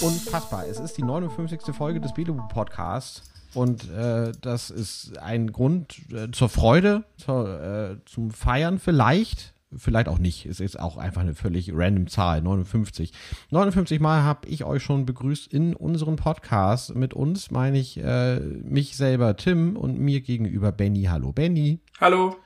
[0.00, 0.66] Unfassbar.
[0.66, 1.74] Es ist die 59.
[1.74, 3.22] Folge des Belubu Podcasts
[3.52, 10.08] und äh, das ist ein Grund äh, zur Freude, zur, äh, zum Feiern vielleicht, vielleicht
[10.08, 10.46] auch nicht.
[10.46, 13.12] Es ist auch einfach eine völlig random Zahl, 59.
[13.50, 16.94] 59 Mal habe ich euch schon begrüßt in unserem Podcast.
[16.94, 21.04] Mit uns meine ich äh, mich selber Tim und mir gegenüber Benny.
[21.04, 21.80] Hallo Benny.
[22.00, 22.36] Hallo.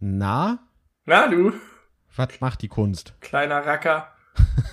[0.00, 0.58] Na,
[1.04, 1.52] Na du,
[2.14, 3.14] was macht die Kunst?
[3.20, 4.08] kleiner Racker.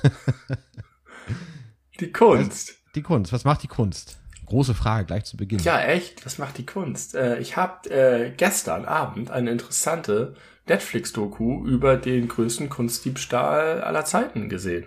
[2.00, 2.76] die Kunst.
[2.96, 4.20] Die Kunst, was macht die Kunst?
[4.46, 5.60] Große Frage gleich zu Beginn.
[5.60, 7.16] Ja, echt, was macht die Kunst?
[7.16, 10.36] Äh, ich habe äh, gestern Abend eine interessante
[10.68, 14.86] Netflix-Doku über den größten Kunstdiebstahl aller Zeiten gesehen.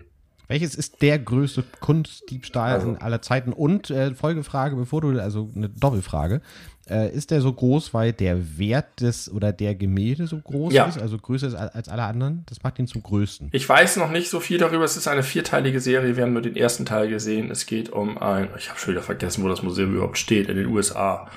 [0.48, 3.52] Welches ist der größte Kunstdiebstahl Also- aller Zeiten?
[3.52, 6.40] Und äh, Folgefrage, bevor du, also eine Doppelfrage,
[6.88, 10.84] äh, ist der so groß, weil der Wert des oder der Gemälde so groß Ja.
[10.84, 12.44] ist, also größer ist als als alle anderen?
[12.48, 13.48] Das macht ihn zum größten.
[13.50, 14.84] Ich weiß noch nicht so viel darüber.
[14.84, 16.16] Es ist eine vierteilige Serie.
[16.16, 17.50] Wir haben nur den ersten Teil gesehen.
[17.50, 20.56] Es geht um ein, ich habe schon wieder vergessen, wo das Museum überhaupt steht, in
[20.56, 21.28] den USA.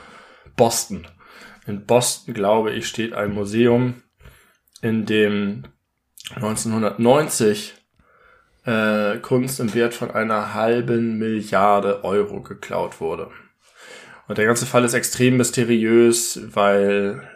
[0.55, 1.07] Boston.
[1.65, 3.95] In Boston, glaube ich, steht ein Museum,
[4.81, 5.63] in dem
[6.35, 7.73] 1990
[8.65, 13.29] äh, Kunst im Wert von einer halben Milliarde Euro geklaut wurde.
[14.27, 17.27] Und der ganze Fall ist extrem mysteriös, weil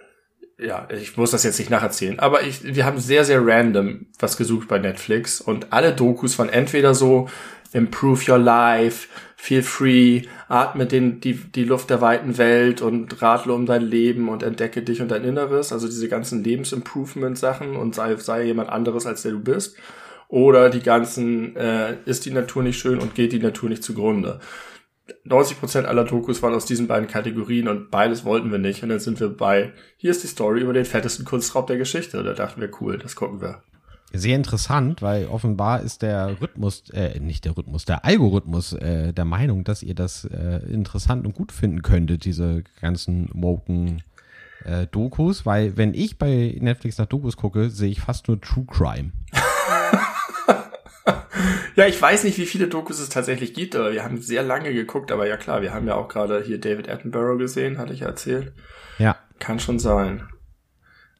[0.59, 4.38] ja, ich muss das jetzt nicht nacherzählen, aber ich, wir haben sehr, sehr random was
[4.38, 7.27] gesucht bei Netflix und alle Dokus waren entweder so
[7.73, 9.08] Improve Your Life,
[9.44, 14.30] Feel Free, atme den, die, die Luft der weiten Welt und radle um dein Leben
[14.30, 19.05] und entdecke dich und dein Inneres, also diese ganzen Lebensimprovement-Sachen und sei, sei jemand anderes,
[19.05, 19.75] als der du bist.
[20.30, 24.39] Oder die ganzen, äh, ist die Natur nicht schön und geht die Natur nicht zugrunde.
[25.25, 28.81] 90% aller Dokus waren aus diesen beiden Kategorien und beides wollten wir nicht.
[28.81, 32.23] Und dann sind wir bei, hier ist die Story über den fettesten Kunstraub der Geschichte.
[32.23, 33.61] Da dachten wir, cool, das gucken wir.
[34.16, 39.26] Sehr interessant, weil offenbar ist der Rhythmus, äh, nicht der Rhythmus, der Algorithmus äh, der
[39.26, 44.04] Meinung, dass ihr das äh, interessant und gut finden könntet, diese ganzen woken
[44.66, 48.66] äh, Dokus, weil wenn ich bei Netflix nach Dokus gucke, sehe ich fast nur True
[48.66, 49.12] Crime.
[51.76, 54.74] Ja, ich weiß nicht, wie viele Dokus es tatsächlich gibt, aber wir haben sehr lange
[54.74, 55.12] geguckt.
[55.12, 58.08] Aber ja klar, wir haben ja auch gerade hier David Attenborough gesehen, hatte ich ja
[58.08, 58.54] erzählt.
[59.00, 60.28] Ja, Kann schon sein.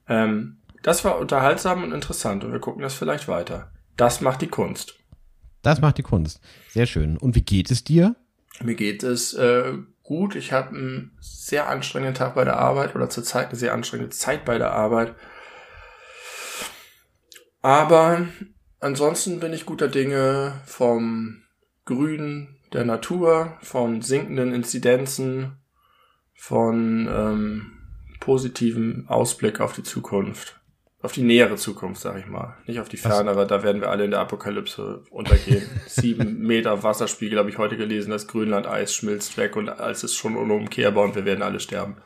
[0.08, 3.72] Ähm, das war unterhaltsam und interessant und wir gucken das vielleicht weiter.
[3.98, 4.96] Das macht die Kunst.
[5.62, 6.42] das macht die Kunst.
[6.70, 7.18] Sehr schön.
[7.18, 8.16] Und wie geht es dir?
[8.62, 9.74] Mir geht es äh,
[10.04, 10.36] gut.
[10.36, 14.46] Ich habe einen sehr anstrengenden Tag bei der Arbeit oder zurzeit eine sehr anstrengende Zeit
[14.46, 15.16] bei der Arbeit.
[17.62, 18.28] Aber
[18.82, 21.44] ansonsten bin ich guter Dinge vom
[21.86, 25.58] Grün der Natur, von sinkenden Inzidenzen,
[26.34, 27.72] von ähm,
[28.20, 30.60] positivem Ausblick auf die Zukunft.
[31.04, 32.56] Auf die nähere Zukunft, sag ich mal.
[32.66, 35.62] Nicht auf die fernere, da werden wir alle in der Apokalypse untergehen.
[35.86, 40.38] Sieben Meter Wasserspiegel habe ich heute gelesen, das Grönland-Eis schmilzt weg und als ist schon
[40.38, 41.98] unumkehrbar und wir werden alle sterben.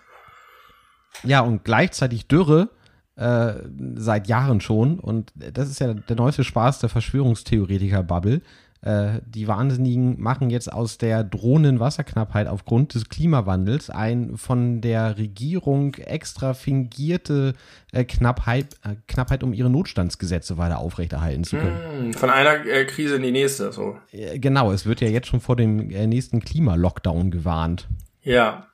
[1.24, 2.70] Ja, und gleichzeitig Dürre
[3.18, 3.54] äh,
[3.96, 5.00] seit Jahren schon.
[5.00, 8.42] Und das ist ja der neueste Spaß der Verschwörungstheoretiker-Bubble.
[8.82, 15.18] Äh, die Wahnsinnigen machen jetzt aus der drohenden Wasserknappheit aufgrund des Klimawandels ein von der
[15.18, 17.54] Regierung extra fingierte
[17.92, 21.78] äh, Knappheit, äh, Knappheit, um ihre Notstandsgesetze weiter aufrechterhalten zu können.
[22.06, 23.98] Hm, Von einer äh, Krise in die nächste, so.
[24.12, 27.88] Äh, Genau, es wird ja jetzt schon vor dem nächsten Klimalockdown gewarnt.
[28.24, 28.68] Ja.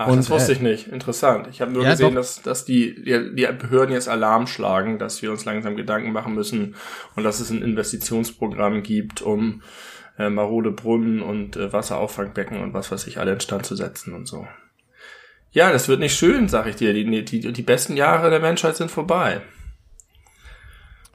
[0.00, 0.86] Ach, Und, das wusste äh, ich nicht.
[0.86, 1.48] Interessant.
[1.50, 2.20] Ich habe nur ja, gesehen, doch.
[2.20, 6.36] dass, dass die, die, die Behörden jetzt Alarm schlagen, dass wir uns langsam Gedanken machen
[6.36, 6.76] müssen
[7.16, 9.60] und dass es ein Investitionsprogramm gibt, um
[10.16, 14.28] äh, marode Brunnen und äh, Wasserauffangbecken und was weiß ich alle instand zu setzen und
[14.28, 14.46] so.
[15.50, 16.92] Ja, das wird nicht schön, sag ich dir.
[16.92, 19.40] Die, die, die besten Jahre der Menschheit sind vorbei.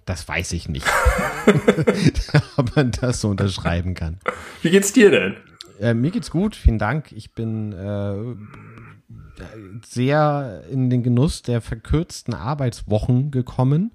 [0.05, 0.85] Das weiß ich nicht.
[2.57, 4.19] Ob man das so unterschreiben kann.
[4.61, 5.37] Wie geht's dir denn?
[5.79, 7.11] Äh, mir geht's gut, vielen Dank.
[7.11, 8.15] Ich bin äh,
[9.85, 13.91] sehr in den Genuss der verkürzten Arbeitswochen gekommen.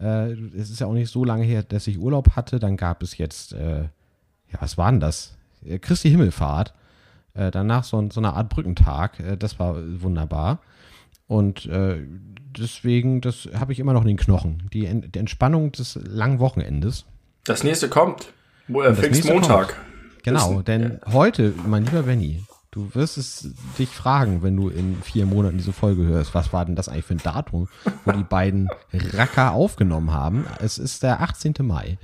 [0.00, 2.58] Äh, es ist ja auch nicht so lange her, dass ich Urlaub hatte.
[2.58, 5.36] Dann gab es jetzt, äh, ja, was war denn das?
[5.64, 6.74] Äh, Christi Himmelfahrt.
[7.34, 9.38] Äh, danach so, so eine Art Brückentag.
[9.38, 10.60] Das war wunderbar.
[11.28, 11.68] Und
[12.56, 14.70] deswegen, das habe ich immer noch in den Knochen.
[14.72, 17.04] Die, die Entspannung des langen Wochenendes.
[17.42, 18.32] Das nächste kommt.
[18.68, 19.76] Pfingstmontag.
[20.26, 22.42] Genau, denn heute, mein lieber Benny,
[22.72, 26.64] du wirst es dich fragen, wenn du in vier Monaten diese Folge hörst, was war
[26.64, 27.68] denn das eigentlich für ein Datum,
[28.04, 30.44] wo die beiden Racker aufgenommen haben?
[30.58, 31.54] Es ist der 18.
[31.60, 31.96] Mai.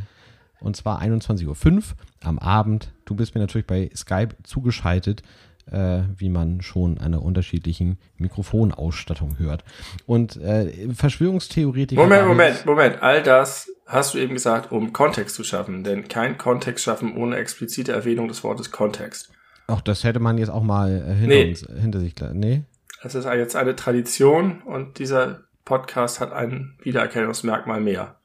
[0.61, 1.83] Und zwar 21.05 Uhr
[2.23, 2.93] am Abend.
[3.07, 5.25] Du bist mir natürlich bei Skype zugeschaltet,
[5.71, 9.65] äh, wie man schon der unterschiedlichen Mikrofonausstattung hört.
[10.07, 12.01] Und äh, Verschwörungstheoretiker.
[12.01, 13.03] Moment, Moment, Moment.
[13.03, 15.85] All das hast du eben gesagt, um Kontext zu schaffen.
[15.85, 19.31] Denn kein Kontext schaffen ohne explizite Erwähnung des Wortes Kontext.
[19.69, 21.49] Ach, das hätte man jetzt auch mal äh, hinter, Nee.
[21.51, 22.15] uns, hinter sich.
[22.33, 22.65] Nee?
[23.03, 28.17] Das ist jetzt eine Tradition und dieser Podcast hat ein Wiedererkennungsmerkmal mehr.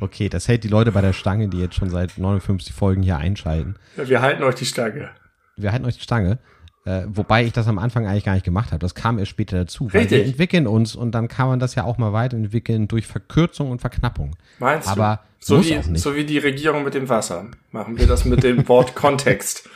[0.00, 3.18] Okay, das hält die Leute bei der Stange, die jetzt schon seit 59 Folgen hier
[3.18, 3.76] einschalten.
[3.96, 5.10] Ja, wir halten euch die Stange.
[5.58, 6.38] Wir halten euch die Stange.
[6.84, 8.78] Äh, wobei ich das am Anfang eigentlich gar nicht gemacht habe.
[8.78, 9.92] Das kam erst später dazu.
[9.92, 10.18] Weil Richtig.
[10.18, 13.80] wir entwickeln uns und dann kann man das ja auch mal weiterentwickeln durch Verkürzung und
[13.80, 14.36] Verknappung.
[14.58, 15.46] Meinst Aber du?
[15.46, 16.02] So muss wie, auch nicht.
[16.02, 17.46] so wie die Regierung mit dem Wasser.
[17.72, 19.68] Machen wir das mit dem Wort Kontext.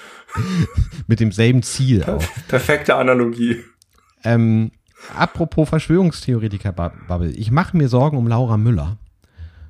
[1.07, 2.23] Mit demselben Ziel auch.
[2.49, 3.63] Perfekte Analogie.
[4.25, 4.71] ähm,
[5.15, 7.31] apropos Verschwörungstheoretiker-Bubble.
[7.33, 8.97] Ich mache mir Sorgen um Laura Müller.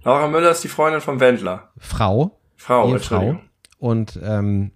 [0.04, 1.70] Laura Müller ist die Freundin vom Wendler.
[1.78, 2.92] Frau, Frau.
[2.94, 3.40] Entschuldigung.
[3.78, 4.70] Und ähm,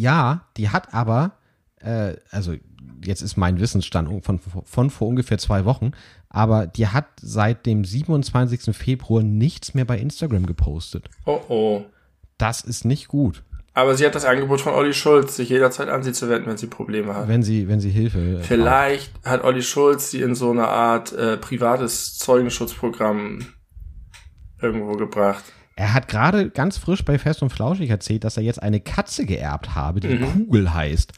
[0.00, 1.32] ja, die hat aber,
[1.76, 2.54] äh, also
[3.04, 5.92] jetzt ist mein Wissensstand von, von vor ungefähr zwei Wochen,
[6.28, 8.74] aber die hat seit dem 27.
[8.74, 11.08] Februar nichts mehr bei Instagram gepostet.
[11.26, 11.84] Oh oh.
[12.38, 13.42] Das ist nicht gut,
[13.74, 16.56] Aber sie hat das Angebot von Olli Schulz, sich jederzeit an sie zu wenden, wenn
[16.56, 17.28] sie Probleme hat.
[17.28, 18.18] wenn sie, wenn sie Hilfe.
[18.18, 18.46] äh, braucht.
[18.46, 23.40] Vielleicht hat Olli Schulz sie in so eine Art äh, privates Zeugenschutzprogramm
[24.62, 25.44] irgendwo gebracht.
[25.80, 29.24] Er hat gerade ganz frisch bei Fest und Flauschig erzählt, dass er jetzt eine Katze
[29.24, 31.12] geerbt habe, die Kugel heißt.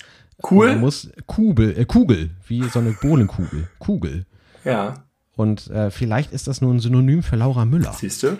[0.49, 0.69] Cool?
[0.69, 3.69] Er muss Kugel, äh, Kugel, wie so eine Bohnenkugel.
[3.81, 4.25] Kugel.
[4.65, 5.03] Ja,
[5.35, 7.93] Und äh, vielleicht ist das nur ein Synonym für Laura Müller.
[7.93, 8.39] siehst du?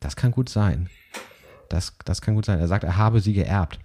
[0.00, 0.90] Das kann gut sein.
[1.70, 2.58] Das, das kann gut sein.
[2.58, 3.78] Er sagt, er habe sie geerbt.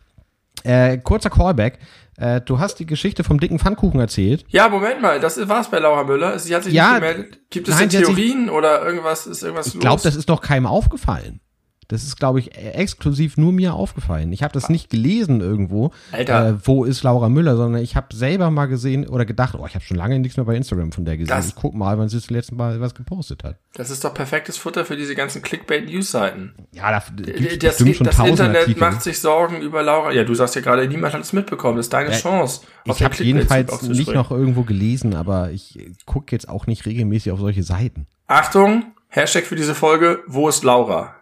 [0.63, 1.79] Äh, kurzer Callback.
[2.17, 4.43] Äh, du hast die Geschichte vom dicken Pfannkuchen erzählt.
[4.49, 6.37] Ja, Moment mal, das war's bei Laura Müller.
[6.39, 7.39] Sie hat sich Ja, nicht gemeldet.
[7.49, 10.41] Gibt es nein, hat sich- Theorien oder irgendwas ist irgendwas Ich glaube, das ist doch
[10.41, 11.39] keinem aufgefallen.
[11.89, 14.31] Das ist, glaube ich, äh, exklusiv nur mir aufgefallen.
[14.31, 16.49] Ich habe das nicht gelesen irgendwo, Alter.
[16.49, 19.73] Äh, wo ist Laura Müller, sondern ich habe selber mal gesehen oder gedacht, oh, ich
[19.73, 21.35] habe schon lange nichts mehr bei Instagram von der gesehen.
[21.35, 23.57] Das- ich guck mal, wann sie das letzte Mal was gepostet hat.
[23.73, 26.53] Das ist doch perfektes Futter für diese ganzen Clickbait-News-Seiten.
[26.73, 28.79] Ja, da gibt's Das, schon das Internet Artikel.
[28.79, 30.11] macht sich Sorgen über Laura.
[30.11, 31.77] Ja, du sagst ja gerade, niemand hat es mitbekommen.
[31.77, 32.61] Das ist deine Chance.
[32.87, 36.85] auf Ich den habe jedenfalls nicht noch irgendwo gelesen, aber ich gucke jetzt auch nicht
[36.85, 38.05] regelmäßig auf solche Seiten.
[38.27, 41.15] Achtung, Hashtag für diese Folge, wo ist Laura?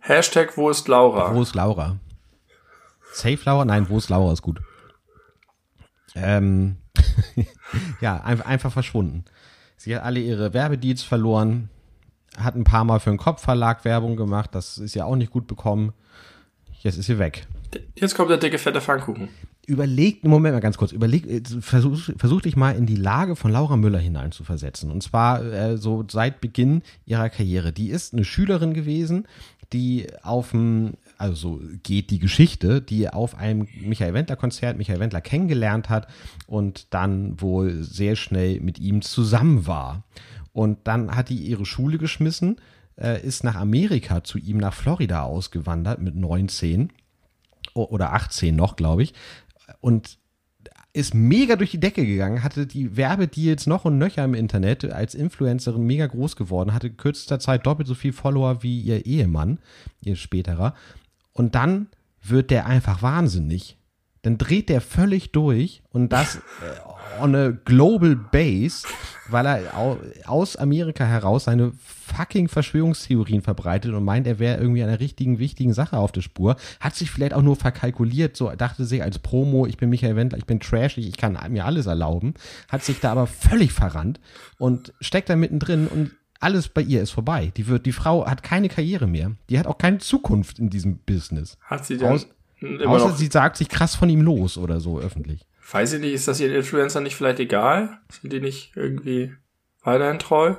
[0.00, 1.34] Hashtag, wo ist Laura?
[1.34, 1.96] Wo ist Laura?
[3.12, 3.64] Safe Laura?
[3.64, 4.60] Nein, wo ist Laura ist gut.
[6.14, 6.76] Ähm,
[8.00, 9.24] ja, einfach, einfach verschwunden.
[9.76, 11.70] Sie hat alle ihre Werbedeals verloren,
[12.36, 15.46] hat ein paar Mal für einen Kopfverlag Werbung gemacht, das ist ja auch nicht gut
[15.46, 15.92] bekommen.
[16.80, 17.46] Jetzt ist sie weg.
[17.94, 19.28] Jetzt kommt der dicke, fette Pfannkuchen.
[19.70, 23.52] Überleg, Moment mal ganz kurz, überleg, äh, versuch, versuch dich mal in die Lage von
[23.52, 24.90] Laura Müller hineinzuversetzen.
[24.90, 27.72] Und zwar äh, so seit Beginn ihrer Karriere.
[27.72, 29.28] Die ist eine Schülerin gewesen,
[29.72, 34.98] die auf dem, also so geht die Geschichte, die auf einem Michael Wendler Konzert Michael
[34.98, 36.08] Wendler kennengelernt hat
[36.48, 40.02] und dann wohl sehr schnell mit ihm zusammen war.
[40.52, 42.56] Und dann hat die ihre Schule geschmissen,
[43.00, 46.90] äh, ist nach Amerika zu ihm nach Florida ausgewandert mit 19
[47.74, 49.14] o- oder 18 noch, glaube ich.
[49.80, 50.18] Und
[50.92, 55.14] ist mega durch die Decke gegangen, hatte die Werbedeals noch und nöcher im Internet, als
[55.14, 59.60] Influencerin mega groß geworden, hatte kürzester Zeit doppelt so viel Follower wie ihr Ehemann,
[60.00, 60.74] ihr späterer.
[61.32, 61.88] Und dann
[62.22, 63.78] wird der einfach wahnsinnig.
[64.22, 68.86] Dann dreht der völlig durch und das äh, on a global base,
[69.28, 69.96] weil er au
[70.26, 75.72] aus Amerika heraus seine fucking Verschwörungstheorien verbreitet und meint, er wäre irgendwie einer richtigen, wichtigen
[75.72, 76.56] Sache auf der Spur.
[76.80, 80.38] Hat sich vielleicht auch nur verkalkuliert, so dachte sich als Promo, ich bin Michael Wendler,
[80.38, 82.34] ich bin trashig, ich kann mir alles erlauben.
[82.68, 84.20] Hat sich da aber völlig verrannt
[84.58, 86.10] und steckt da mittendrin und
[86.40, 87.52] alles bei ihr ist vorbei.
[87.56, 89.32] Die wird, die Frau hat keine Karriere mehr.
[89.50, 91.58] Die hat auch keine Zukunft in diesem Business.
[91.62, 92.26] Hat sie denn Aus-
[92.60, 95.46] immer Außer noch, sie sagt sich krass von ihm los oder so öffentlich.
[95.70, 97.98] weiß ich nicht, ist das ihren Influencer nicht vielleicht egal?
[98.10, 99.32] Sind die nicht irgendwie
[99.82, 100.54] weiterhin treu?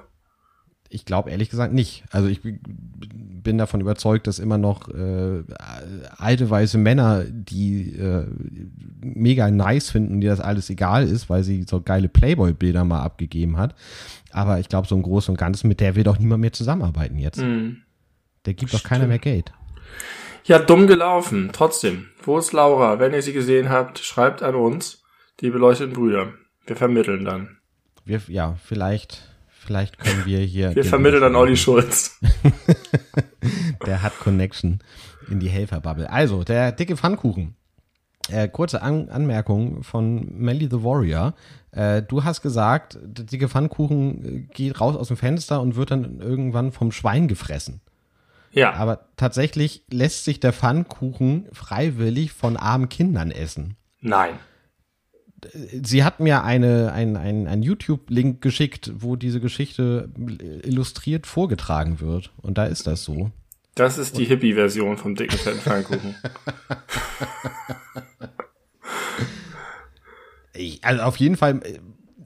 [0.90, 2.04] Ich glaube ehrlich gesagt nicht.
[2.12, 5.44] Also ich bin davon überzeugt, dass immer noch äh,
[6.18, 8.28] alte weiße Männer, die äh,
[9.02, 13.58] mega nice finden, die das alles egal ist, weil sie so geile Playboy-Bilder mal abgegeben
[13.58, 13.76] hat.
[14.32, 17.18] Aber ich glaube, so im Großen und Ganzen, mit der will doch niemand mehr zusammenarbeiten
[17.18, 17.42] jetzt.
[17.42, 17.78] Hm.
[18.46, 19.54] Der gibt doch keiner mehr Geld.
[20.44, 21.50] Ja, dumm gelaufen.
[21.54, 22.10] Trotzdem.
[22.24, 23.00] Wo ist Laura?
[23.00, 25.04] Wenn ihr sie gesehen habt, schreibt an uns,
[25.40, 26.34] die beleuchteten Brüder.
[26.66, 27.58] Wir vermitteln dann.
[28.06, 30.76] Wir, ja, vielleicht, vielleicht können wir hier.
[30.76, 32.20] Wir vermitteln an Olli Schulz.
[33.86, 34.80] Der hat Connection
[35.30, 36.10] in die Helferbubble.
[36.10, 37.56] Also, der dicke Pfannkuchen.
[38.30, 41.34] Äh, kurze An Anmerkung von Melly the Warrior.
[41.72, 45.92] Äh, du hast gesagt, der dicke Pfannkuchen äh, geht raus aus dem Fenster und wird
[45.92, 47.82] dann irgendwann vom Schwein gefressen.
[48.54, 48.74] Ja.
[48.74, 53.76] Aber tatsächlich lässt sich der Pfannkuchen freiwillig von armen Kindern essen.
[54.02, 54.34] Nein.
[55.82, 60.10] Sie hat mir eine, ein, ein, ein YouTube-Link geschickt, wo diese Geschichte
[60.64, 62.32] illustriert vorgetragen wird.
[62.42, 63.32] Und da ist das so.
[63.74, 66.16] Das ist die Hippie-Version vom dicken fetten Pfannkuchen.
[70.54, 71.62] Ich, also auf jeden Fall.
[71.64, 71.80] äh,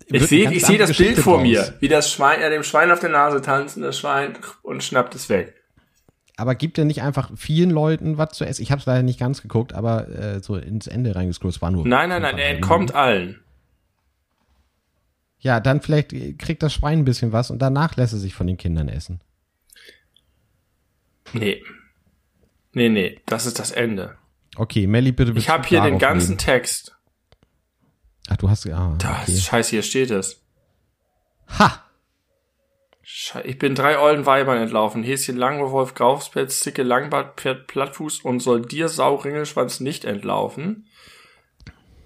[0.07, 1.43] Ich sehe ich seh das Bild Geschichte vor draus.
[1.43, 4.83] mir, wie das Schwein, er dem Schwein auf der Nase tanzt, und das Schwein und
[4.83, 5.53] schnappt es weg.
[6.37, 8.61] Aber gibt er nicht einfach vielen Leuten was zu essen?
[8.61, 11.55] Ich habe es leider nicht ganz geguckt, aber äh, so ins Ende reingescrollt.
[11.55, 11.87] Es war nur.
[11.87, 13.41] Nein, nein, nein, er entkommt allen.
[15.39, 18.47] Ja, dann vielleicht kriegt das Schwein ein bisschen was und danach lässt er sich von
[18.47, 19.21] den Kindern essen.
[21.33, 21.63] Nee.
[22.73, 24.17] Nee, nee, das ist das Bezug
[24.57, 25.33] Okay, Melly, bitte.
[25.35, 26.95] Ich habe hier den ganzen Text.
[28.27, 28.67] Ach, du hast.
[28.67, 29.37] Ah, Das, okay.
[29.37, 30.41] scheiße, hier steht es.
[31.59, 31.84] Ha!
[33.45, 35.01] Ich bin drei ollen Weibern entlaufen.
[35.01, 40.87] Häschen Langwolf, Graufspelz, Zicke, Langbart, Pferd, Plattfuß und soll dir Sau, Ringelschwanz nicht entlaufen.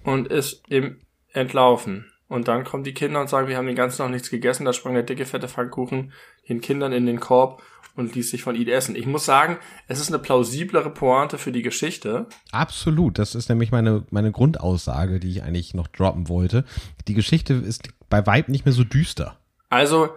[0.04, 1.00] Und ist im
[1.32, 2.10] Entlaufen.
[2.28, 4.64] Und dann kommen die Kinder und sagen, wir haben den ganzen noch nichts gegessen.
[4.64, 6.12] Da sprang der dicke, fette Pfannkuchen
[6.48, 7.60] den Kindern in den Korb
[7.96, 8.94] und ließ sich von ihnen essen.
[8.94, 12.26] Ich muss sagen, es ist eine plausiblere Pointe für die Geschichte.
[12.52, 13.18] Absolut.
[13.18, 16.64] Das ist nämlich meine, meine Grundaussage, die ich eigentlich noch droppen wollte.
[17.08, 19.36] Die Geschichte ist bei Weib nicht mehr so düster.
[19.68, 20.10] Also,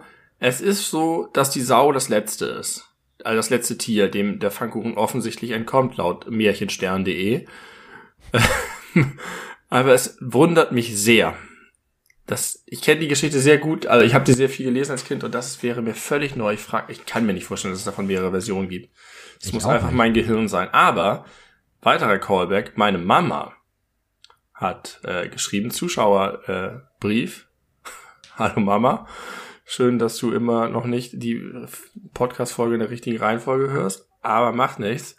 [0.44, 2.90] es ist so, dass die Sau das letzte ist.
[3.24, 7.46] Also das letzte Tier, dem der Pfannkuchen offensichtlich entkommt, laut märchenstern.de.
[9.70, 11.34] Aber es wundert mich sehr.
[12.26, 15.06] Das, ich kenne die Geschichte sehr gut, also ich habe die sehr viel gelesen als
[15.06, 16.52] Kind und das wäre mir völlig neu.
[16.52, 18.94] Ich frag, ich kann mir nicht vorstellen, dass es davon mehrere Versionen gibt.
[19.42, 19.96] Es muss einfach nicht.
[19.96, 20.68] mein Gehirn sein.
[20.72, 21.24] Aber,
[21.80, 23.54] weiterer Callback, meine Mama
[24.52, 27.46] hat äh, geschrieben, Zuschauerbrief.
[27.84, 27.90] Äh.
[28.36, 29.06] Hallo Mama.
[29.64, 31.42] Schön, dass du immer noch nicht die
[32.12, 35.16] Podcast-Folge in der richtigen Reihenfolge hörst, aber macht nichts.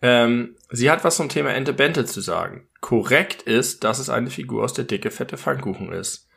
[0.00, 2.68] Ähm, sie hat was zum Thema Ente Bente zu sagen.
[2.80, 6.28] Korrekt ist, dass es eine Figur aus der dicke, fette Pfannkuchen ist.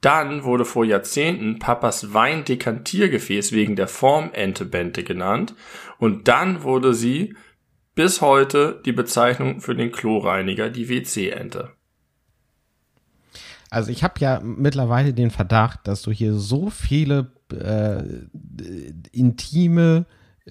[0.00, 5.54] Dann wurde vor Jahrzehnten Papas Weindekantiergefäß wegen der Form Ente Bente genannt
[5.98, 7.36] und dann wurde sie
[7.94, 11.76] bis heute die Bezeichnung für den Kloreiniger, die WC-Ente.
[13.72, 18.02] Also ich habe ja mittlerweile den Verdacht, dass du hier so viele äh,
[19.12, 20.04] intime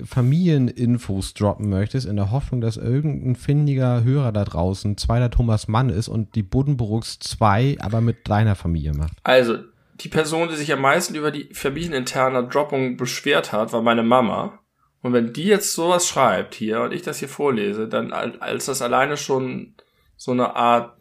[0.03, 5.89] Familieninfos droppen möchtest, in der Hoffnung, dass irgendein findiger Hörer da draußen zweiter Thomas Mann
[5.89, 9.13] ist und die Buddenbrooks 2 aber mit deiner Familie macht.
[9.23, 9.57] Also,
[9.99, 14.59] die Person, die sich am meisten über die familieninterne Droppung beschwert hat, war meine Mama.
[15.03, 18.65] Und wenn die jetzt sowas schreibt hier und ich das hier vorlese, dann al- als
[18.65, 19.75] das alleine schon
[20.15, 20.97] so eine Art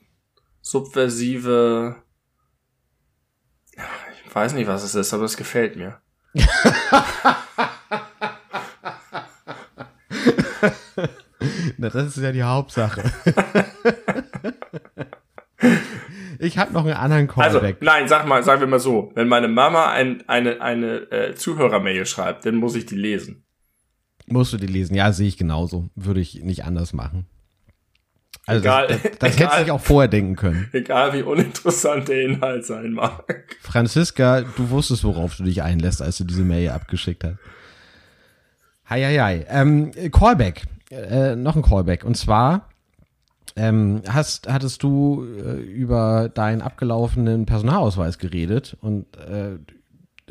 [0.63, 1.97] subversive,
[4.27, 5.99] ich weiß nicht, was es ist, aber es gefällt mir.
[11.79, 13.03] Na, das ist ja die Hauptsache.
[16.39, 17.81] ich habe noch einen anderen Also, Callback.
[17.83, 22.05] nein, sag mal, sagen wir mal so, wenn meine Mama ein, eine, eine äh, Zuhörermail
[22.07, 23.45] schreibt, dann muss ich die lesen.
[24.27, 24.95] Musst du die lesen?
[24.95, 25.89] Ja, sehe ich genauso.
[25.95, 27.27] Würde ich nicht anders machen.
[28.51, 29.51] Also Egal, das, das, das egal.
[29.53, 30.69] hätte ich auch vorher denken können.
[30.73, 33.57] Egal wie uninteressant der Inhalt sein mag.
[33.63, 37.37] Franziska, du wusstest, worauf du dich einlässt, als du diese Mail abgeschickt hast.
[38.87, 39.45] Hi, hi, hi.
[39.49, 40.65] Ähm, Callback.
[40.91, 42.05] Äh, noch ein Callback.
[42.05, 42.71] Und zwar
[43.55, 49.59] ähm, hast, hattest du äh, über deinen abgelaufenen Personalausweis geredet und äh,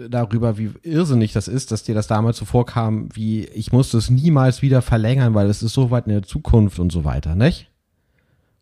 [0.10, 4.10] darüber, wie irrsinnig das ist, dass dir das damals so vorkam, wie ich musste es
[4.10, 7.70] niemals wieder verlängern, weil es ist so weit in der Zukunft und so weiter, nicht?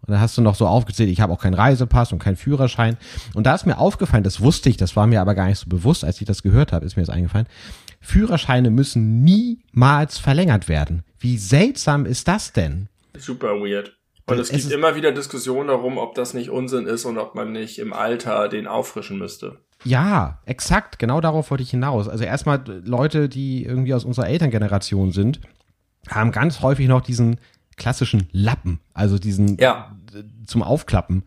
[0.08, 2.96] Und dann hast du noch so aufgezählt, ich habe auch keinen Reisepass und keinen Führerschein.
[3.34, 5.70] Und da ist mir aufgefallen, das wusste ich, das war mir aber gar nicht so
[5.70, 7.48] bewusst, als ich das gehört habe, ist mir das eingefallen.
[8.00, 11.04] Führerscheine müssen niemals verlängert werden.
[11.20, 12.88] Wie seltsam ist das denn?
[13.18, 13.98] Super weird.
[14.28, 17.36] Und es Es gibt immer wieder Diskussionen darum, ob das nicht Unsinn ist und ob
[17.36, 19.58] man nicht im Alter den auffrischen müsste.
[19.84, 22.08] Ja, exakt, genau darauf wollte ich hinaus.
[22.08, 25.42] Also erstmal Leute, die irgendwie aus unserer Elterngeneration sind,
[26.10, 27.40] haben ganz häufig noch diesen
[27.78, 29.96] klassischen Lappen, also diesen Ja.
[30.46, 31.24] Zum Aufklappen,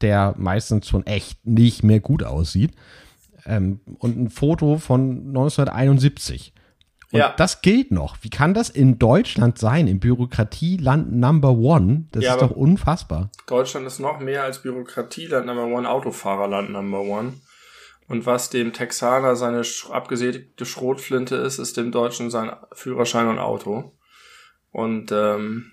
[0.00, 2.72] der meistens schon echt nicht mehr gut aussieht.
[3.46, 6.52] Ähm, und ein Foto von 1971.
[7.12, 7.34] Und Ja.
[7.36, 8.16] das gilt noch.
[8.22, 12.06] Wie kann das in Deutschland sein, im Bürokratieland Number One?
[12.10, 13.30] Das Ja, ist doch unfassbar.
[13.46, 17.34] Deutschland ist noch mehr als Bürokratieland Number One, Autofahrerland Number One.
[18.08, 23.92] Und was dem Texaner seine abgesägte Schrotflinte ist, ist dem Deutschen sein Führerschein und Auto.
[24.72, 25.70] Und ähm,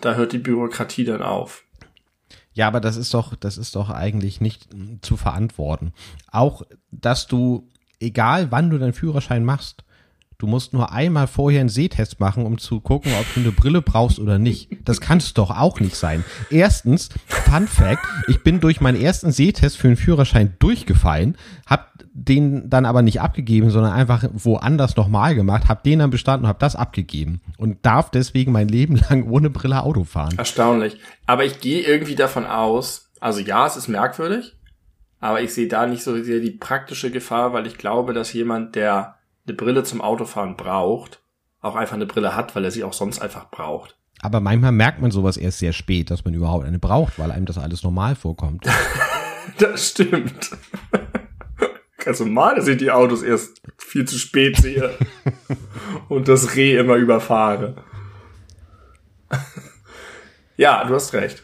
[0.00, 1.64] da hört die Bürokratie dann auf.
[2.60, 5.94] Ja, aber das ist doch, das ist doch eigentlich nicht mm, zu verantworten.
[6.30, 7.66] Auch, dass du,
[8.00, 9.82] egal wann du deinen Führerschein machst,
[10.36, 13.82] Du musst nur einmal vorher einen Sehtest machen, um zu gucken, ob du eine Brille
[13.82, 14.70] brauchst oder nicht.
[14.86, 16.24] Das kann es doch auch nicht sein.
[16.48, 21.36] Erstens, Fun Fact, ich bin durch meinen ersten Sehtest für den Führerschein durchgefallen,
[21.66, 26.44] hab den dann aber nicht abgegeben, sondern einfach woanders nochmal gemacht, hab den dann bestanden
[26.44, 30.34] und hab das abgegeben und darf deswegen mein Leben lang ohne Brille Auto fahren.
[30.36, 30.98] Erstaunlich.
[31.26, 34.56] Aber ich gehe irgendwie davon aus, also ja, es ist merkwürdig,
[35.20, 38.74] aber ich sehe da nicht so sehr die praktische Gefahr, weil ich glaube, dass jemand,
[38.74, 41.20] der eine Brille zum Autofahren braucht,
[41.60, 43.96] auch einfach eine Brille hat, weil er sie auch sonst einfach braucht.
[44.22, 47.46] Aber manchmal merkt man sowas erst sehr spät, dass man überhaupt eine braucht, weil einem
[47.46, 48.66] das alles normal vorkommt.
[49.58, 50.50] das stimmt.
[52.04, 54.96] Ganz normal, dass ich die Autos erst viel zu spät sehe
[56.08, 57.76] und das Reh immer überfahre.
[60.56, 61.42] ja, du hast recht.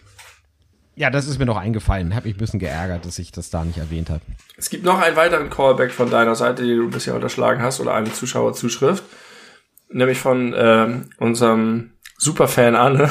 [0.99, 2.15] Ja, das ist mir noch eingefallen.
[2.15, 4.23] Hab mich ein bisschen geärgert, dass ich das da nicht erwähnt habe.
[4.57, 7.93] Es gibt noch einen weiteren Callback von deiner Seite, den du bisher unterschlagen hast, oder
[7.93, 9.05] eine Zuschauerzuschrift.
[9.91, 13.11] Nämlich von ähm, unserem Superfan Anne.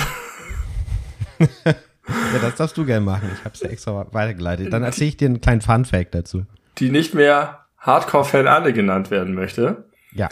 [1.66, 3.30] ja, das darfst du gerne machen.
[3.36, 4.74] Ich habe es ja extra weitergeleitet.
[4.74, 6.46] Dann erzähle ich dir einen kleinen Fun-Fact dazu.
[6.78, 9.86] Die nicht mehr Hardcore-Fan Anne genannt werden möchte.
[10.14, 10.30] Ja.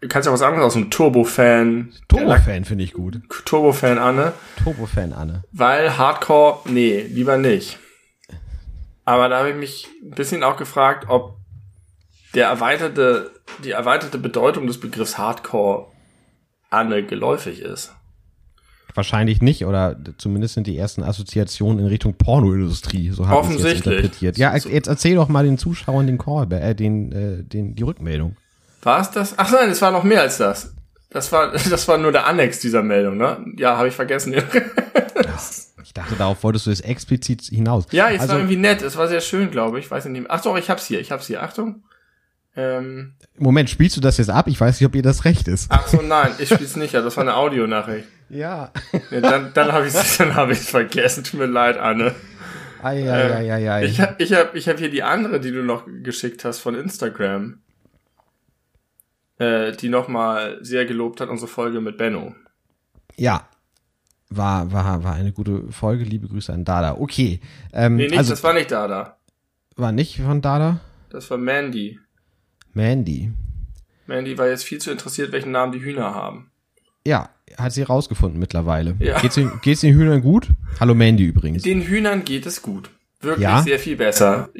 [0.00, 1.92] Du kannst ja was anderes aus einem Turbo-Fan.
[2.08, 3.20] Turbo-Fan finde ich gut.
[3.44, 4.32] Turbo-Fan Anne.
[4.62, 5.44] Turbo-Fan Anne.
[5.52, 7.78] Weil Hardcore, nee, lieber nicht.
[9.04, 11.36] Aber da habe ich mich ein bisschen auch gefragt, ob
[12.34, 13.30] der erweiterte,
[13.64, 15.92] die erweiterte Bedeutung des Begriffs Hardcore
[16.70, 17.95] Anne geläufig ist.
[18.96, 23.62] Wahrscheinlich nicht, oder zumindest sind die ersten Assoziationen in Richtung Pornoindustrie, so habe ich es
[23.62, 24.38] jetzt interpretiert.
[24.38, 28.36] Ja, jetzt erzähl doch mal den Zuschauern den Call, äh, den, äh, den, die Rückmeldung.
[28.82, 29.34] War es das?
[29.36, 30.72] Ach nein, es war noch mehr als das.
[31.10, 33.44] Das war, das war nur der Annex dieser Meldung, ne?
[33.58, 34.32] Ja, habe ich vergessen.
[34.32, 34.42] ja,
[35.82, 37.84] ich dachte, darauf wolltest du es explizit hinaus.
[37.90, 38.80] Ja, es also, war irgendwie nett.
[38.80, 39.90] Es war sehr schön, glaube ich.
[39.90, 40.26] Weiß nicht.
[40.28, 41.00] Ach doch, ich hab's hier.
[41.00, 41.42] Ich hab's hier.
[41.42, 41.82] Achtung.
[42.56, 44.48] Ähm, Moment, spielst du das jetzt ab?
[44.48, 45.66] Ich weiß nicht, ob ihr das recht ist.
[45.70, 46.94] Ach so, nein, ich spiel's nicht.
[46.94, 48.08] Ja, das war eine Audionachricht.
[48.28, 48.72] Ja.
[49.10, 51.24] ja dann dann habe ich habe ich vergessen.
[51.24, 52.14] Tut mir leid, Anne.
[52.82, 53.84] Ei, ei, ei, ei, ei.
[53.84, 56.74] Ich habe ich hab, ich hab hier die andere, die du noch geschickt hast von
[56.74, 57.60] Instagram
[59.38, 62.34] äh, die nochmal sehr gelobt hat, unsere Folge mit Benno.
[63.16, 63.48] Ja.
[64.28, 66.04] War, war, war eine gute Folge.
[66.04, 66.96] Liebe Grüße an Dada.
[66.98, 67.40] Okay.
[67.72, 69.18] Ähm, nee, nicht, also, das war nicht Dada.
[69.76, 70.80] War nicht von Dada?
[71.10, 71.98] Das war Mandy.
[72.72, 73.32] Mandy.
[74.06, 76.50] Mandy war jetzt viel zu interessiert, welchen Namen die Hühner haben.
[77.06, 78.96] Ja, hat sie rausgefunden mittlerweile.
[78.98, 79.20] Ja.
[79.20, 80.48] Geht's den, geht's den Hühnern gut?
[80.80, 81.62] Hallo Mandy übrigens.
[81.62, 82.90] Den Hühnern geht es gut.
[83.20, 83.62] Wirklich ja?
[83.62, 84.50] sehr viel besser.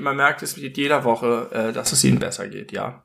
[0.00, 3.02] Man merkt es mit jeder Woche, äh, dass es ihnen besser geht, ja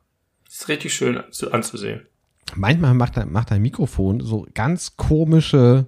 [0.60, 1.22] ist richtig schön
[1.52, 2.06] anzusehen.
[2.54, 5.86] Manchmal macht, macht ein Mikrofon so ganz komische,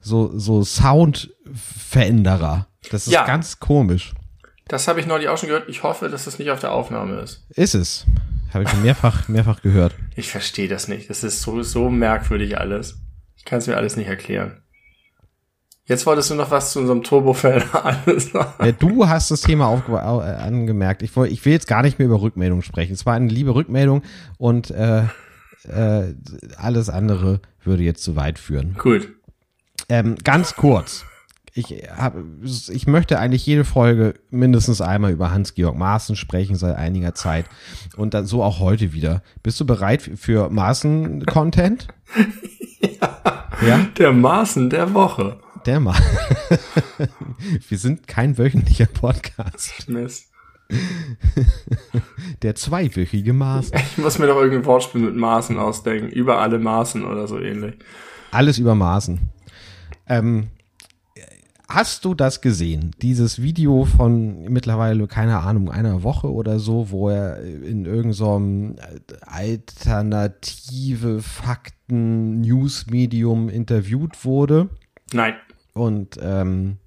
[0.00, 2.66] so, so Soundveränderer.
[2.90, 3.24] Das ist ja.
[3.24, 4.12] ganz komisch.
[4.68, 5.68] Das habe ich neulich auch schon gehört.
[5.68, 7.44] Ich hoffe, dass das nicht auf der Aufnahme ist.
[7.50, 8.06] Ist es.
[8.54, 9.94] Habe ich schon mehrfach, mehrfach gehört.
[10.14, 11.10] Ich verstehe das nicht.
[11.10, 13.00] Das ist so, so merkwürdig alles.
[13.36, 14.62] Ich kann es mir alles nicht erklären.
[15.86, 19.92] Jetzt wolltest du noch was zu unserem Turbofan alles ja, Du hast das Thema äh,
[19.92, 21.02] angemerkt.
[21.02, 22.94] Ich, wollt, ich will jetzt gar nicht mehr über Rückmeldungen sprechen.
[22.94, 24.02] Es war eine liebe Rückmeldung
[24.38, 25.02] und äh,
[25.68, 26.14] äh,
[26.56, 28.76] alles andere würde jetzt zu weit führen.
[28.78, 29.08] Gut.
[29.88, 31.04] Ähm, ganz kurz.
[31.56, 37.14] Ich, hab, ich möchte eigentlich jede Folge mindestens einmal über Hans-Georg Maaßen sprechen seit einiger
[37.14, 37.46] Zeit.
[37.96, 39.22] Und dann so auch heute wieder.
[39.44, 41.86] Bist du bereit für Maaßen-Content?
[42.80, 43.48] ja.
[43.66, 43.86] ja.
[43.96, 45.98] Der Maaßen der Woche der mal.
[47.68, 49.88] Wir sind kein wöchentlicher Podcast.
[49.88, 50.30] Mist.
[52.42, 53.76] Der zweiwöchige Maßen.
[53.76, 56.08] Ich muss mir doch irgendein Wortspiel mit Maßen ausdenken.
[56.08, 57.74] Über alle Maßen oder so ähnlich.
[58.30, 59.30] Alles über Maßen.
[60.08, 60.48] Ähm,
[61.68, 62.92] hast du das gesehen?
[63.02, 68.42] Dieses Video von mittlerweile, keine Ahnung, einer Woche oder so, wo er in irgendeinem so
[69.26, 74.68] alternative Fakten-News-Medium interviewt wurde?
[75.12, 75.34] Nein.
[75.72, 76.78] Und ähm,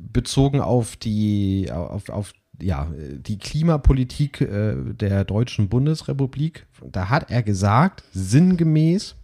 [0.00, 7.42] bezogen auf die, auf, auf ja, die Klimapolitik äh, der Deutschen Bundesrepublik, da hat er
[7.42, 9.14] gesagt, sinngemäß,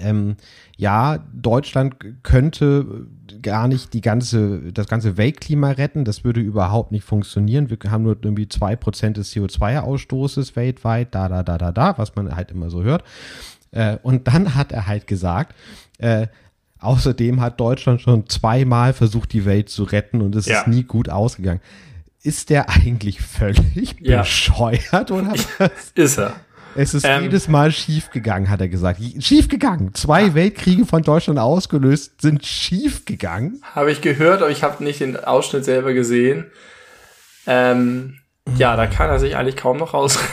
[0.00, 0.36] ähm,
[0.76, 3.06] ja, Deutschland könnte
[3.40, 6.04] gar nicht die ganze, das ganze Weltklima retten.
[6.04, 7.70] Das würde überhaupt nicht funktionieren.
[7.70, 12.14] Wir haben nur irgendwie zwei Prozent des CO2-Ausstoßes weltweit, da, da, da, da, da, was
[12.14, 13.04] man halt immer so hört.
[13.70, 15.54] Äh, und dann hat er halt gesagt,
[15.98, 16.26] äh,
[16.82, 20.60] Außerdem hat Deutschland schon zweimal versucht, die Welt zu retten und es ja.
[20.60, 21.60] ist nie gut ausgegangen.
[22.22, 24.20] Ist der eigentlich völlig ja.
[24.20, 25.92] bescheuert oder was?
[25.94, 26.34] Ist er.
[26.74, 29.00] Es ist ähm, jedes Mal schiefgegangen, hat er gesagt.
[29.20, 29.94] Schiefgegangen.
[29.94, 30.34] Zwei ja.
[30.34, 33.62] Weltkriege von Deutschland ausgelöst sind schiefgegangen.
[33.74, 36.50] Habe ich gehört, aber ich habe nicht den Ausschnitt selber gesehen.
[37.46, 38.18] Ähm,
[38.56, 40.28] ja, da kann er sich eigentlich kaum noch rausreden.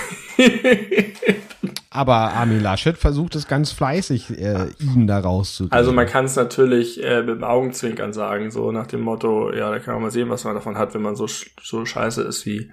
[1.91, 5.75] Aber Armin Laschet versucht es ganz fleißig, äh, ihn da rauszukriegen.
[5.75, 9.71] Also man kann es natürlich äh, mit dem Augenzwinkern sagen, so nach dem Motto, ja,
[9.71, 11.27] da kann man mal sehen, was man davon hat, wenn man so,
[11.61, 12.71] so scheiße ist wie,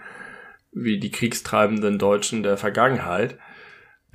[0.72, 3.38] wie die kriegstreibenden Deutschen der Vergangenheit.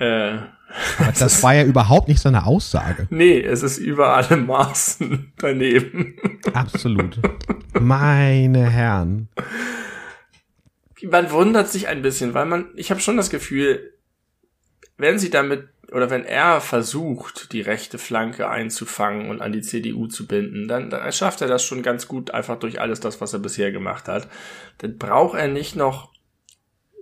[0.01, 0.39] Äh,
[1.19, 3.07] das war ja überhaupt nicht seine Aussage.
[3.11, 6.15] Nee, es ist über alle Maßen daneben.
[6.53, 7.19] Absolut.
[7.79, 9.29] Meine Herren.
[11.03, 13.93] Man wundert sich ein bisschen, weil man, ich habe schon das Gefühl,
[14.97, 20.07] wenn sie damit oder wenn er versucht, die rechte Flanke einzufangen und an die CDU
[20.07, 23.33] zu binden, dann, dann schafft er das schon ganz gut, einfach durch alles das, was
[23.33, 24.29] er bisher gemacht hat.
[24.77, 26.11] Dann braucht er nicht noch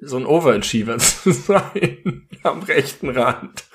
[0.02, 3.66] so ein Overachiever zu sein am rechten Rand.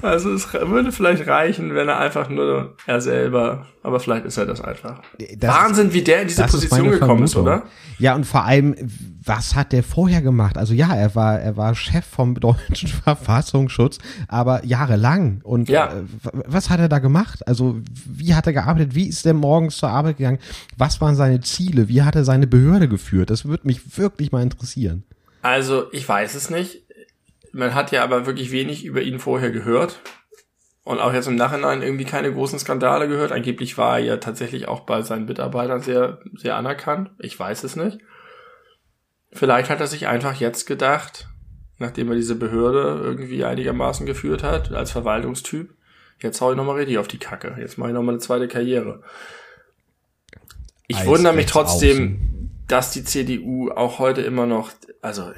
[0.00, 4.46] Also es würde vielleicht reichen, wenn er einfach nur er selber, aber vielleicht ist er
[4.46, 5.02] das einfach.
[5.36, 7.64] Das Wahnsinn, wie der in diese Position gekommen ist, oder?
[7.98, 8.76] Ja, und vor allem,
[9.24, 10.56] was hat der vorher gemacht?
[10.56, 15.40] Also ja, er war, er war Chef vom deutschen Verfassungsschutz, aber jahrelang.
[15.44, 15.92] Und ja.
[15.92, 16.04] äh,
[16.46, 17.46] was hat er da gemacht?
[17.46, 18.94] Also wie hat er gearbeitet?
[18.94, 20.38] Wie ist er morgens zur Arbeit gegangen?
[20.78, 21.88] Was waren seine Ziele?
[21.88, 23.28] Wie hat er seine Behörde geführt?
[23.30, 25.04] Das würde mich wirklich mal interessieren.
[25.42, 26.84] Also, ich weiß es nicht.
[27.52, 30.00] Man hat ja aber wirklich wenig über ihn vorher gehört.
[30.84, 33.30] Und auch jetzt im Nachhinein irgendwie keine großen Skandale gehört.
[33.30, 37.10] Angeblich war er ja tatsächlich auch bei seinen Mitarbeitern sehr, sehr anerkannt.
[37.18, 37.98] Ich weiß es nicht.
[39.30, 41.28] Vielleicht hat er sich einfach jetzt gedacht,
[41.78, 45.74] nachdem er diese Behörde irgendwie einigermaßen geführt hat, als Verwaltungstyp,
[46.20, 47.56] jetzt hau ich nochmal richtig auf die Kacke.
[47.60, 49.02] Jetzt mache ich nochmal eine zweite Karriere.
[50.86, 52.37] Ich Eis wundere mich trotzdem, außen.
[52.68, 54.70] Dass die CDU auch heute immer noch
[55.02, 55.32] also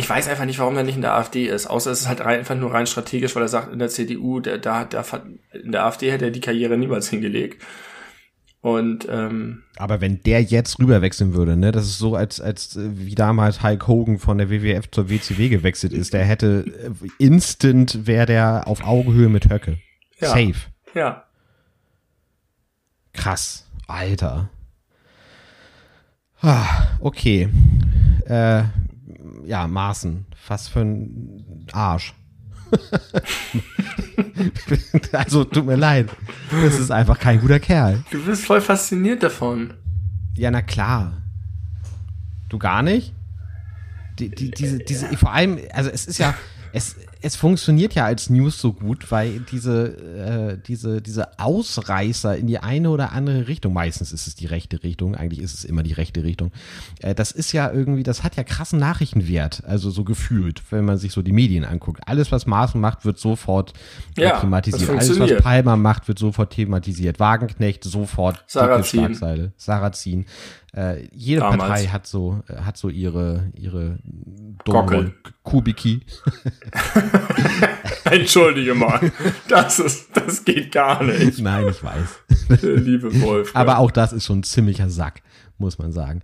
[0.00, 2.24] ich weiß einfach nicht, warum er nicht in der AfD ist, außer es ist halt
[2.24, 5.04] rein, einfach nur rein strategisch, weil er sagt, in der CDU, der, da, der,
[5.52, 7.62] in der AfD hätte er die Karriere niemals hingelegt.
[8.62, 12.90] Und ähm, aber wenn der jetzt rüberwechseln würde, ne, das ist so, als als äh,
[12.92, 18.06] wie damals Hulk Hogan von der WWF zur WCW gewechselt ist, der hätte äh, instant
[18.06, 19.78] wäre der auf Augenhöhe mit Höcke.
[20.18, 20.28] Ja.
[20.28, 20.56] Safe.
[20.94, 21.24] Ja.
[23.14, 24.50] Krass, Alter.
[26.42, 27.48] Ah, okay
[28.30, 28.62] äh,
[29.44, 30.26] ja, Maßen.
[30.46, 32.14] Was für ein Arsch.
[35.12, 36.08] also, tut mir leid.
[36.50, 38.04] Das ist einfach kein guter Kerl.
[38.10, 39.74] Du bist voll fasziniert davon.
[40.36, 41.22] Ja, na klar.
[42.48, 43.12] Du gar nicht?
[44.18, 46.34] Die, die, diese, diese, vor allem, also es ist ja,
[46.72, 52.46] es, es funktioniert ja als News so gut, weil diese, äh, diese, diese Ausreißer in
[52.46, 55.82] die eine oder andere Richtung, meistens ist es die rechte Richtung, eigentlich ist es immer
[55.82, 56.50] die rechte Richtung,
[57.00, 60.98] äh, das ist ja irgendwie, das hat ja krassen Nachrichtenwert, also so gefühlt, wenn man
[60.98, 62.00] sich so die Medien anguckt.
[62.06, 63.74] Alles, was Maaßen macht, wird sofort
[64.16, 64.90] ja, thematisiert.
[64.90, 67.20] Alles, was Palmer macht, wird sofort thematisiert.
[67.20, 69.52] Wagenknecht sofort Sarrazin.
[69.56, 70.26] Sarrazin.
[70.72, 71.58] Äh, jede Damals.
[71.58, 73.98] Partei hat so, äh, hat so ihre, ihre
[74.64, 75.14] Gockel.
[75.42, 76.00] Kubiki.
[78.04, 79.00] Entschuldige mal.
[79.48, 81.40] Das ist, das geht gar nicht.
[81.40, 82.08] Nein, ich weiß.
[82.62, 83.54] Liebe Wolf.
[83.54, 85.22] Aber auch das ist schon ein ziemlicher Sack,
[85.58, 86.22] muss man sagen.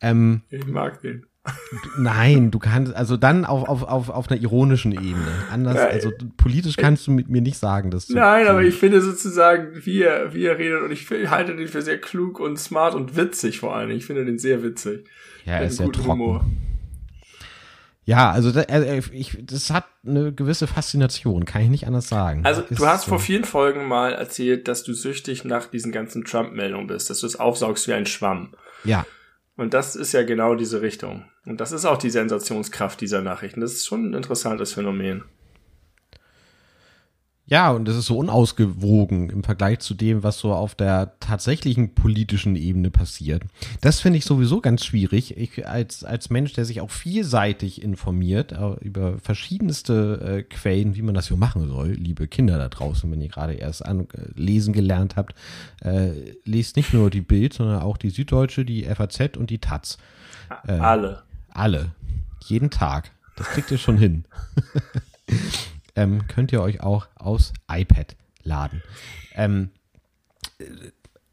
[0.00, 1.26] Ähm, ich mag den.
[1.98, 5.32] Nein, du kannst, also dann auf, auf, auf, auf einer ironischen Ebene.
[5.50, 5.88] Anders, Nein.
[5.90, 8.14] also politisch kannst du mit mir nicht sagen, dass du.
[8.14, 11.80] Nein, aber ich finde sozusagen, wie er, wie er redet, und ich halte den für
[11.80, 13.90] sehr klug und smart und witzig vor allem.
[13.90, 15.06] Ich finde den sehr witzig.
[15.46, 16.10] Ja, er ist sehr trocken.
[16.10, 16.44] Humor.
[18.04, 18.66] Ja, also das,
[19.12, 22.44] ich, das hat eine gewisse Faszination, kann ich nicht anders sagen.
[22.44, 23.10] Also du hast so.
[23.10, 27.26] vor vielen Folgen mal erzählt, dass du süchtig nach diesen ganzen Trump-Meldungen bist, dass du
[27.26, 28.54] es aufsaugst wie ein Schwamm.
[28.84, 29.06] Ja.
[29.60, 31.26] Und das ist ja genau diese Richtung.
[31.44, 33.60] Und das ist auch die Sensationskraft dieser Nachrichten.
[33.60, 35.24] Das ist schon ein interessantes Phänomen.
[37.50, 41.96] Ja, und es ist so unausgewogen im Vergleich zu dem, was so auf der tatsächlichen
[41.96, 43.42] politischen Ebene passiert.
[43.80, 45.36] Das finde ich sowieso ganz schwierig.
[45.36, 51.02] Ich als, als Mensch, der sich auch vielseitig informiert äh, über verschiedenste äh, Quellen, wie
[51.02, 54.28] man das so machen soll, liebe Kinder da draußen, wenn ihr gerade erst an, äh,
[54.36, 55.34] lesen gelernt habt,
[55.82, 56.12] äh,
[56.44, 59.98] lest nicht nur die Bild, sondern auch die Süddeutsche, die FAZ und die Taz.
[60.68, 61.24] Äh, alle.
[61.52, 61.90] Alle.
[62.44, 63.10] Jeden Tag.
[63.34, 64.24] Das kriegt ihr schon hin.
[65.96, 68.82] ähm, könnt ihr euch auch aus iPad laden.
[69.34, 69.70] Ähm,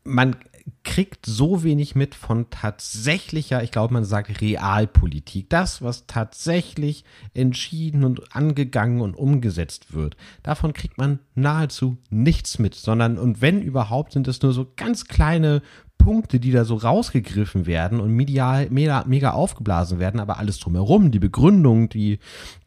[0.04, 0.36] man
[0.84, 5.50] kriegt so wenig mit von tatsächlicher, ich glaube, man sagt Realpolitik.
[5.50, 10.18] Das, was tatsächlich entschieden und angegangen und umgesetzt wird.
[10.44, 15.06] Davon kriegt man nahezu nichts mit, sondern, und wenn überhaupt, sind es nur so ganz
[15.06, 15.62] kleine
[15.98, 21.12] Punkte, die da so rausgegriffen werden und medial mega, mega aufgeblasen werden, aber alles drumherum,
[21.12, 22.20] die Begründung, die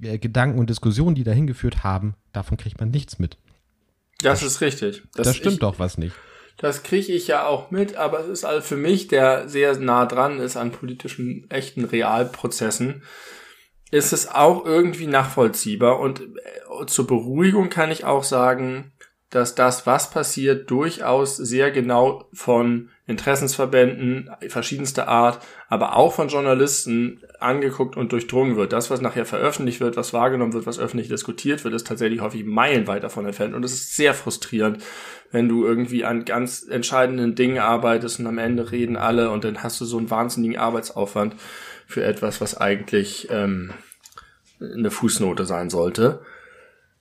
[0.02, 3.38] äh, Gedanken und Diskussionen, die dahin geführt haben, davon kriegt man nichts mit.
[4.22, 5.02] Das, das ist richtig.
[5.14, 6.14] Das, das stimmt ich, doch was nicht.
[6.58, 10.04] Das kriege ich ja auch mit, aber es ist also für mich, der sehr nah
[10.04, 13.02] dran ist an politischen, echten Realprozessen,
[13.90, 18.92] ist es auch irgendwie nachvollziehbar und äh, zur Beruhigung kann ich auch sagen,
[19.30, 27.20] dass das, was passiert, durchaus sehr genau von Interessensverbänden verschiedenster Art, aber auch von Journalisten
[27.40, 28.72] angeguckt und durchdrungen wird.
[28.72, 32.44] Das, was nachher veröffentlicht wird, was wahrgenommen wird, was öffentlich diskutiert wird, ist tatsächlich häufig
[32.44, 33.54] meilenweit davon entfernt.
[33.54, 34.82] Und es ist sehr frustrierend,
[35.32, 39.62] wenn du irgendwie an ganz entscheidenden Dingen arbeitest und am Ende reden alle und dann
[39.62, 41.34] hast du so einen wahnsinnigen Arbeitsaufwand
[41.86, 43.72] für etwas, was eigentlich ähm,
[44.60, 46.20] eine Fußnote sein sollte.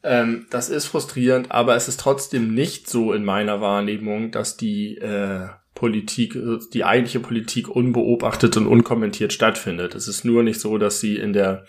[0.01, 4.97] Ähm, das ist frustrierend, aber es ist trotzdem nicht so in meiner Wahrnehmung, dass die
[4.97, 6.37] äh, Politik,
[6.73, 9.95] die eigentliche Politik unbeobachtet und unkommentiert stattfindet.
[9.95, 11.65] Es ist nur nicht so, dass sie in der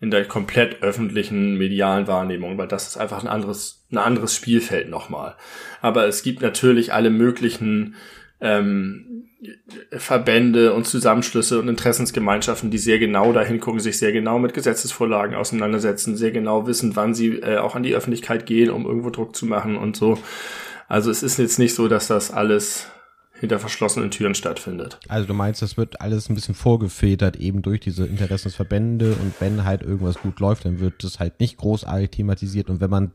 [0.00, 4.88] in der komplett öffentlichen medialen Wahrnehmung, weil das ist einfach ein anderes, ein anderes Spielfeld
[4.88, 5.36] nochmal.
[5.82, 7.94] Aber es gibt natürlich alle möglichen
[8.40, 9.28] ähm,
[9.92, 15.36] Verbände und Zusammenschlüsse und Interessensgemeinschaften, die sehr genau dahin gucken, sich sehr genau mit Gesetzesvorlagen
[15.36, 19.36] auseinandersetzen, sehr genau wissen, wann sie äh, auch an die Öffentlichkeit gehen, um irgendwo Druck
[19.36, 20.18] zu machen und so.
[20.88, 22.88] Also es ist jetzt nicht so, dass das alles
[23.42, 25.00] hinter verschlossenen Türen stattfindet.
[25.08, 29.64] Also du meinst, das wird alles ein bisschen vorgefedert eben durch diese Interessensverbände und wenn
[29.64, 33.10] halt irgendwas gut läuft, dann wird das halt nicht großartig thematisiert und wenn man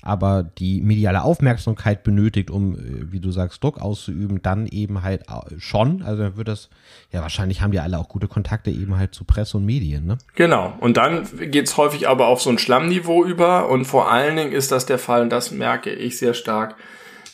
[0.00, 5.24] aber die mediale Aufmerksamkeit benötigt, um, äh, wie du sagst, Druck auszuüben, dann eben halt
[5.58, 6.70] schon, also dann wird das,
[7.10, 10.16] ja wahrscheinlich haben die alle auch gute Kontakte eben halt zu Presse und Medien, ne?
[10.36, 14.52] Genau, und dann geht's häufig aber auf so ein Schlammniveau über und vor allen Dingen
[14.52, 16.76] ist das der Fall, und das merke ich sehr stark,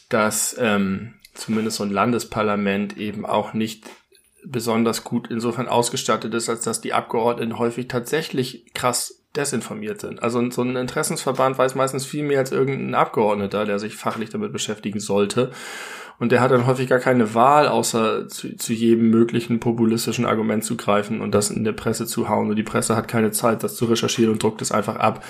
[0.09, 3.85] dass ähm, zumindest so ein Landesparlament eben auch nicht
[4.45, 10.23] besonders gut insofern ausgestattet ist, als dass die Abgeordneten häufig tatsächlich krass desinformiert sind.
[10.23, 14.53] Also so ein Interessensverband weiß meistens viel mehr als irgendein Abgeordneter, der sich fachlich damit
[14.53, 15.51] beschäftigen sollte.
[16.19, 20.65] Und der hat dann häufig gar keine Wahl, außer zu, zu jedem möglichen populistischen Argument
[20.65, 22.51] zu greifen und das in der Presse zu hauen.
[22.51, 25.25] Und die Presse hat keine Zeit, das zu recherchieren und druckt es einfach ab.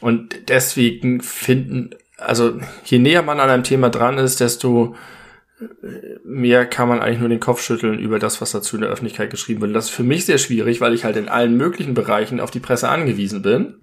[0.00, 4.94] Und deswegen finden, also je näher man an einem Thema dran ist, desto
[6.24, 9.30] mehr kann man eigentlich nur den Kopf schütteln über das, was dazu in der Öffentlichkeit
[9.30, 9.74] geschrieben wird.
[9.74, 12.60] das ist für mich sehr schwierig, weil ich halt in allen möglichen Bereichen auf die
[12.60, 13.80] Presse angewiesen bin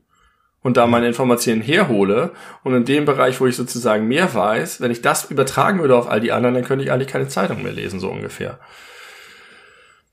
[0.65, 2.31] und da meine Informationen herhole.
[2.63, 6.09] Und in dem Bereich, wo ich sozusagen mehr weiß, wenn ich das übertragen würde auf
[6.09, 8.59] all die anderen, dann könnte ich eigentlich keine Zeitung mehr lesen, so ungefähr.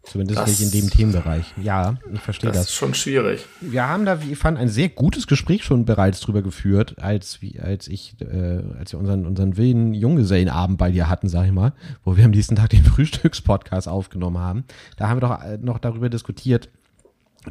[0.04, 1.54] Zumindest das, nicht in dem Themenbereich.
[1.62, 2.58] Ja, ich verstehe das.
[2.58, 3.46] Das ist schon schwierig.
[3.60, 7.40] Wir haben da, wie ich fand, ein sehr gutes Gespräch schon bereits drüber geführt, als,
[7.40, 11.52] wie, als ich, äh, als wir unseren, unseren wilden Junggesellenabend bei dir hatten, sag ich
[11.52, 11.72] mal,
[12.04, 14.64] wo wir am nächsten Tag den Frühstückspodcast aufgenommen haben.
[14.96, 16.68] Da haben wir doch äh, noch darüber diskutiert,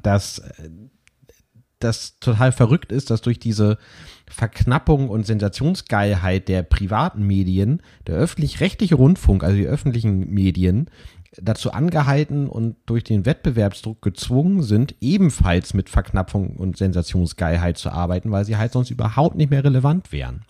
[0.04, 0.70] dass äh,
[1.80, 3.78] das total verrückt ist, dass durch diese
[4.30, 10.90] Verknappung und Sensationsgeilheit der privaten Medien der öffentlich-rechtliche Rundfunk, also die öffentlichen Medien,
[11.38, 18.32] dazu angehalten und durch den Wettbewerbsdruck gezwungen sind, ebenfalls mit Verknappung und Sensationsgeilheit zu arbeiten,
[18.32, 20.42] weil sie halt sonst überhaupt nicht mehr relevant wären.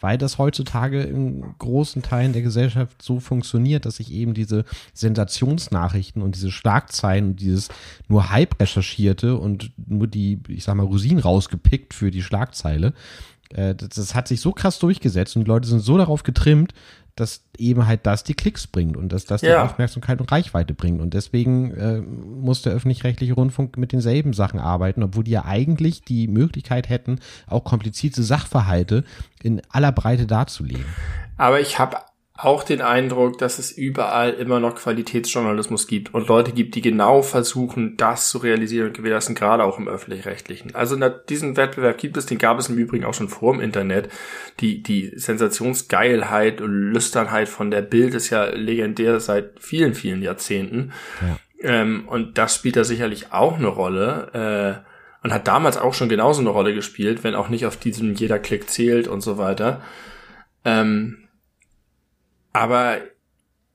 [0.00, 6.22] Weil das heutzutage in großen Teilen der Gesellschaft so funktioniert, dass sich eben diese Sensationsnachrichten
[6.22, 7.68] und diese Schlagzeilen und dieses
[8.08, 12.94] nur halb recherchierte und nur die, ich sag mal, Rosinen rausgepickt für die Schlagzeile,
[13.54, 16.72] äh, das, hat sich so krass durchgesetzt und die Leute sind so darauf getrimmt,
[17.16, 19.64] dass eben halt das die Klicks bringt und dass das die ja.
[19.64, 21.00] Aufmerksamkeit und Reichweite bringt.
[21.00, 26.02] Und deswegen äh, muss der öffentlich-rechtliche Rundfunk mit denselben Sachen arbeiten, obwohl die ja eigentlich
[26.02, 29.04] die Möglichkeit hätten, auch komplizierte Sachverhalte
[29.42, 30.86] in aller Breite darzulegen.
[31.36, 31.96] Aber ich habe
[32.42, 37.22] auch den Eindruck, dass es überall immer noch Qualitätsjournalismus gibt und Leute gibt, die genau
[37.22, 40.74] versuchen, das zu realisieren und gewährleisten, gerade auch im öffentlich-rechtlichen.
[40.74, 40.96] Also
[41.28, 44.08] diesen Wettbewerb gibt es, den gab es im Übrigen auch schon vor dem Internet.
[44.60, 50.92] Die, die Sensationsgeilheit und Lüsternheit von der Bild ist ja legendär seit vielen, vielen Jahrzehnten.
[51.20, 51.36] Ja.
[51.62, 54.82] Ähm, und das spielt da sicherlich auch eine Rolle.
[54.82, 54.90] Äh,
[55.22, 58.38] und hat damals auch schon genauso eine Rolle gespielt, wenn auch nicht auf diesem jeder
[58.38, 59.82] Klick zählt und so weiter.
[60.64, 61.19] Ähm,
[62.52, 62.98] aber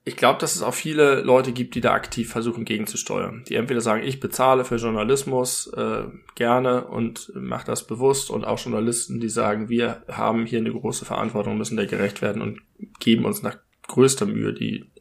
[0.08, 3.44] ich glaube, dass es auch viele Leute gibt, die da aktiv versuchen gegenzusteuern.
[3.50, 6.04] Die entweder sagen, ich bezahle für Journalismus äh,
[6.36, 8.30] gerne und mache das bewusst.
[8.30, 12.44] Und auch Journalisten, die sagen, wir haben hier eine große Verantwortung, müssen der gerecht werden
[12.44, 12.62] und
[13.00, 13.58] geben uns nach
[13.88, 14.92] größter Mühe die,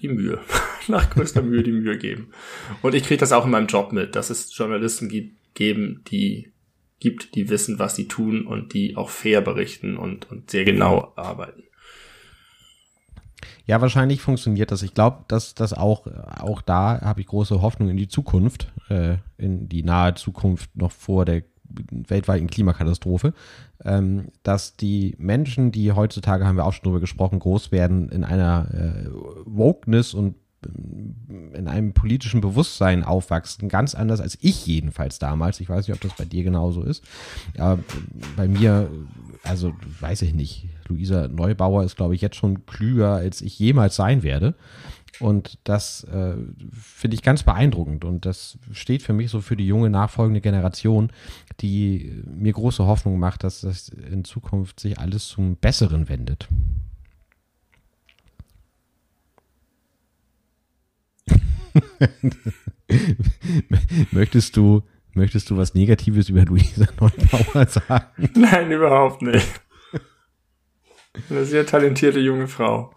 [0.00, 0.38] die Mühe.
[0.86, 2.30] nach größter Mühe die Mühe geben.
[2.82, 6.52] Und ich kriege das auch in meinem Job mit, dass es Journalisten gibt, geben, die
[7.00, 11.12] gibt, die wissen, was sie tun und die auch fair berichten und, und sehr genau
[11.16, 11.64] arbeiten.
[13.68, 14.82] Ja, wahrscheinlich funktioniert das.
[14.82, 19.18] Ich glaube, dass das auch, auch da habe ich große Hoffnung in die Zukunft, äh,
[19.36, 21.42] in die nahe Zukunft noch vor der
[21.90, 23.34] weltweiten Klimakatastrophe,
[23.84, 28.24] ähm, dass die Menschen, die heutzutage, haben wir auch schon drüber gesprochen, groß werden in
[28.24, 29.10] einer äh,
[29.44, 30.36] Wokeness und
[31.54, 35.60] in einem politischen Bewusstsein aufwachsen, ganz anders als ich jedenfalls damals.
[35.60, 37.04] Ich weiß nicht, ob das bei dir genauso ist.
[37.56, 37.78] Aber
[38.36, 38.90] bei mir,
[39.44, 40.66] also weiß ich nicht.
[40.88, 44.54] Luisa Neubauer ist, glaube ich, jetzt schon klüger, als ich jemals sein werde.
[45.20, 46.34] Und das äh,
[46.72, 48.04] finde ich ganz beeindruckend.
[48.04, 51.10] Und das steht für mich so für die junge nachfolgende Generation,
[51.60, 56.48] die mir große Hoffnung macht, dass das in Zukunft sich alles zum Besseren wendet.
[64.10, 64.82] möchtest du,
[65.14, 68.30] möchtest du was Negatives über Luisa Neubauer sagen?
[68.34, 69.46] Nein, überhaupt nicht.
[71.30, 72.92] Eine sehr talentierte junge Frau.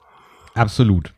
[0.53, 1.13] Absolut.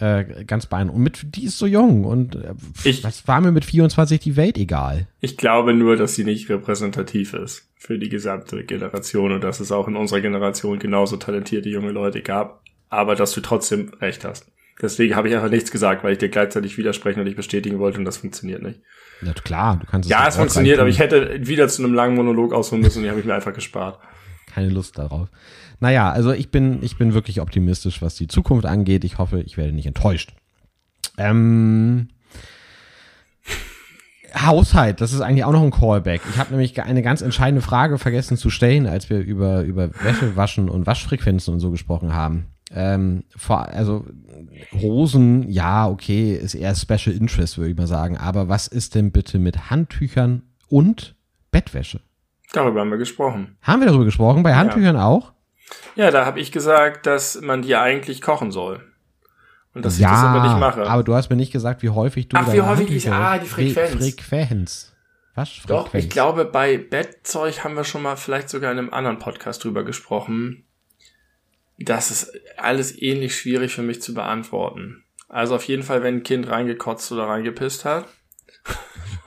[0.00, 0.96] Äh, ganz beeindruckend.
[0.96, 4.36] Und mit, die ist so jung und äh, ich, was war mir mit 24 die
[4.36, 5.06] Welt egal?
[5.20, 9.70] Ich glaube nur, dass sie nicht repräsentativ ist für die gesamte Generation und dass es
[9.70, 14.50] auch in unserer Generation genauso talentierte junge Leute gab, aber dass du trotzdem recht hast.
[14.80, 17.98] Deswegen habe ich einfach nichts gesagt, weil ich dir gleichzeitig widersprechen und dich bestätigen wollte
[17.98, 18.80] und das funktioniert nicht.
[19.22, 22.16] Ja, klar, du kannst es Ja, es funktioniert, aber ich hätte wieder zu einem langen
[22.16, 23.98] Monolog ausholen müssen und die habe ich mir einfach gespart.
[24.52, 25.28] Keine Lust darauf.
[25.78, 29.04] Naja, also ich bin, ich bin wirklich optimistisch, was die Zukunft angeht.
[29.04, 30.32] Ich hoffe, ich werde nicht enttäuscht.
[31.18, 32.08] Ähm,
[34.34, 36.22] Haushalt, das ist eigentlich auch noch ein Callback.
[36.30, 40.68] Ich habe nämlich eine ganz entscheidende Frage vergessen zu stellen, als wir über, über Wäschewaschen
[40.68, 42.46] und Waschfrequenzen und so gesprochen haben.
[42.72, 44.06] Ähm, vor, also
[44.72, 48.16] Hosen, ja, okay, ist eher Special Interest, würde ich mal sagen.
[48.16, 51.16] Aber was ist denn bitte mit Handtüchern und
[51.50, 52.00] Bettwäsche?
[52.52, 53.56] Darüber haben wir gesprochen.
[53.62, 54.42] Haben wir darüber gesprochen?
[54.42, 55.04] Bei Handtüchern ja.
[55.04, 55.32] auch?
[55.96, 58.84] Ja, da habe ich gesagt, dass man die eigentlich kochen soll.
[59.74, 60.88] Und dass ja, ich das aber nicht mache.
[60.88, 63.46] Aber du hast mir nicht gesagt, wie häufig du Ach, wie häufig ich, ah, die
[63.46, 63.92] Frequenz.
[63.94, 64.92] Frequenz.
[65.34, 65.50] Was?
[65.50, 65.68] Frequenz.
[65.68, 69.62] Doch, ich glaube, bei Bettzeug haben wir schon mal vielleicht sogar in einem anderen Podcast
[69.62, 70.64] drüber gesprochen
[71.84, 75.04] das ist alles ähnlich schwierig für mich zu beantworten.
[75.28, 78.06] Also auf jeden Fall, wenn ein Kind reingekotzt oder reingepisst hat,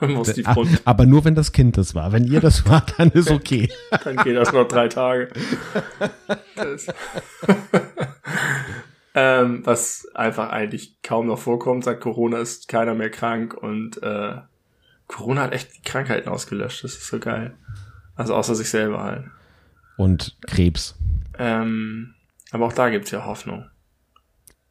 [0.00, 0.82] muss die Front.
[0.84, 2.12] Aber nur wenn das Kind das war.
[2.12, 3.70] Wenn ihr das war, dann ist okay.
[4.04, 5.30] dann geht das noch drei Tage.
[9.14, 11.84] ähm, was einfach eigentlich kaum noch vorkommt.
[11.84, 14.36] Seit Corona ist keiner mehr krank und äh,
[15.08, 16.84] Corona hat echt Krankheiten ausgelöscht.
[16.84, 17.56] Das ist so geil.
[18.14, 19.24] Also außer sich selber halt.
[19.96, 20.96] Und Krebs.
[21.38, 22.14] Ähm,
[22.54, 23.68] aber auch da gibt's ja Hoffnung.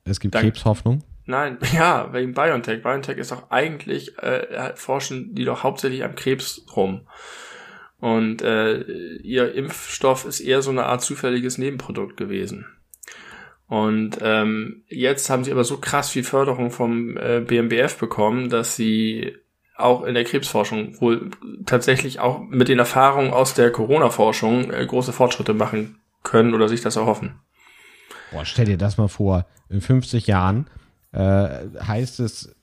[0.05, 1.03] Es gibt Dank Krebshoffnung?
[1.25, 2.81] Nein, ja, wegen BioNTech.
[2.81, 7.07] BioNTech ist doch eigentlich, äh, forschen die doch hauptsächlich am Krebs rum.
[7.99, 8.81] Und äh,
[9.17, 12.65] ihr Impfstoff ist eher so eine Art zufälliges Nebenprodukt gewesen.
[13.67, 18.75] Und ähm, jetzt haben sie aber so krass viel Förderung vom äh, BMBF bekommen, dass
[18.75, 19.35] sie
[19.75, 21.31] auch in der Krebsforschung wohl
[21.65, 26.81] tatsächlich auch mit den Erfahrungen aus der Corona-Forschung äh, große Fortschritte machen können oder sich
[26.81, 27.39] das erhoffen.
[28.33, 30.67] Boah, stell dir das mal vor, in 50 Jahren
[31.11, 32.53] äh, heißt es,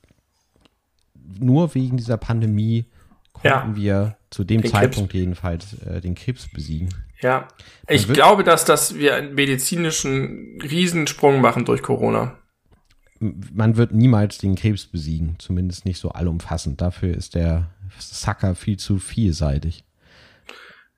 [1.38, 2.87] nur wegen dieser Pandemie
[3.33, 3.76] konnten ja.
[3.76, 5.20] wir zu dem den Zeitpunkt Krebs.
[5.20, 6.88] jedenfalls äh, den Krebs besiegen.
[7.20, 7.48] Ja,
[7.87, 12.37] ich glaube, dass, dass wir einen medizinischen Riesensprung machen durch Corona.
[13.20, 16.80] Man wird niemals den Krebs besiegen, zumindest nicht so allumfassend.
[16.80, 19.85] Dafür ist der Sucker viel zu vielseitig.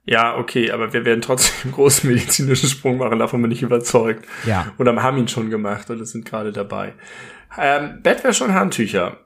[0.04, 4.26] Ja, okay, aber wir werden trotzdem einen großen medizinischen Sprung machen, davon bin ich überzeugt.
[4.44, 4.72] Ja.
[4.78, 6.94] Oder haben ihn schon gemacht oder sind gerade dabei.
[7.58, 9.18] Ähm, Bettwäsche und Handtücher.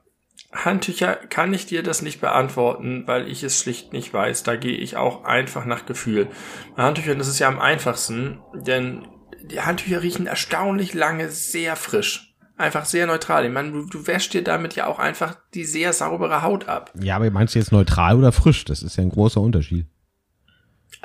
[0.52, 4.42] Handtücher kann ich dir das nicht beantworten, weil ich es schlicht nicht weiß.
[4.42, 6.28] Da gehe ich auch einfach nach Gefühl.
[6.76, 9.06] Bei Handtüchern ist es ja am einfachsten, denn
[9.44, 12.34] die Handtücher riechen erstaunlich lange sehr frisch.
[12.58, 13.44] Einfach sehr neutral.
[13.44, 16.90] Ich meine, du, du wäschst dir damit ja auch einfach die sehr saubere Haut ab.
[16.98, 18.64] Ja, aber meinst du jetzt neutral oder frisch?
[18.64, 19.86] Das ist ja ein großer Unterschied.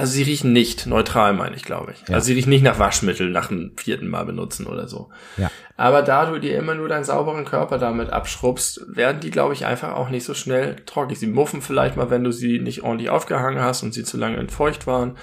[0.01, 2.09] Also sie riechen nicht neutral, meine ich, glaube ich.
[2.09, 2.15] Ja.
[2.15, 5.11] Also sie riechen nicht nach Waschmittel nach dem vierten Mal benutzen oder so.
[5.37, 5.51] Ja.
[5.77, 9.67] Aber da du dir immer nur deinen sauberen Körper damit abschrubbst, werden die, glaube ich,
[9.67, 11.19] einfach auch nicht so schnell trockig.
[11.19, 14.37] Sie muffen vielleicht mal, wenn du sie nicht ordentlich aufgehangen hast und sie zu lange
[14.37, 15.19] entfeucht waren.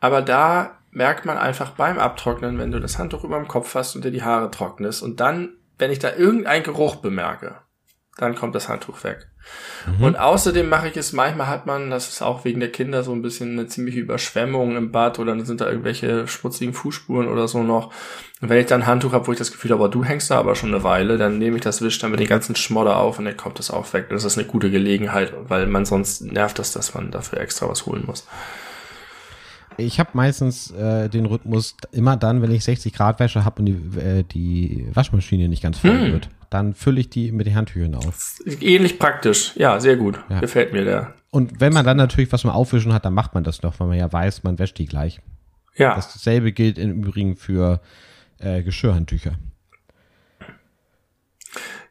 [0.00, 3.94] Aber da merkt man einfach beim Abtrocknen, wenn du das Handtuch über dem Kopf hast
[3.94, 7.60] und dir die Haare trocknest und dann, wenn ich da irgendeinen Geruch bemerke,
[8.16, 9.28] dann kommt das Handtuch weg.
[9.86, 10.04] Mhm.
[10.04, 13.12] Und außerdem mache ich es, manchmal hat man, das ist auch wegen der Kinder so
[13.12, 17.48] ein bisschen eine ziemliche Überschwemmung im Bad oder dann sind da irgendwelche schmutzigen Fußspuren oder
[17.48, 17.92] so noch.
[18.40, 20.38] Und wenn ich dann ein Handtuch habe, wo ich das Gefühl habe, du hängst da
[20.38, 23.18] aber schon eine Weile, dann nehme ich das Wisch dann mit den ganzen Schmodder auf
[23.18, 24.08] und dann kommt das auch weg.
[24.10, 27.86] Das ist eine gute Gelegenheit, weil man sonst nervt das, dass man dafür extra was
[27.86, 28.26] holen muss.
[29.76, 33.66] Ich habe meistens äh, den Rhythmus immer dann, wenn ich 60 Grad Wäsche habe und
[33.66, 36.12] die, äh, die Waschmaschine nicht ganz voll hm.
[36.12, 38.38] wird dann fülle ich die mit den Handtüchern auf.
[38.60, 39.56] Ähnlich praktisch.
[39.56, 40.20] Ja, sehr gut.
[40.28, 40.38] Ja.
[40.38, 41.14] Gefällt mir der.
[41.30, 43.88] Und wenn man dann natürlich was zum Aufwischen hat, dann macht man das noch, weil
[43.88, 45.20] man ja weiß, man wäscht die gleich.
[45.74, 45.96] Ja.
[45.96, 47.80] Dasselbe gilt im Übrigen für
[48.38, 49.32] äh, Geschirrhandtücher.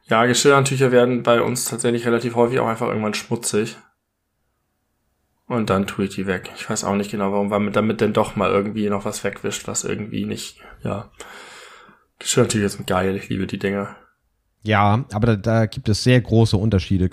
[0.06, 3.76] Ja, Geschirrhandtücher werden bei uns tatsächlich relativ häufig auch einfach irgendwann schmutzig.
[5.46, 6.50] Und dann tue ich die weg.
[6.56, 9.68] Ich weiß auch nicht genau, warum, weil damit denn doch mal irgendwie noch was wegwischt,
[9.68, 11.10] was irgendwie nicht, ja.
[12.18, 13.94] Geschirrtücher sind geil, ich liebe die Dinger.
[14.64, 17.08] Ja, aber da, da gibt es sehr große Unterschiede,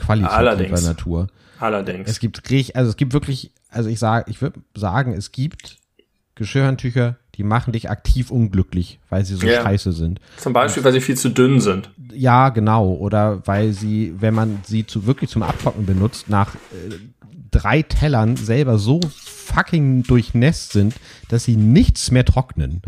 [0.79, 1.27] und Natur.
[1.59, 2.09] Allerdings.
[2.09, 5.77] Es gibt richtig, also es gibt wirklich, also ich sage, ich würde sagen, es gibt
[6.35, 9.61] Geschirrhandtücher, die machen dich aktiv unglücklich, weil sie so Ja.
[9.61, 10.19] scheiße sind.
[10.37, 11.89] Zum Beispiel, weil sie viel zu dünn sind.
[12.13, 12.93] Ja, genau.
[12.93, 16.95] Oder weil sie, wenn man sie zu wirklich zum Abtrocknen benutzt, nach äh,
[17.51, 20.95] drei Tellern selber so fucking durchnässt sind,
[21.29, 22.81] dass sie nichts mehr trocknen.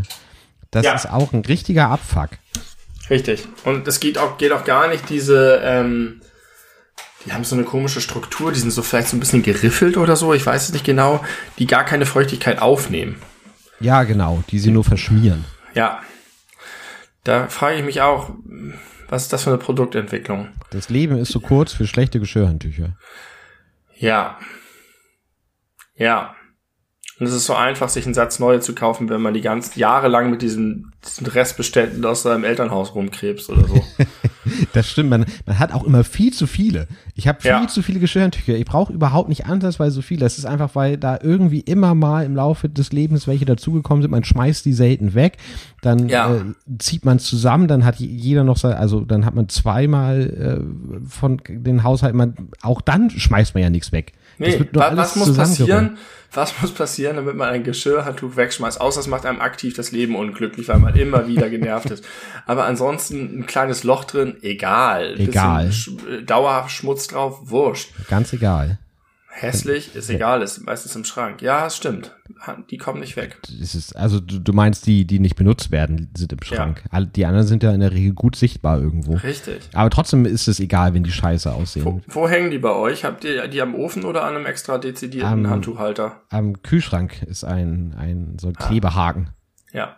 [0.72, 0.94] Das Ja.
[0.96, 2.30] ist auch ein richtiger Abfuck.
[3.10, 3.48] Richtig.
[3.66, 6.22] Und es geht auch, geht auch gar nicht diese, ähm,
[7.26, 10.16] die haben so eine komische Struktur, die sind so vielleicht so ein bisschen geriffelt oder
[10.16, 11.24] so, ich weiß es nicht genau,
[11.60, 13.22] die gar keine Feuchtigkeit aufnehmen.
[13.80, 15.46] Ja, genau, die sie nur verschmieren.
[15.74, 16.02] Ja.
[17.24, 18.32] Da frage ich mich auch,
[19.10, 20.50] was ist das für eine Produktentwicklung?
[20.72, 22.98] Das Leben ist so kurz für schlechte Geschirrhandtücher.
[23.96, 24.38] Ja.
[25.96, 26.36] Ja.
[27.24, 29.80] Und es ist so einfach, sich einen Satz neue zu kaufen, wenn man die ganzen
[29.80, 33.82] Jahre lang mit diesen, diesen Restbeständen aus seinem Elternhaus rumkrebst oder so.
[34.74, 36.88] Das stimmt, man, man hat auch immer viel zu viele.
[37.16, 37.68] Ich habe viel Ja.
[37.68, 38.56] zu viele Geschirrhandtücher.
[38.56, 40.20] Ich brauche überhaupt nicht ansatzweise so viele.
[40.20, 44.12] Das ist einfach, weil da irgendwie immer mal im Laufe des Lebens welche dazugekommen sind.
[44.12, 45.38] Man schmeißt die selten weg.
[45.82, 46.36] Dann Ja.
[46.36, 46.42] äh,
[46.78, 51.40] zieht man zusammen, dann hat jeder noch sein, also dann hat man zweimal äh, von
[51.48, 54.12] den Haushalt, man, auch dann schmeißt man ja nichts weg.
[54.44, 55.98] Nee, wa was muss passieren?
[56.36, 58.82] Was muss passieren, damit man ein Geschirrhandtuch wegschmeißt?
[58.82, 62.04] Außer es macht einem aktiv das Leben unglücklich, weil man immer wieder genervt ist.
[62.48, 65.20] Aber ansonsten ein kleines Loch drin, egal.
[65.20, 65.72] Egal.
[65.72, 67.92] Sch äh, dauerhaft Schmutz drauf, wurscht.
[68.10, 68.80] Ganz egal.
[69.36, 71.42] Hässlich, ist egal, ist meistens im Schrank.
[71.42, 72.16] Ja, es stimmt.
[72.70, 73.40] Die kommen nicht weg.
[73.60, 76.84] Ist, also du, du meinst, die, die nicht benutzt werden, sind im Schrank.
[76.92, 79.16] Alle- Die anderen sind ja in der Regel gut sichtbar irgendwo.
[79.16, 79.62] Richtig.
[79.74, 81.84] Aber trotzdem ist es egal, wenn die scheiße aussehen.
[81.86, 83.06] Wo, wo hängen die bei euch?
[83.06, 86.22] Habt ihr die am Ofen oder an einem extra dezidierten Am- Handtuchhalter?
[86.30, 89.30] Am Kühlschrank ist ein, ein so ein Klebehaken.
[89.72, 89.98] Ja.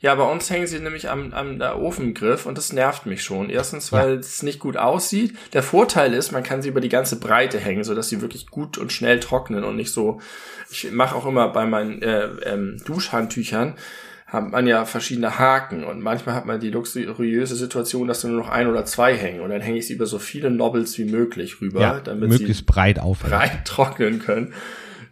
[0.00, 3.50] Ja, bei uns hängen sie nämlich am, am der Ofengriff und das nervt mich schon.
[3.50, 5.36] Erstens, weil es nicht gut aussieht.
[5.52, 8.78] Der Vorteil ist, man kann sie über die ganze Breite hängen, sodass sie wirklich gut
[8.78, 10.20] und schnell trocknen und nicht so.
[10.70, 13.76] Ich mache auch immer bei meinen äh, ähm, Duschhandtüchern
[14.26, 18.38] hat man ja verschiedene Haken und manchmal hat man die luxuriöse Situation, dass da nur
[18.38, 21.04] noch ein oder zwei hängen und dann hänge ich sie über so viele Nobbles wie
[21.04, 23.32] möglich rüber, Ja, damit möglichst sie breit aufhängen.
[23.36, 24.54] breit trocknen können.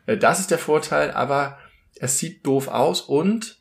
[0.07, 1.59] Äh, Das ist der Vorteil, aber
[1.97, 3.58] es sieht doof aus und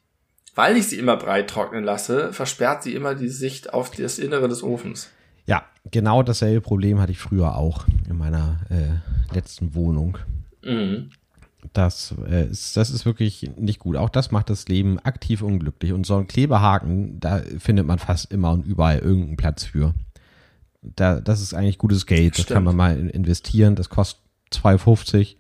[0.58, 4.50] weil ich sie immer breit trocknen lasse, versperrt sie immer die Sicht auf das Innere
[4.50, 5.10] des Ofens.
[5.46, 10.18] Ja, genau dasselbe Problem hatte ich früher auch in meiner äh, letzten Wohnung.
[10.64, 11.12] Mhm.
[11.74, 13.96] Das, äh, ist, das ist wirklich nicht gut.
[13.98, 15.94] Auch das macht das Leben aktiv unglücklich.
[15.94, 19.94] Und so ein Klebehaken, da findet man fast immer und überall irgendeinen Platz für.
[20.82, 22.34] Da, das ist eigentlich gutes Geld.
[22.38, 22.54] Das Stimmt.
[22.56, 23.76] kann man mal in- investieren.
[23.76, 25.36] Das kostet 2,50.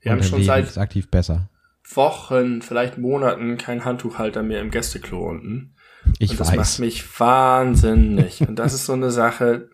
[0.00, 1.48] Wir und haben schon seit- ist aktiv besser.
[1.96, 5.74] Wochen, vielleicht Monaten kein Handtuchhalter mehr im Gästeklo unten.
[6.18, 6.78] Ich und das macht weiß.
[6.80, 8.40] mich wahnsinnig.
[8.46, 9.68] und das ist so eine Sache,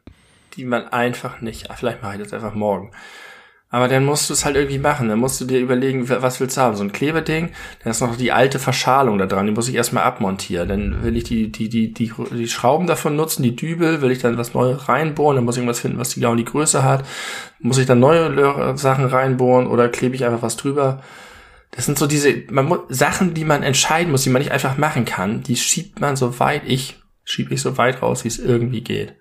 [0.57, 2.91] die man einfach nicht, vielleicht mache ich das einfach morgen.
[3.71, 5.11] Aber dann musst du es halt irgendwie machen.
[5.11, 6.75] Dann musst du dir überlegen, wa- was willst du haben?
[6.75, 7.51] So ein Klebeding,
[7.85, 10.69] dann ist noch die alte Verschalung da dran, die muss ich erstmal abmontieren.
[10.71, 14.21] Dann will ich die, die, die, die, die Schrauben davon nutzen, die Dübel, will ich
[14.21, 17.05] dann was Neues reinbohren, dann muss ich irgendwas finden, was die genau die Größe hat.
[17.61, 21.03] Muss ich dann neue Sachen reinbohren oder klebe ich einfach was drüber?
[21.71, 24.79] Das sind so diese man muss, Sachen, die man entscheiden muss, die man nicht einfach
[24.79, 25.43] machen kann.
[25.43, 26.99] Die schiebt man so weit ich
[27.29, 29.15] schiebe ich so weit raus, wie es irgendwie geht.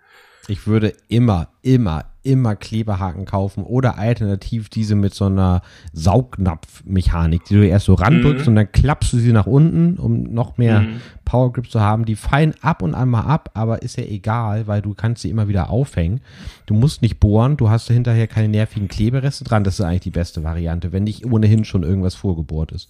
[0.48, 5.62] Ich würde immer, immer, immer Klebehaken kaufen oder alternativ diese mit so einer
[5.94, 8.50] Saugnapfmechanik, die du erst so randrückst Mhm.
[8.50, 10.86] und dann klappst du sie nach unten, um noch mehr
[11.26, 12.06] Power Grip zu haben.
[12.06, 15.30] Die fallen ab und an mal ab, aber ist ja egal, weil du kannst sie
[15.30, 16.22] immer wieder aufhängen.
[16.66, 19.64] Du musst nicht bohren, du hast hinterher keine nervigen Klebereste dran.
[19.64, 22.90] Das ist eigentlich die beste Variante, wenn nicht ohnehin schon irgendwas vorgebohrt ist.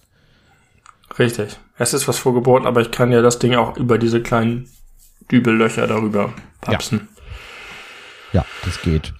[1.18, 1.56] Richtig.
[1.78, 4.68] Es ist was vorgebohrt, aber ich kann ja das Ding auch über diese kleinen
[5.30, 7.08] Dübellöcher darüber papsen.
[8.32, 9.14] Ja, das geht.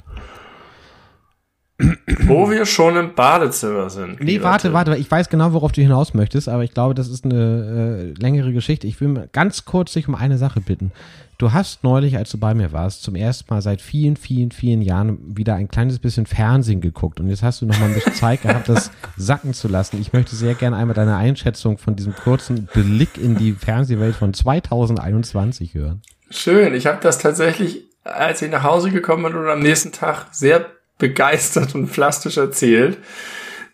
[1.79, 4.21] Wo wir schon im Badezimmer sind.
[4.21, 7.25] Nee, warte, warte, ich weiß genau, worauf du hinaus möchtest, aber ich glaube, das ist
[7.25, 8.89] eine äh, längere Geschichte.
[8.89, 10.91] Ich will mal ganz kurz dich um eine Sache bitten.
[11.39, 14.83] Du hast neulich, als du bei mir warst, zum ersten Mal seit vielen, vielen, vielen
[14.83, 18.15] Jahren wieder ein kleines bisschen Fernsehen geguckt und jetzt hast du noch mal ein bisschen
[18.15, 20.01] Zeit gehabt, das sacken zu lassen.
[20.01, 24.35] Ich möchte sehr gerne einmal deine Einschätzung von diesem kurzen Blick in die Fernsehwelt von
[24.35, 26.03] 2021 hören.
[26.29, 26.75] Schön.
[26.75, 30.67] Ich habe das tatsächlich, als ich nach Hause gekommen bin und am nächsten Tag sehr
[30.99, 32.99] begeistert und plastisch erzählt.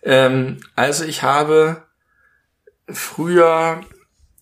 [0.02, 1.82] Ähm, also ich habe
[2.88, 3.80] früher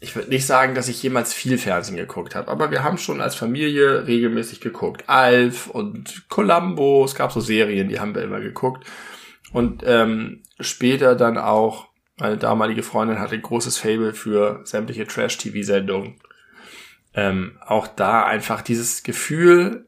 [0.03, 3.20] ich würde nicht sagen, dass ich jemals viel Fernsehen geguckt habe, aber wir haben schon
[3.20, 5.05] als Familie regelmäßig geguckt.
[5.07, 8.85] Alf und Columbo, es gab so Serien, die haben wir immer geguckt.
[9.53, 11.87] Und ähm, später dann auch,
[12.18, 16.16] meine damalige Freundin hatte ein großes Fable für sämtliche Trash-TV-Sendungen.
[17.14, 19.87] Ähm, auch da einfach dieses Gefühl,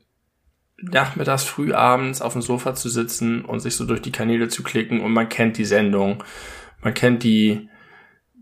[0.80, 4.62] nachmittags, früh abends auf dem Sofa zu sitzen und sich so durch die Kanäle zu
[4.62, 6.22] klicken und man kennt die Sendung,
[6.82, 7.68] man kennt die,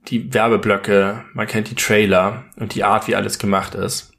[0.09, 4.13] die Werbeblöcke, man kennt die Trailer und die Art, wie alles gemacht ist.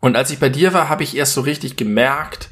[0.00, 2.50] Und als ich bei dir war, habe ich erst so richtig gemerkt,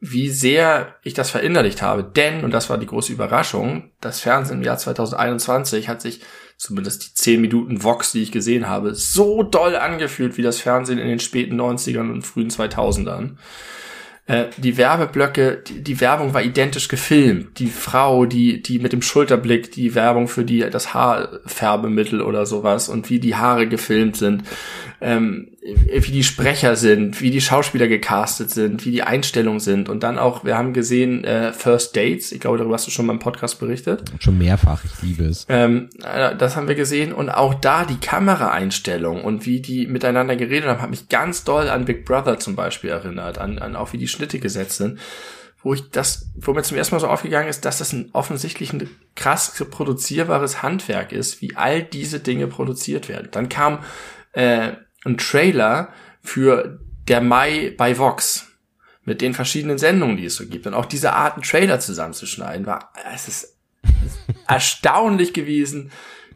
[0.00, 2.02] wie sehr ich das verinnerlicht habe.
[2.02, 6.22] Denn, und das war die große Überraschung, das Fernsehen im Jahr 2021 hat sich,
[6.60, 10.98] zumindest die 10 Minuten Vox, die ich gesehen habe, so doll angefühlt wie das Fernsehen
[10.98, 13.36] in den späten 90ern und frühen 2000ern.
[14.26, 17.58] Äh, die Werbeblöcke, die, die, Werbung war identisch gefilmt.
[17.58, 22.90] Die Frau, die, die mit dem Schulterblick, die Werbung für die, das Haarfärbemittel oder sowas
[22.90, 24.42] und wie die Haare gefilmt sind
[25.00, 30.02] ähm, wie die Sprecher sind, wie die Schauspieler gecastet sind, wie die Einstellungen sind und
[30.02, 33.12] dann auch, wir haben gesehen äh, First Dates, ich glaube, darüber hast du schon mal
[33.12, 34.02] im Podcast berichtet.
[34.20, 35.44] Schon mehrfach, ich liebe es.
[35.50, 40.34] Ähm, äh, das haben wir gesehen und auch da die Kameraeinstellung und wie die miteinander
[40.34, 43.92] geredet haben, hat mich ganz doll an Big Brother zum Beispiel erinnert, an, an auch
[43.92, 44.98] wie die Schnitte gesetzt sind
[45.62, 48.72] wo ich das, wo mir zum ersten Mal so aufgegangen ist, dass das ein offensichtlich
[48.72, 53.28] ein krass produzierbares Handwerk ist, wie all diese Dinge produziert werden.
[53.30, 53.80] Dann kam
[54.32, 54.72] äh,
[55.04, 55.88] ein Trailer
[56.20, 58.46] für der Mai bei Vox
[59.04, 60.66] mit den verschiedenen Sendungen, die es so gibt.
[60.66, 63.56] Und auch diese Art, einen Trailer zusammenzuschneiden, war, es ist
[64.46, 65.90] erstaunlich gewesen,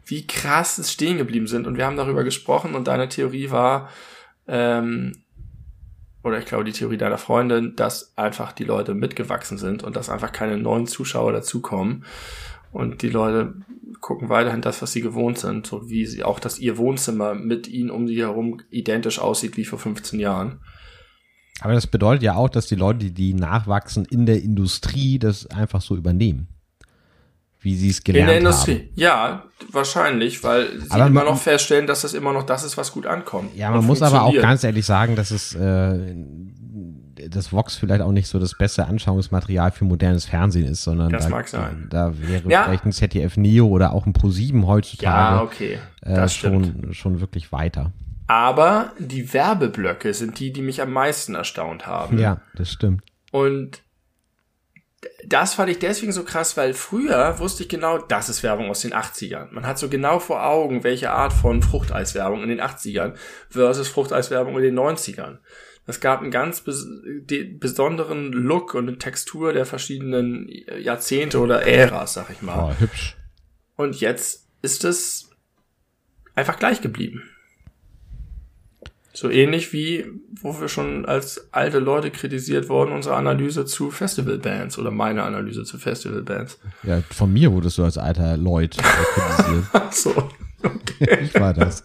[0.05, 1.67] wie krass es stehen geblieben sind.
[1.67, 3.89] Und wir haben darüber gesprochen und deine Theorie war,
[4.47, 5.23] ähm,
[6.23, 10.09] oder ich glaube die Theorie deiner Freundin, dass einfach die Leute mitgewachsen sind und dass
[10.09, 12.03] einfach keine neuen Zuschauer dazukommen
[12.71, 13.53] und die Leute
[14.01, 17.67] gucken weiterhin das, was sie gewohnt sind, so wie sie auch, dass ihr Wohnzimmer mit
[17.67, 20.59] ihnen um sie herum identisch aussieht wie vor 15 Jahren.
[21.61, 25.81] Aber das bedeutet ja auch, dass die Leute, die nachwachsen in der Industrie, das einfach
[25.81, 26.47] so übernehmen.
[27.61, 28.37] Wie sie es gelernt haben.
[28.37, 28.89] In der Industrie, haben.
[28.95, 32.91] ja, wahrscheinlich, weil sie aber immer noch feststellen, dass das immer noch das ist, was
[32.91, 33.55] gut ankommt.
[33.55, 36.15] Ja, man muss aber auch ganz ehrlich sagen, dass es äh,
[37.29, 41.23] das Vox vielleicht auch nicht so das beste Anschauungsmaterial für modernes Fernsehen ist, sondern das
[41.23, 41.87] da, mag sein.
[41.89, 42.63] da wäre ja.
[42.63, 45.79] vielleicht ein ZDF Neo oder auch ein Pro7 heutzutage ja, okay.
[46.01, 47.91] äh, schon, schon wirklich weiter.
[48.27, 52.17] Aber die Werbeblöcke sind die, die mich am meisten erstaunt haben.
[52.17, 53.03] Ja, das stimmt.
[53.31, 53.81] Und
[55.25, 58.81] das fand ich deswegen so krass, weil früher wusste ich genau, das ist Werbung aus
[58.81, 59.51] den 80ern.
[59.51, 63.15] Man hat so genau vor Augen, welche Art von Fruchteiswerbung in den 80ern
[63.49, 65.39] versus Fruchteiswerbung in den 90ern.
[65.87, 66.87] Es gab einen ganz bes
[67.59, 70.49] besonderen Look und eine Textur der verschiedenen
[70.79, 72.71] Jahrzehnte oder Äras, sag ich mal.
[72.71, 73.15] Oh, hübsch.
[73.75, 75.29] Und jetzt ist es
[76.33, 77.29] einfach gleich geblieben.
[79.15, 80.05] So ähnlich wie,
[80.41, 85.63] wo wir schon als alte Leute kritisiert wurden, unsere Analyse zu Festivalbands oder meine Analyse
[85.63, 86.59] zu Festivalbands.
[86.83, 89.63] Ja, von mir wurdest du als alter Leut kritisiert.
[89.73, 90.09] Ach so,
[90.61, 91.19] okay.
[91.23, 91.83] Ich war das.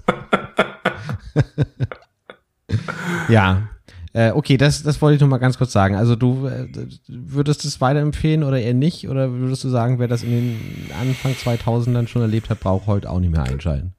[3.28, 3.68] ja,
[4.12, 5.94] äh, okay, das, das wollte ich noch mal ganz kurz sagen.
[5.94, 6.66] Also du äh,
[7.06, 9.08] würdest es weiterempfehlen oder eher nicht?
[9.08, 10.60] Oder würdest du sagen, wer das in den
[11.00, 13.94] Anfang 2000ern schon erlebt hat, braucht heute auch nicht mehr einschalten?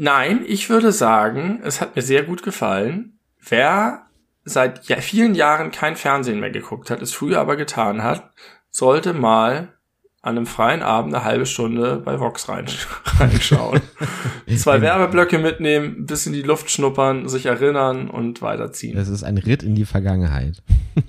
[0.00, 3.18] Nein, ich würde sagen, es hat mir sehr gut gefallen.
[3.40, 4.06] Wer
[4.44, 8.30] seit vielen Jahren kein Fernsehen mehr geguckt hat, es früher aber getan hat,
[8.70, 9.74] sollte mal
[10.22, 12.48] an einem freien Abend eine halbe Stunde bei Vox
[13.18, 13.80] reinschauen.
[14.56, 18.94] Zwei Werbeblöcke mitnehmen, ein bisschen die Luft schnuppern, sich erinnern und weiterziehen.
[18.94, 20.62] Das ist ein Ritt in die Vergangenheit.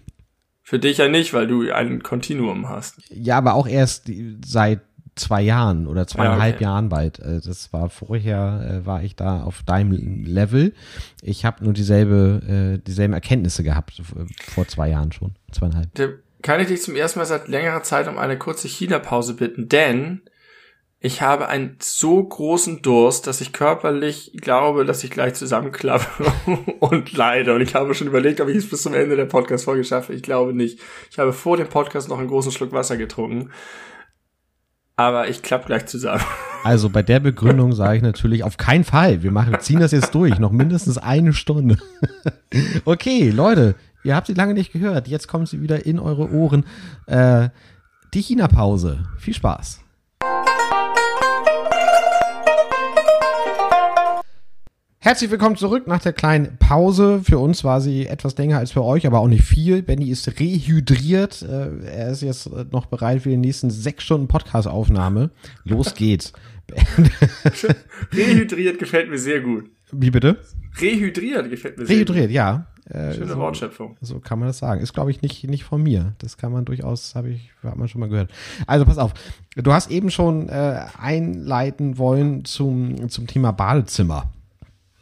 [0.63, 2.95] Für dich ja nicht, weil du ein Kontinuum hast.
[3.09, 4.09] Ja, aber auch erst
[4.43, 4.81] seit
[5.19, 6.63] zwei Jahren oder zweieinhalb ja, okay.
[6.63, 7.19] Jahren bald.
[7.19, 10.73] Äh, das war vorher, äh, war ich da auf deinem Level.
[11.21, 14.01] Ich habe nur dieselbe, äh, dieselben Erkenntnisse gehabt
[14.47, 15.35] vor zwei Jahren schon.
[15.51, 15.89] Zweieinhalb.
[16.41, 20.21] Kann ich dich zum ersten Mal seit längerer Zeit um eine kurze China-Pause bitten, denn
[21.01, 26.05] ich habe einen so großen Durst, dass ich körperlich glaube, dass ich gleich zusammenklappe
[26.79, 27.53] und leide.
[27.55, 30.13] Und ich habe schon überlegt, ob ich es bis zum Ende der Podcast-Folge schaffe.
[30.13, 30.79] Ich glaube nicht.
[31.09, 33.51] Ich habe vor dem Podcast noch einen großen Schluck Wasser getrunken.
[34.99, 36.23] Aber ich klappe gleich zusammen.
[36.61, 39.23] Also bei der Begründung sage ich natürlich auf keinen Fall.
[39.23, 40.39] Wir machen, ziehen das jetzt durch.
[40.39, 41.77] Noch mindestens eine Stunde.
[42.83, 45.07] okay, Leute, Ihr habt sie lange nicht gehört.
[45.07, 46.65] Jetzt kommt sie wieder in eure Ohren.
[47.05, 47.49] Äh,
[48.13, 49.05] die China-Pause.
[49.17, 49.81] Viel Spaß.
[55.01, 57.21] Herzlich willkommen zurück nach der kleinen Pause.
[57.23, 59.81] Für uns war sie etwas länger als für euch, aber auch nicht viel.
[59.81, 61.41] Benny ist rehydriert.
[61.41, 65.31] Äh, er ist jetzt noch bereit für die nächsten sechs Stunden Podcast-Aufnahme.
[65.63, 66.33] Los geht's.
[68.13, 69.71] rehydriert gefällt mir sehr gut.
[69.93, 70.41] Wie bitte?
[70.81, 72.35] Rehydriert gefällt mir sehr Rehydriert, gut.
[72.35, 72.67] ja.
[72.89, 73.95] Äh, Schöne so, Wortschöpfung.
[74.01, 74.81] So kann man das sagen.
[74.81, 76.13] Ist, glaube ich, nicht, nicht von mir.
[76.17, 78.31] Das kann man durchaus, habe ich, hat man schon mal gehört.
[78.67, 79.13] Also pass auf.
[79.55, 84.33] Du hast eben schon äh, einleiten wollen zum, zum Thema Badezimmer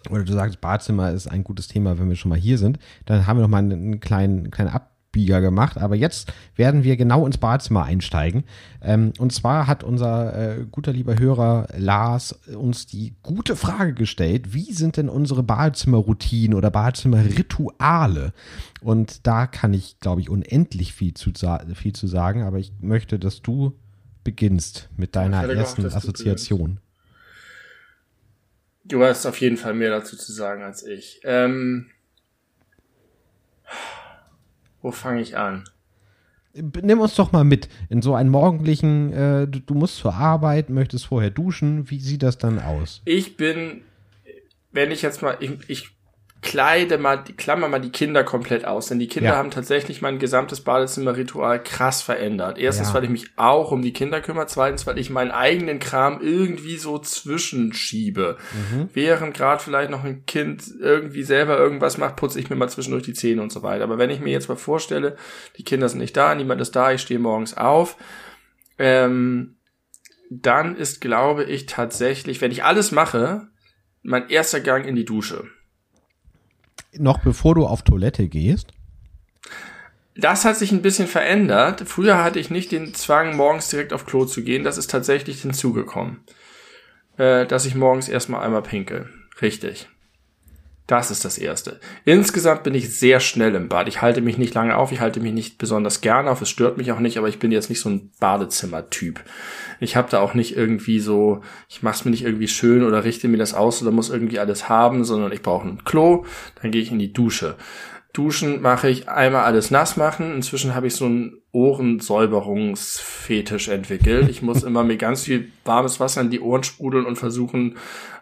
[0.10, 3.28] oder du sagst, Badezimmer ist ein gutes Thema, wenn wir schon mal hier sind, dann
[3.28, 5.78] haben wir noch mal einen kleinen, kleinen Abbieger gemacht.
[5.78, 8.44] Aber jetzt werden wir genau ins Badezimmer einsteigen.
[8.82, 14.54] Ähm, und zwar hat unser äh, guter lieber Hörer Lars uns die gute Frage gestellt,
[14.54, 18.34] wie sind denn unsere Badezimmerroutinen oder Badezimmerrituale?
[18.82, 21.32] Und da kann ich, glaube ich, unendlich viel zu,
[21.74, 23.74] viel zu sagen, aber ich möchte, dass du
[24.24, 26.80] beginnst mit deiner ersten Assoziation.
[28.88, 31.20] Du hast auf jeden Fall mehr dazu zu sagen als ich.
[31.24, 31.88] Ähm,
[34.82, 35.66] wo fange ich an?
[36.54, 40.70] Nimm uns doch mal mit in so einen morgendlichen, äh, du, du, musst zur Arbeit,
[40.70, 41.90] möchtest vorher duschen.
[41.90, 43.02] Wie sieht das dann aus?
[43.06, 43.82] Ich bin,
[44.72, 45.97] wenn ich jetzt mal, ich, ich
[46.42, 49.36] kleide mal, klammer mal die Kinder komplett aus, denn die Kinder ja.
[49.36, 52.58] haben tatsächlich mein gesamtes Badezimmerritual krass verändert.
[52.60, 52.94] Erstens, ja.
[52.94, 56.78] weil ich mich auch um die Kinder kümmere, zweitens, weil ich meinen eigenen Kram irgendwie
[56.78, 58.38] so zwischenschiebe.
[58.54, 58.90] Mhm.
[58.94, 63.04] Während gerade vielleicht noch ein Kind irgendwie selber irgendwas macht, putze ich mir mal zwischendurch
[63.04, 63.84] die Zähne und so weiter.
[63.84, 65.18] Aber wenn ich mir jetzt mal vorstelle,
[65.58, 67.98] die Kinder sind nicht da, niemand ist da, ich stehe morgens auf,
[68.78, 69.58] ähm,
[70.30, 73.48] dann ist, glaube ich, tatsächlich, wenn ich alles mache,
[74.04, 75.46] mein erster Gang in die Dusche
[77.00, 78.72] noch bevor du auf Toilette gehst?
[80.16, 81.84] Das hat sich ein bisschen verändert.
[81.86, 84.64] Früher hatte ich nicht den Zwang, morgens direkt auf Klo zu gehen.
[84.64, 86.22] Das ist tatsächlich hinzugekommen.
[87.18, 89.10] Äh, dass ich morgens erstmal einmal pinkel.
[89.42, 89.88] Richtig.
[90.88, 91.80] Das ist das Erste.
[92.06, 93.90] Insgesamt bin ich sehr schnell im Bad.
[93.90, 96.78] Ich halte mich nicht lange auf, ich halte mich nicht besonders gerne auf, es stört
[96.78, 99.22] mich auch nicht, aber ich bin jetzt nicht so ein Badezimmer-Typ.
[99.82, 103.28] Ich habe da auch nicht irgendwie so, ich mach's mir nicht irgendwie schön oder richte
[103.28, 106.24] mir das aus oder muss irgendwie alles haben, sondern ich brauche ein Klo,
[106.62, 107.56] dann gehe ich in die Dusche.
[108.14, 110.34] Duschen mache ich einmal alles nass machen.
[110.34, 114.28] Inzwischen habe ich so einen Ohrensäuberungsfetisch entwickelt.
[114.30, 117.76] Ich muss immer mir ganz viel warmes Wasser in die Ohren sprudeln und versuchen,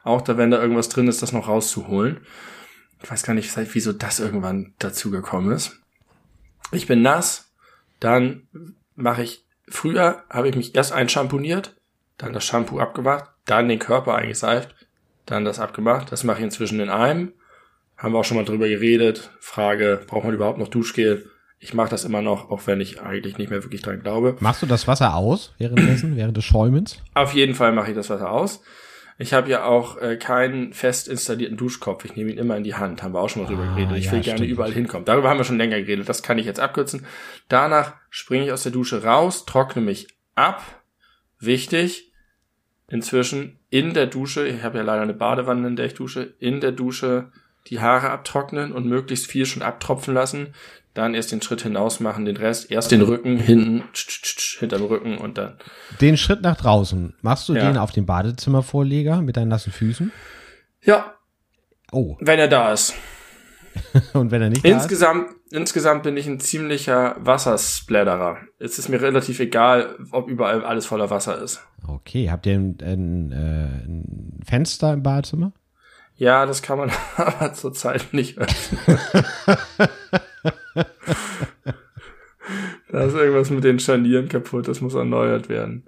[0.04, 2.18] auch da, wenn da irgendwas drin ist, das noch rauszuholen.
[3.06, 5.80] Ich weiß gar nicht, wieso das irgendwann dazu gekommen ist.
[6.72, 7.54] Ich bin nass,
[8.00, 8.48] dann
[8.96, 11.76] mache ich, früher habe ich mich erst einschamponiert,
[12.18, 14.74] dann das Shampoo abgemacht, dann den Körper eingeseift,
[15.28, 16.12] dann das abgemacht.
[16.12, 17.34] Das mache ich inzwischen in einem.
[17.96, 19.30] Haben wir auch schon mal drüber geredet.
[19.40, 21.30] Frage, braucht man überhaupt noch Duschgel?
[21.60, 24.36] Ich mache das immer noch, auch wenn ich eigentlich nicht mehr wirklich dran glaube.
[24.40, 26.98] Machst du das Wasser aus währenddessen, während des Schäumens?
[27.14, 28.64] Auf jeden Fall mache ich das Wasser aus.
[29.18, 32.04] Ich habe ja auch äh, keinen fest installierten Duschkopf.
[32.04, 33.02] Ich nehme ihn immer in die Hand.
[33.02, 33.98] Haben wir auch schon mal drüber ah, geredet.
[33.98, 34.52] Ich ja, will gerne stimmt.
[34.52, 35.06] überall hinkommen.
[35.06, 36.10] Darüber haben wir schon länger geredet.
[36.10, 37.06] Das kann ich jetzt abkürzen.
[37.48, 40.84] Danach springe ich aus der Dusche raus, trockne mich ab.
[41.40, 42.12] Wichtig.
[42.88, 46.60] Inzwischen in der Dusche, ich habe ja leider eine Badewanne, in der ich dusche, in
[46.60, 47.32] der Dusche
[47.68, 50.54] die Haare abtrocknen und möglichst viel schon abtropfen lassen
[50.96, 53.84] dann erst den Schritt hinaus machen, den Rest, erst den Rücken, hinten,
[54.60, 55.58] hinterm Rücken und dann.
[56.02, 57.68] Den Schritt nach draußen, machst du ja.
[57.68, 60.12] den auf dem Badezimmervorleger mit deinen nassen Füßen?
[60.82, 61.14] Ja.
[61.92, 62.16] Oh.
[62.20, 62.94] Wenn er da ist.
[64.14, 65.54] und wenn er nicht insgesamt, da ist?
[65.54, 68.38] Insgesamt bin ich ein ziemlicher Wassersplatterer.
[68.58, 71.62] Es ist mir relativ egal, ob überall alles voller Wasser ist.
[71.86, 75.52] Okay, habt ihr ein, ein, äh, ein Fenster im Badezimmer?
[76.18, 78.80] Ja, das kann man aber zurzeit nicht öffnen.
[82.90, 85.84] da ist irgendwas mit den Scharnieren kaputt, das muss erneuert werden.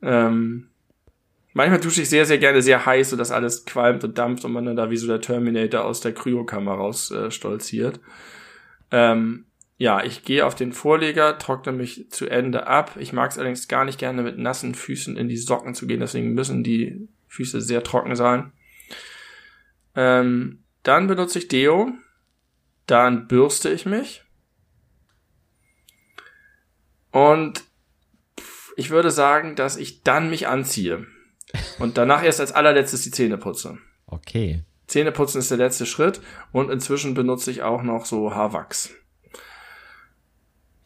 [0.00, 0.68] Ähm,
[1.52, 4.64] manchmal dusche ich sehr, sehr gerne sehr heiß, sodass alles qualmt und dampft und man
[4.64, 8.00] dann da wie so der Terminator aus der Kryokammer raus äh, stolziert.
[8.90, 12.92] Ähm, ja, ich gehe auf den Vorleger, trockne mich zu Ende ab.
[12.98, 16.00] Ich mag es allerdings gar nicht gerne mit nassen Füßen in die Socken zu gehen,
[16.00, 18.52] deswegen müssen die Füße sehr trocken sein.
[19.96, 21.92] Ähm, dann benutze ich Deo.
[22.86, 24.22] Dann bürste ich mich.
[27.10, 27.64] Und
[28.76, 31.06] ich würde sagen, dass ich dann mich anziehe.
[31.78, 33.78] Und danach erst als allerletztes die Zähne putze.
[34.06, 34.64] Okay.
[34.86, 36.20] Zähneputzen ist der letzte Schritt
[36.52, 38.90] und inzwischen benutze ich auch noch so Haarwachs.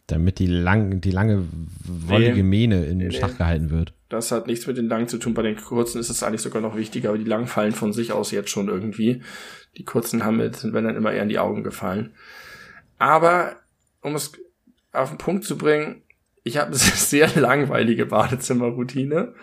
[0.07, 1.47] Damit die, lang, die lange
[1.85, 3.93] wollige Mähne in nee, Schach gehalten wird.
[4.09, 5.35] Das hat nichts mit den langen zu tun.
[5.35, 8.13] Bei den kurzen ist es eigentlich sogar noch wichtiger, aber die langen fallen von sich
[8.13, 9.23] aus jetzt schon irgendwie.
[9.77, 12.15] Die kurzen haben mit, sind wenn dann immer eher in die Augen gefallen.
[12.99, 13.57] Aber,
[14.01, 14.33] um es
[14.93, 16.03] auf den Punkt zu bringen,
[16.43, 19.35] ich habe eine sehr langweilige Badezimmerroutine.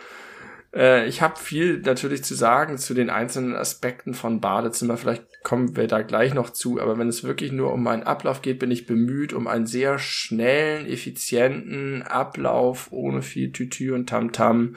[0.75, 4.97] Äh, ich habe viel natürlich zu sagen zu den einzelnen Aspekten von Badezimmer.
[4.97, 6.79] Vielleicht kommen wir da gleich noch zu.
[6.81, 9.97] Aber wenn es wirklich nur um meinen Ablauf geht, bin ich bemüht um einen sehr
[9.97, 14.73] schnellen, effizienten Ablauf ohne viel Tütü und Tamtam.
[14.73, 14.75] -Tam.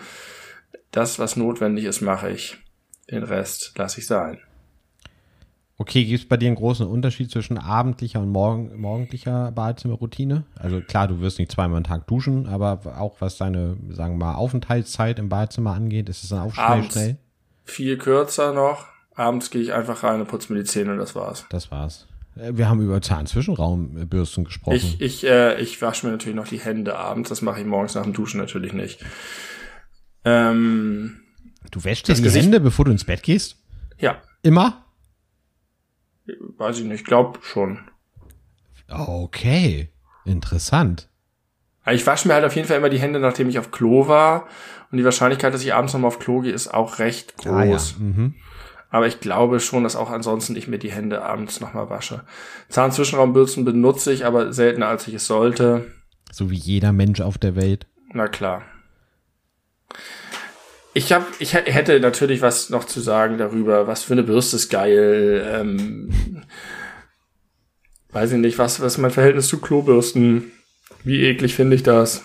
[0.90, 2.58] Das, was notwendig ist, mache ich.
[3.10, 4.38] Den Rest lasse ich sein.
[5.80, 10.42] Okay, gibt es bei dir einen großen Unterschied zwischen abendlicher und morgen, morgendlicher Badezimmerroutine?
[10.56, 14.26] Also klar, du wirst nicht zweimal am Tag duschen, aber auch was deine, sagen wir
[14.26, 17.16] mal, Aufenthaltszeit im Badezimmer angeht, ist es dann auch schnell, Abends schnell?
[17.64, 18.86] Viel kürzer noch.
[19.14, 21.46] Abends gehe ich einfach rein und putze mir die Zähne und das war's.
[21.50, 22.08] Das war's.
[22.36, 24.74] Äh, Wir haben über Zahnzwischenraumbürsten gesprochen.
[24.76, 27.28] Ich, ich, äh, ich wasche mir natürlich noch die Hände abends.
[27.28, 29.04] Das mache ich morgens nach dem Duschen natürlich nicht.
[30.24, 31.20] Ähm,
[31.70, 33.56] du wäschst dir das die Gesicht- Hände, bevor du ins Bett gehst?
[33.98, 34.84] ja, Immer?
[36.58, 37.04] Weiß ich nicht.
[37.04, 37.78] Glaub schon.
[38.88, 39.88] Okay.
[40.24, 41.08] Interessant.
[41.90, 44.46] Ich wasche mir halt auf jeden Fall immer die Hände, nachdem ich auf Klo war.
[44.90, 47.70] Und die Wahrscheinlichkeit, dass ich abends nochmal auf Klo gehe, ist auch recht Ah, ja.
[47.72, 47.98] groß.
[47.98, 48.34] Mhm.
[48.90, 52.24] Aber ich glaube schon, dass auch ansonsten ich mir die Hände abends nochmal wasche.
[52.70, 55.92] Zahnzwischenraumbürsten benutze ich, aber seltener als ich es sollte.
[56.30, 57.86] So wie jeder Mensch auf der Welt.
[58.12, 58.62] Na klar.
[60.98, 64.56] Ich hab, ich hä- hätte natürlich was noch zu sagen darüber, was für eine Bürste
[64.56, 65.46] ist geil.
[65.48, 66.44] Ähm,
[68.10, 70.50] weiß ich nicht, was, was ist mein Verhältnis zu Klobürsten?
[71.04, 72.24] Wie eklig finde ich das?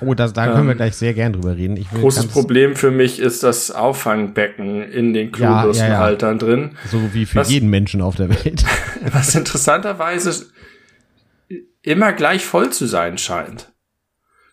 [0.00, 1.76] Oh, das, da können wir Ähm, gleich sehr gern drüber reden.
[1.76, 5.58] Ich will Großes Problem für mich ist das Auffangbecken in den Ja, ja, ja.
[5.60, 6.70] Klobürstenhaltern drin.
[6.90, 8.64] So wie für Was- jeden Menschen auf der Welt.
[9.12, 10.46] Was interessanterweise
[11.82, 13.70] immer gleich voll zu sein scheint.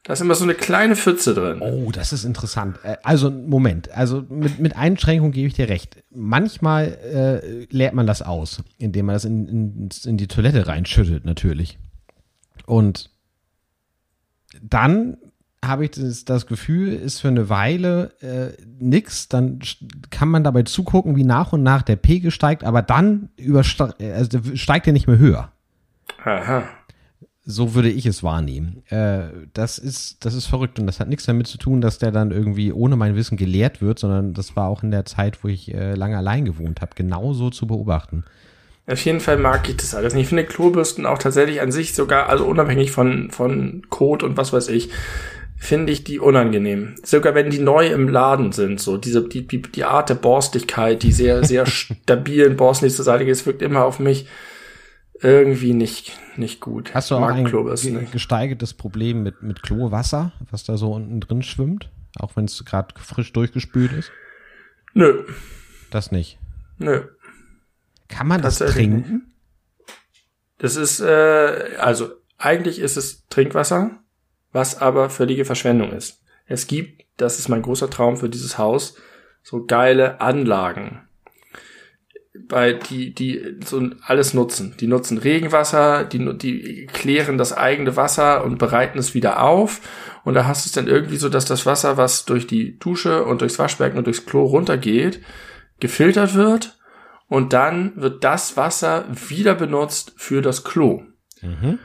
[0.07, 1.59] Da ist immer so eine kleine Pfütze drin.
[1.59, 2.79] Oh, das ist interessant.
[2.83, 3.91] Äh, Also, Moment.
[3.91, 6.01] Also, mit, mit Einschränkung gebe ich dir recht.
[6.11, 11.25] Manchmal äh, leert man das aus, indem man das in, in, in die Toilette reinschüttet,
[11.25, 11.77] natürlich.
[12.65, 13.09] Und
[14.61, 15.17] dann
[15.61, 19.27] habe ich das, das Gefühl, ist für eine Weile äh, nix.
[19.27, 19.59] Dann
[20.09, 24.39] kann man dabei zugucken, wie nach und nach der Pegel steigt, aber dann überste also
[24.55, 25.51] steigt er nicht mehr höher.
[26.23, 26.63] Aha.
[27.49, 28.83] So würde ich es wahrnehmen.
[28.89, 32.11] Äh, das ist, das ist verrückt und das hat nichts damit zu tun, dass der
[32.11, 35.47] dann irgendwie ohne mein Wissen gelehrt wird, sondern das war auch in der Zeit, wo
[35.47, 38.25] ich äh, lange allein gewohnt habe, genauso zu beobachten.
[38.85, 40.23] Auf jeden Fall mag ich das alles nicht.
[40.23, 44.51] Ich finde Klobürsten auch tatsächlich an sich sogar, also unabhängig von, von Kot und was
[44.51, 44.89] weiß ich,
[45.55, 46.95] finde ich die unangenehm.
[47.01, 51.01] Sogar wenn die neu im Laden sind, so diese, die, die, die Art der Borstigkeit,
[51.01, 54.27] die sehr, sehr stabilen Borsten, die zur Seite geht, es wirkt immer auf mich
[55.21, 56.93] irgendwie nicht, nicht gut.
[56.93, 58.11] Hast du auch ein Klobürsten ge nicht.
[58.11, 61.89] gesteigertes Problem mit, mit Klowasser, was da so unten drin schwimmt?
[62.19, 64.11] Auch wenn es gerade frisch durchgespült ist?
[64.93, 65.23] Nö,
[65.91, 66.39] Das nicht.
[66.77, 67.03] nö.
[68.09, 69.33] Kann man das trinken?
[70.59, 73.91] Das ist, äh, also eigentlich ist es Trinkwasser,
[74.51, 76.21] was aber völlige Verschwendung ist.
[76.45, 78.95] Es gibt, das ist mein großer Traum für dieses Haus,
[79.43, 81.06] so geile Anlagen,
[82.47, 84.75] bei die die so alles nutzen.
[84.79, 89.81] Die nutzen Regenwasser, die die klären das eigene Wasser und bereiten es wieder auf.
[90.23, 93.25] Und da hast du es dann irgendwie so, dass das Wasser, was durch die Dusche
[93.25, 95.21] und durchs Waschbecken und durchs Klo runtergeht,
[95.79, 96.77] gefiltert wird
[97.27, 101.03] und dann wird das Wasser wieder benutzt für das Klo.
[101.41, 101.79] Mhm.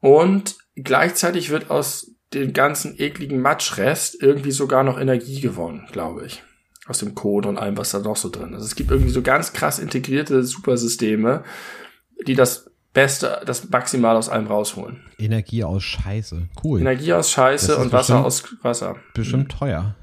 [0.00, 6.42] Und gleichzeitig wird aus dem ganzen ekligen Matschrest irgendwie sogar noch Energie gewonnen, glaube ich.
[6.88, 8.62] Aus dem Code und allem, was da noch so drin ist.
[8.62, 11.42] Es gibt irgendwie so ganz krass integrierte Supersysteme,
[12.26, 15.02] die das Beste, das Maximal aus allem rausholen.
[15.18, 16.48] Energie aus Scheiße.
[16.62, 16.80] Cool.
[16.80, 18.26] Energie aus Scheiße und Wasser bestimmt-
[18.62, 18.96] aus Wasser.
[19.14, 19.96] Bestimmt teuer.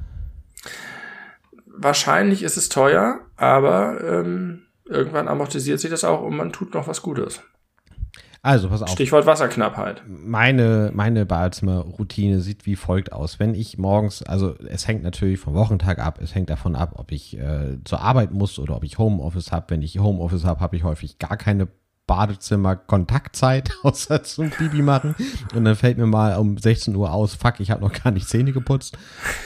[1.65, 6.88] Wahrscheinlich ist es teuer, aber ähm, irgendwann amortisiert sich das auch und man tut noch
[6.88, 7.41] was Gutes.
[8.45, 8.89] Also, pass auf.
[8.89, 10.03] Stichwort Wasserknappheit.
[10.05, 13.39] meine, meine Badezimmerroutine sieht wie folgt aus.
[13.39, 17.13] Wenn ich morgens, also es hängt natürlich vom Wochentag ab, es hängt davon ab, ob
[17.13, 19.67] ich äh, zur Arbeit muss oder ob ich Homeoffice habe.
[19.69, 21.69] Wenn ich Homeoffice habe, habe ich häufig gar keine
[22.08, 25.16] Badezimmer-Kontaktzeit, außer zum Pipi machen.
[25.56, 28.28] Und dann fällt mir mal um 16 Uhr aus, fuck, ich habe noch gar nicht
[28.28, 28.97] Zähne geputzt.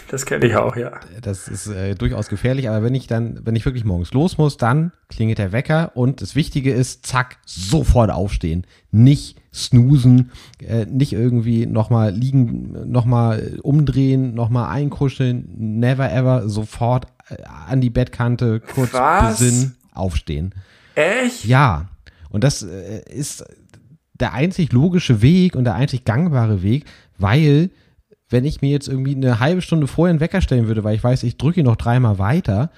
[0.10, 1.00] Das kenne ich auch, ja.
[1.22, 4.58] Das ist äh, durchaus gefährlich, aber wenn ich dann, wenn ich wirklich morgens los muss,
[4.58, 8.66] dann klingelt der Wecker und das Wichtige ist, zack, sofort aufstehen.
[8.92, 17.36] Nicht snoosen, äh, nicht irgendwie nochmal liegen, nochmal umdrehen, nochmal einkuscheln, never ever, sofort äh,
[17.68, 19.40] an die Bettkante, kurz Was?
[19.40, 20.54] besinnen, aufstehen.
[20.96, 21.46] Echt?
[21.46, 21.90] Ja,
[22.30, 23.46] und das äh, ist
[24.14, 26.86] der einzig logische Weg und der einzig gangbare Weg,
[27.18, 27.70] weil
[28.30, 31.04] wenn ich mir jetzt irgendwie eine halbe Stunde vorher einen Wecker stellen würde, weil ich
[31.04, 32.72] weiß, ich drücke ihn noch dreimal weiter,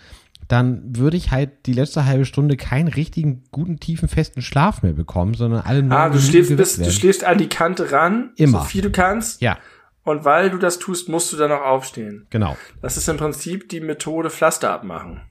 [0.47, 4.93] dann würde ich halt die letzte halbe Stunde keinen richtigen, guten, tiefen, festen Schlaf mehr
[4.93, 7.91] bekommen, sondern alle nur Ah, du Minuten schläfst, geweckt bis, du schläfst an die Kante
[7.91, 8.59] ran, Immer.
[8.59, 9.41] so viel du kannst.
[9.41, 9.57] Ja,
[10.03, 12.25] Und weil du das tust, musst du dann auch aufstehen.
[12.31, 12.57] Genau.
[12.81, 15.21] Das ist im Prinzip die Methode Pflaster abmachen.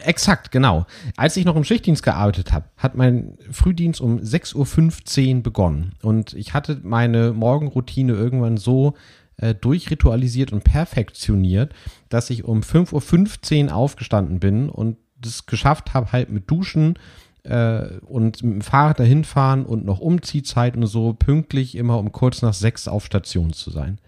[0.00, 0.86] Exakt, genau.
[1.16, 5.92] Als ich noch im Schichtdienst gearbeitet habe, hat mein Frühdienst um 6.15 Uhr begonnen.
[6.02, 8.94] Und ich hatte meine Morgenroutine irgendwann so
[9.38, 11.74] äh, durchritualisiert und perfektioniert,
[12.08, 16.98] dass ich um 5.15 Uhr aufgestanden bin und das geschafft habe, halt mit Duschen
[17.42, 22.12] äh, und mit dem Fahrrad dahin fahren und noch Umziehzeit und so pünktlich immer um
[22.12, 23.98] kurz nach sechs auf Station zu sein.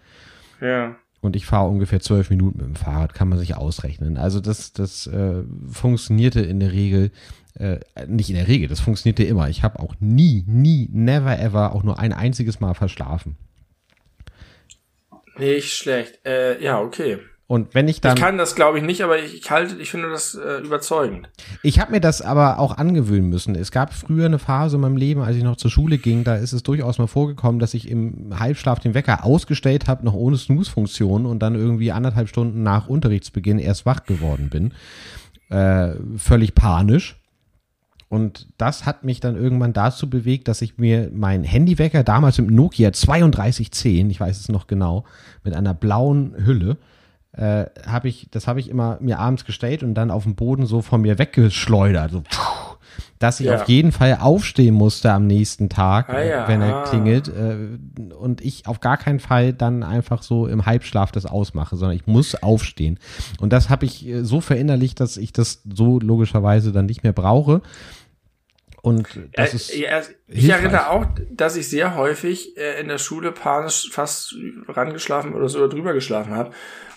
[0.61, 0.95] Ja.
[1.21, 4.17] Und ich fahre ungefähr zwölf Minuten mit dem Fahrrad, kann man sich ausrechnen.
[4.17, 7.11] Also das, das äh, funktionierte in der Regel,
[7.55, 9.49] äh, nicht in der Regel, das funktionierte immer.
[9.49, 13.35] Ich habe auch nie, nie, never ever auch nur ein einziges Mal verschlafen.
[15.37, 16.25] Nicht schlecht.
[16.25, 17.19] Äh, ja, okay.
[17.49, 18.15] Und wenn ich dann.
[18.15, 21.29] Ich kann das, glaube ich, nicht, aber ich, ich halte, ich finde das äh, überzeugend.
[21.63, 23.55] Ich habe mir das aber auch angewöhnen müssen.
[23.55, 26.35] Es gab früher eine Phase in meinem Leben, als ich noch zur Schule ging, da
[26.35, 30.37] ist es durchaus mal vorgekommen, dass ich im Halbschlaf den Wecker ausgestellt habe, noch ohne
[30.37, 34.73] Snooze-Funktion und dann irgendwie anderthalb Stunden nach Unterrichtsbeginn erst wach geworden bin.
[35.49, 37.19] Äh, völlig panisch.
[38.09, 42.45] Und das hat mich dann irgendwann dazu bewegt, dass ich mir mein Handywecker damals im
[42.45, 45.03] Nokia 3210, ich weiß es noch genau,
[45.43, 46.77] mit einer blauen Hülle,
[47.39, 50.65] äh, habe ich, das habe ich immer mir abends gestellt und dann auf dem Boden
[50.65, 52.75] so von mir weggeschleudert, so, pfuh,
[53.19, 53.55] dass ich Ja.
[53.61, 56.47] auf jeden Fall aufstehen musste am nächsten Tag, Ah, ja.
[56.49, 56.83] wenn er Ah.
[56.83, 61.77] klingelt, äh, und ich auf gar keinen Fall dann einfach so im Halbschlaf das ausmache,
[61.77, 62.99] sondern ich muss aufstehen.
[63.39, 67.13] Und das habe ich äh, so verinnerlicht, dass ich das so logischerweise dann nicht mehr
[67.13, 67.61] brauche.
[68.81, 70.61] Und das Äh, ist ja, ich hilfreich.
[70.63, 74.35] erinnere auch, dass ich sehr häufig äh, in der Schule panisch fast
[74.69, 76.51] rangeschlafen oder so drüber geschlafen habe.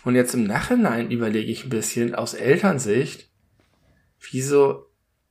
[0.05, 3.29] Und jetzt im Nachhinein überlege ich ein bisschen aus Elternsicht,
[4.31, 4.87] wieso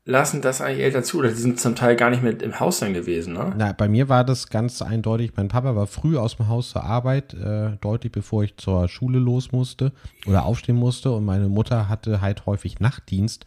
[0.05, 1.19] lassen das eigentlich Eltern zu?
[1.19, 3.53] Oder die sind zum Teil gar nicht mehr im Haus dann gewesen, ne?
[3.57, 5.33] Na, bei mir war das ganz eindeutig.
[5.35, 9.19] Mein Papa war früh aus dem Haus zur Arbeit, äh, deutlich bevor ich zur Schule
[9.19, 9.91] los musste
[10.25, 11.11] oder aufstehen musste.
[11.11, 13.45] Und meine Mutter hatte halt häufig Nachtdienst,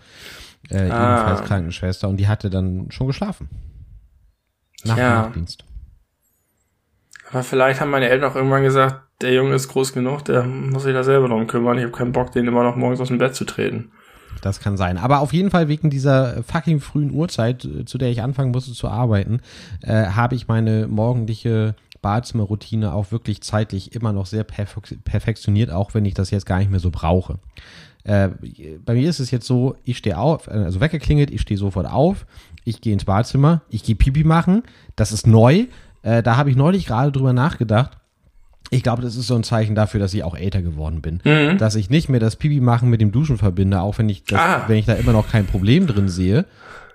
[0.71, 1.17] äh, Ah.
[1.25, 3.49] ebenfalls Krankenschwester, und die hatte dann schon geschlafen.
[4.85, 5.65] Nach dem Nachtdienst.
[7.31, 10.85] Aber vielleicht haben meine Eltern auch irgendwann gesagt, der Junge ist groß genug, der muss
[10.85, 11.79] sich da selber drum kümmern.
[11.79, 13.91] Ich habe keinen Bock, den immer noch morgens aus dem Bett zu treten.
[14.43, 14.99] Das kann sein.
[14.99, 18.73] Aber auf jeden Fall wegen dieser fucking frühen Uhrzeit, äh, zu der ich anfangen musste
[18.73, 19.41] zu arbeiten,
[19.83, 25.95] äh, habe ich meine morgendliche Badezimmerroutine auch wirklich zeitlich immer noch sehr perfek perfektioniert, auch
[25.95, 27.39] wenn ich das jetzt gar nicht mehr so brauche.
[28.03, 28.29] Äh,
[28.85, 31.87] bei mir ist es jetzt so, ich stehe auf, also Wecker klingelt, ich stehe sofort
[31.87, 32.27] auf,
[32.65, 34.63] ich gehe ins Badezimmer, ich gehe Pipi machen,
[34.97, 35.67] das ist neu.
[36.03, 37.97] Äh, da habe ich neulich gerade drüber nachgedacht.
[38.75, 41.21] Ich glaube, das ist so ein Zeichen dafür, dass ich auch älter geworden bin.
[41.59, 44.41] Dass ich nicht mehr das Pipi machen mit dem Duschen verbinde, auch wenn ich das,
[44.41, 44.65] Ah.
[44.67, 46.45] wenn ich da immer noch kein Problem drin sehe.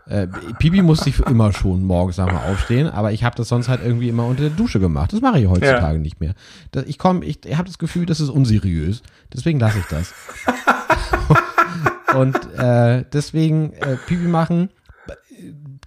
[0.07, 0.27] Äh,
[0.57, 4.09] Pipi musste ich immer schon morgens dem Aufstehen, aber ich habe das sonst halt irgendwie
[4.09, 5.13] immer unter der Dusche gemacht.
[5.13, 5.99] Das mache ich heutzutage Ja.
[6.01, 6.33] nicht mehr.
[6.71, 9.03] Das, ich komme, ich, ich habe das Gefühl, das ist unseriös.
[9.31, 10.13] Deswegen lasse ich das.
[12.15, 14.69] Und äh, deswegen äh, Pipi machen,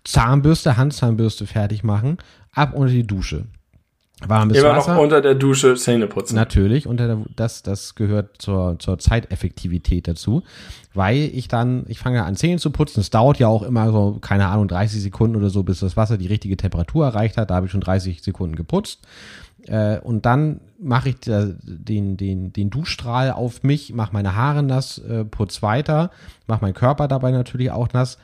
[0.05, 2.19] Zahnbürste, Handzahnbürste fertig machen,
[2.53, 3.47] ab unter die Dusche.
[4.29, 4.95] Warmes Immer Wasser.
[4.95, 6.35] noch unter der Dusche Zähne putzen.
[6.35, 10.43] Natürlich, und der, das, das gehört zur, zur Zeiteffektivität dazu,
[10.95, 14.19] weil ich dann, ich fange an Zähne zu putzen, es dauert ja auch immer so,
[14.21, 17.57] keine Ahnung, 30 Sekunden oder so, bis das Wasser die richtige Temperatur erreicht hat, da
[17.57, 19.01] habe ich schon 30 Sekunden geputzt.
[19.67, 24.63] Äh, und dann mache ich da, den, den, den Duschstrahl auf mich, mache meine Haare
[24.63, 26.11] nass, äh, putz weiter,
[26.47, 28.19] mache meinen Körper dabei natürlich auch nass,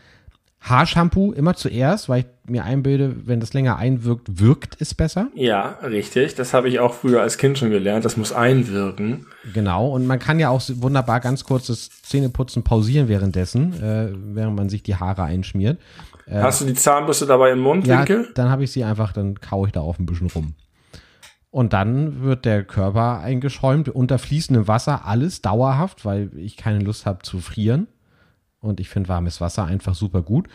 [0.60, 5.28] Haarshampoo immer zuerst, weil ich mir einbilde, wenn das länger einwirkt, wirkt es besser.
[5.34, 6.34] Ja, richtig.
[6.34, 8.04] Das habe ich auch früher als Kind schon gelernt.
[8.04, 9.26] Das muss einwirken.
[9.54, 14.56] Genau, und man kann ja auch wunderbar ganz kurz das Zähneputzen pausieren währenddessen, äh, während
[14.56, 15.78] man sich die Haare einschmiert.
[16.30, 18.28] Hast du die Zahnbürste dabei im Ja, Mundwinkel?
[18.34, 20.54] dann habe ich sie einfach, dann kaue ich darauf ein bisschen rum.
[21.50, 27.06] Und dann wird der Körper eingeschäumt unter fließendem Wasser, alles dauerhaft, weil ich keine Lust
[27.06, 27.86] habe zu frieren.
[28.60, 30.48] Und ich finde warmes Wasser einfach super gut.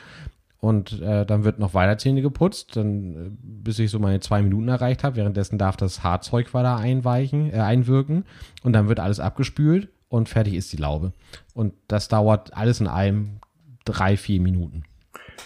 [0.59, 4.41] Und äh, dann wird noch weiter Zähne geputzt, dann, äh, bis ich so meine zwei
[4.41, 5.17] Minuten erreicht habe.
[5.17, 8.23] Währenddessen darf das Haarzeug weiter einweichen, äh, einwirken.
[8.63, 11.11] Und dann wird alles abgespült und fertig ist die Laube.
[11.53, 13.39] Und das dauert alles in allem
[13.83, 14.83] drei, vier Minuten.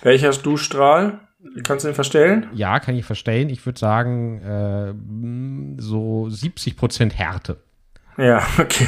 [0.04, 1.20] Welcher Duschstrahl?
[1.64, 2.48] Kannst du den verstellen?
[2.54, 3.50] Ja, kann ich verstehen.
[3.50, 7.58] Ich würde sagen, äh, so 70% Härte.
[8.18, 8.88] Ja, okay.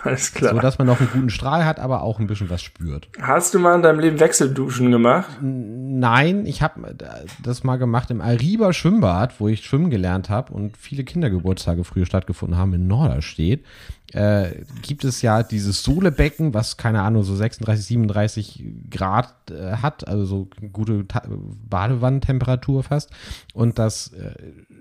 [0.04, 0.54] Alles klar.
[0.54, 3.08] So dass man noch einen guten Strahl hat, aber auch ein bisschen was spürt.
[3.20, 5.38] Hast du mal in deinem Leben Wechselduschen gemacht?
[5.40, 6.96] Nein, ich habe
[7.42, 12.06] das mal gemacht im Ariba Schwimmbad, wo ich schwimmen gelernt habe und viele Kindergeburtstage früher
[12.06, 13.64] stattgefunden haben in Norderstedt.
[14.12, 20.08] Äh, gibt es ja dieses Sohlebecken, was keine Ahnung so 36, 37 Grad äh, hat,
[20.08, 21.22] also so gute Ta
[21.68, 23.10] Badewannentemperatur fast
[23.54, 24.32] und das äh,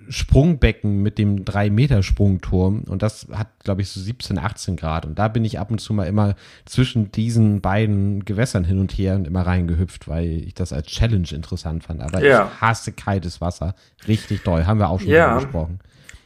[0.09, 5.05] Sprungbecken mit dem 3 Meter Sprungturm und das hat glaube ich so 17, 18 Grad
[5.05, 6.35] und da bin ich ab und zu mal immer
[6.65, 11.27] zwischen diesen beiden Gewässern hin und her und immer reingehüpft, weil ich das als Challenge
[11.31, 12.01] interessant fand.
[12.01, 12.51] Aber ja.
[12.53, 13.75] ich hasse kaltes Wasser.
[14.07, 14.65] Richtig doll.
[14.65, 15.35] Haben wir auch schon ja.
[15.35, 15.79] gesprochen.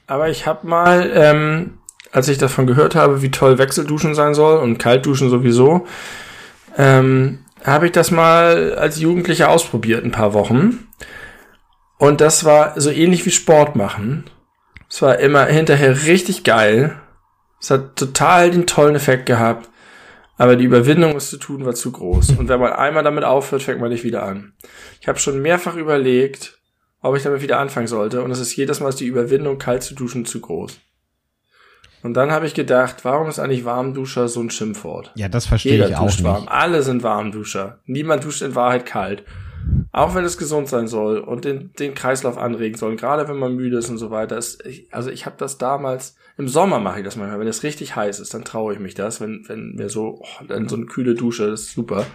[0.08, 1.78] Aber ich habe mal, ähm,
[2.12, 5.88] als ich davon gehört habe, wie toll Wechselduschen sein soll und Kaltduschen sowieso,
[6.78, 10.88] ähm, habe ich das mal als Jugendlicher ausprobiert, ein paar Wochen.
[11.98, 14.26] Und das war so ähnlich wie Sport machen.
[14.90, 17.00] Es war immer hinterher richtig geil.
[17.60, 19.70] Es hat total den tollen Effekt gehabt.
[20.38, 22.32] Aber die Überwindung, es zu tun, war zu groß.
[22.32, 24.54] Und wenn man einmal damit aufhört, fängt man nicht wieder an.
[25.00, 26.60] Ich habe schon mehrfach überlegt,
[27.02, 28.24] ob ich damit wieder anfangen sollte.
[28.24, 30.80] Und es ist jedes Mal die Überwindung, kalt zu duschen, zu groß.
[32.02, 35.12] Und dann habe ich gedacht, warum ist eigentlich Warmduscher so ein Schimpfwort?
[35.16, 36.24] Ja, das verstehe ich auch nicht.
[36.24, 36.48] Warm.
[36.50, 37.80] Alle sind Warmduscher.
[37.86, 39.24] Niemand duscht in Wahrheit kalt.
[39.92, 42.96] Auch wenn es gesund sein soll und den, den Kreislauf anregen soll.
[42.96, 44.38] gerade wenn man müde ist und so weiter.
[44.38, 44.58] Es,
[44.92, 48.20] also ich habe das damals im Sommer mache ich das manchmal, wenn es richtig heiß
[48.20, 51.14] ist, dann traue ich mich das, wenn, wenn mir so, oh, dann so eine kühle
[51.14, 52.06] Dusche, das ist super.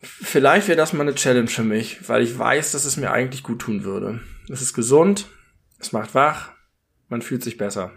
[0.00, 3.44] Vielleicht wäre das mal eine Challenge für mich, weil ich weiß, dass es mir eigentlich
[3.44, 4.20] gut tun würde.
[4.48, 5.28] Es ist gesund,
[5.78, 6.50] es macht wach,
[7.08, 7.92] man fühlt sich besser.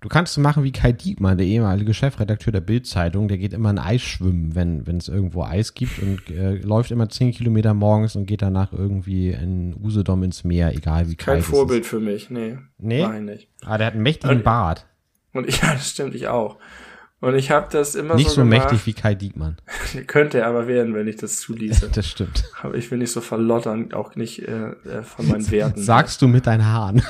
[0.00, 3.26] Du kannst es machen wie Kai Diekmann, der ehemalige Chefredakteur der Bild-Zeitung.
[3.26, 6.92] Der geht immer ein Eis schwimmen, wenn, wenn es irgendwo Eis gibt und äh, läuft
[6.92, 11.42] immer zehn Kilometer morgens und geht danach irgendwie in Usedom ins Meer, egal wie Kein
[11.42, 11.88] Vorbild ist.
[11.88, 12.58] für mich, nee.
[12.78, 13.02] Nee?
[13.02, 13.48] Nein, nicht.
[13.64, 14.86] Ah, der hat einen mächtigen und, Bart.
[15.32, 16.58] Und ich, ja, das stimmt, ich auch.
[17.20, 19.56] Und ich habe das immer nicht so Nicht so mächtig wie Kai Diekmann.
[20.06, 21.88] Könnte er aber werden, wenn ich das zuließe.
[21.92, 22.44] das stimmt.
[22.62, 25.82] Aber ich will nicht so verlottern, auch nicht äh, äh von meinen Werten.
[25.82, 27.02] Sagst du mit deinen Haaren.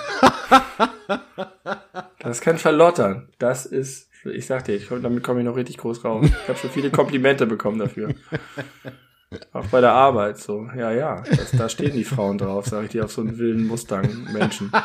[2.21, 3.29] Das kann verlottern.
[3.39, 6.27] Das ist, ich sag dir, ich, damit komme ich noch richtig groß raus.
[6.27, 8.15] Ich habe schon viele Komplimente bekommen dafür.
[9.53, 10.69] Auch bei der Arbeit so.
[10.75, 13.67] Ja, ja, das, da stehen die Frauen drauf, sage ich dir, auf so einen wilden
[13.67, 14.73] Mustang-Menschen.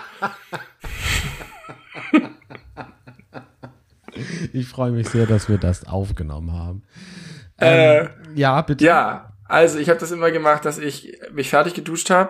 [4.51, 6.83] Ich freue mich sehr, dass wir das aufgenommen haben.
[7.59, 8.85] Äh, ähm, ja, bitte.
[8.85, 12.29] Ja, also ich habe das immer gemacht, dass ich mich fertig geduscht habe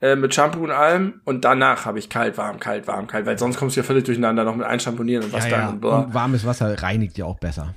[0.00, 3.38] äh, mit Shampoo und allem und danach habe ich kalt, warm, kalt, warm, kalt, weil
[3.38, 5.80] sonst kommst du ja völlig durcheinander noch mit einschamponieren und was ja, dann.
[5.82, 5.88] Ja.
[5.88, 7.74] Und, und warmes Wasser reinigt ja auch besser.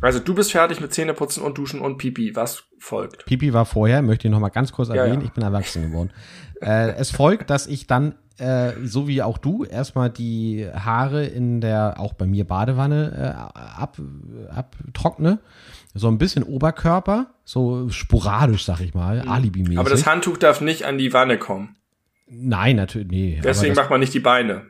[0.00, 2.36] Also du bist fertig mit Zähneputzen und Duschen und Pipi.
[2.36, 3.24] Was folgt?
[3.24, 5.20] Pipi war vorher, möchte ich noch mal ganz kurz erwähnen.
[5.20, 5.26] Ja.
[5.26, 6.10] Ich bin erwachsen geworden.
[6.60, 11.60] äh, es folgt, dass ich dann äh, so wie auch du, erstmal die Haare in
[11.60, 13.96] der, auch bei mir Badewanne äh, ab,
[14.50, 15.38] abtrockne.
[15.94, 19.30] So ein bisschen Oberkörper, so sporadisch, sag ich mal, mhm.
[19.30, 19.78] alibimäßig.
[19.78, 21.76] Aber das Handtuch darf nicht an die Wanne kommen.
[22.26, 23.40] Nein, natürlich, nee.
[23.42, 24.62] Deswegen macht man nicht die Beine.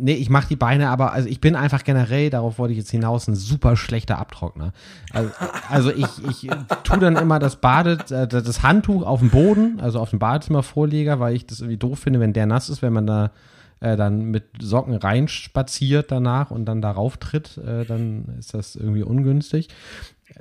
[0.00, 2.90] Nee, ich mache die Beine, aber also ich bin einfach generell, darauf wollte ich jetzt
[2.90, 4.72] hinaus, ein super schlechter Abtrockner.
[5.12, 5.30] Also,
[5.68, 6.50] also ich, ich
[6.84, 11.18] tu dann immer das Bade, äh, das Handtuch auf dem Boden, also auf dem Badezimmervorleger,
[11.18, 13.32] weil ich das irgendwie doof finde, wenn der nass ist, wenn man da
[13.80, 19.02] äh, dann mit Socken reinspaziert danach und dann darauf tritt, äh, dann ist das irgendwie
[19.02, 19.68] ungünstig.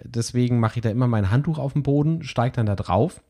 [0.03, 3.21] Deswegen mache ich da immer mein Handtuch auf dem Boden, steige dann da drauf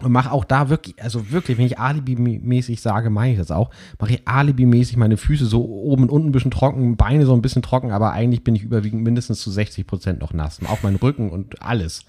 [0.00, 3.70] und mache auch da wirklich, also wirklich, wenn ich Alibi-mäßig sage, meine ich das auch,
[3.98, 7.42] mache ich Alibi-mäßig meine Füße so oben und unten ein bisschen trocken, Beine so ein
[7.42, 10.60] bisschen trocken, aber eigentlich bin ich überwiegend mindestens zu 60 Prozent noch nass.
[10.66, 12.04] Auch mein Rücken und alles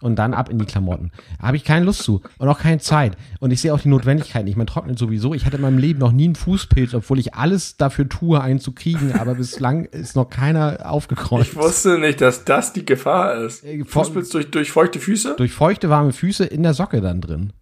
[0.00, 1.10] und dann ab in die Klamotten.
[1.40, 3.16] Da habe ich keine Lust zu und auch keine Zeit.
[3.40, 4.56] Und ich sehe auch die Notwendigkeit nicht.
[4.56, 5.34] Man trocknet sowieso.
[5.34, 8.60] Ich hatte in meinem Leben noch nie einen Fußpilz, obwohl ich alles dafür tue, einen
[8.60, 11.50] zu kriegen, aber bislang ist noch keiner aufgekreuzt.
[11.50, 13.64] Ich wusste nicht, dass das die Gefahr ist.
[13.64, 15.34] Äh, Fußpilz durch, durch feuchte Füße?
[15.36, 17.52] Durch feuchte, warme Füße in der Socke dann drin.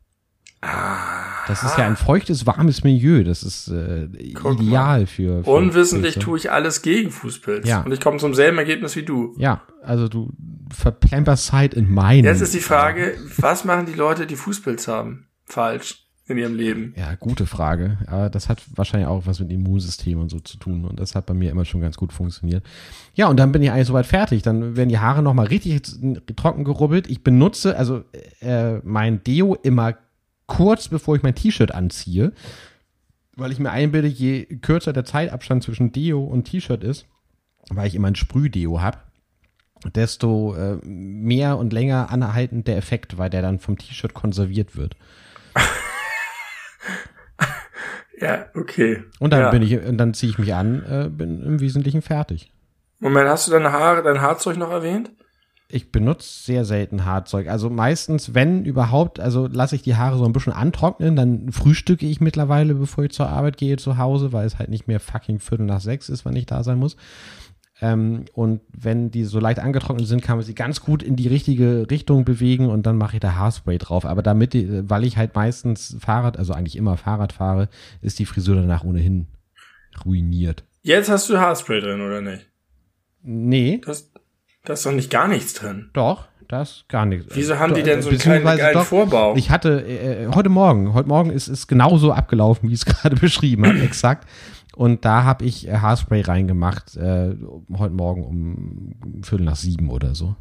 [0.62, 1.26] Ah.
[1.46, 3.22] Das ist ja ein feuchtes, warmes Milieu.
[3.22, 6.24] Das ist äh, ideal für, für, Unwissentlich Pilze.
[6.24, 7.68] tue ich alles gegen Fußpilz.
[7.68, 7.82] Ja.
[7.82, 9.34] Und ich komme zum selben Ergebnis wie du.
[9.38, 10.32] Ja, also du
[10.70, 12.24] verplemperst Zeit in meinen.
[12.24, 16.92] Jetzt ist die Frage, was machen die Leute, die Fußpilz haben, falsch in ihrem Leben?
[16.96, 17.98] Ja, gute Frage.
[18.06, 20.84] Aber das hat wahrscheinlich auch was mit Immunsystem und so zu tun.
[20.84, 22.64] Und das hat bei mir immer schon ganz gut funktioniert.
[23.14, 24.42] Ja, und dann bin ich eigentlich soweit fertig.
[24.42, 25.82] Dann werden die Haare nochmal richtig
[26.34, 27.08] trocken gerubbelt.
[27.08, 28.02] Ich benutze also
[28.40, 29.94] äh, mein Deo immer
[30.46, 32.32] kurz bevor ich mein T-Shirt anziehe,
[33.36, 37.06] weil ich mir einbilde, je kürzer der Zeitabstand zwischen Deo und T-Shirt ist,
[37.68, 38.98] weil ich immer ein Sprühdeo habe,
[39.84, 44.96] desto äh, mehr und länger anhaltend der Effekt, weil der dann vom T-Shirt konserviert wird.
[48.20, 49.02] ja, okay.
[49.18, 49.50] Und dann ja.
[49.50, 52.52] bin ich, und dann ziehe ich mich an, äh, bin im Wesentlichen fertig.
[52.98, 55.10] Moment, hast du deine Haare, dein Haarzeug noch erwähnt?
[55.68, 57.48] Ich benutze sehr selten Haarzeug.
[57.48, 62.06] Also meistens, wenn überhaupt, also lasse ich die Haare so ein bisschen antrocknen, dann frühstücke
[62.06, 65.40] ich mittlerweile, bevor ich zur Arbeit gehe, zu Hause, weil es halt nicht mehr fucking
[65.40, 66.96] Viertel nach sechs ist, wenn ich da sein muss.
[67.80, 71.28] Ähm, und wenn die so leicht angetrocknet sind, kann man sie ganz gut in die
[71.28, 74.06] richtige Richtung bewegen und dann mache ich da Haarspray drauf.
[74.06, 77.68] Aber damit, die, weil ich halt meistens Fahrrad, also eigentlich immer Fahrrad fahre,
[78.00, 79.26] ist die Frisur danach ohnehin
[80.04, 80.64] ruiniert.
[80.82, 82.46] Jetzt hast du Haarspray drin, oder nicht?
[83.22, 83.80] Nee.
[83.84, 84.10] Das,
[84.64, 85.90] da ist doch nicht gar nichts drin.
[85.92, 87.34] Doch, das gar nichts.
[87.34, 89.34] Wieso haben die denn so einen geilen doch, Vorbau?
[89.36, 93.16] Ich hatte äh, heute Morgen, heute Morgen ist es genauso abgelaufen, wie ich es gerade
[93.16, 94.26] beschrieben habe, exakt.
[94.76, 97.34] Und da habe ich äh, Haarspray reingemacht, äh,
[97.76, 100.36] heute Morgen um Viertel nach sieben oder so.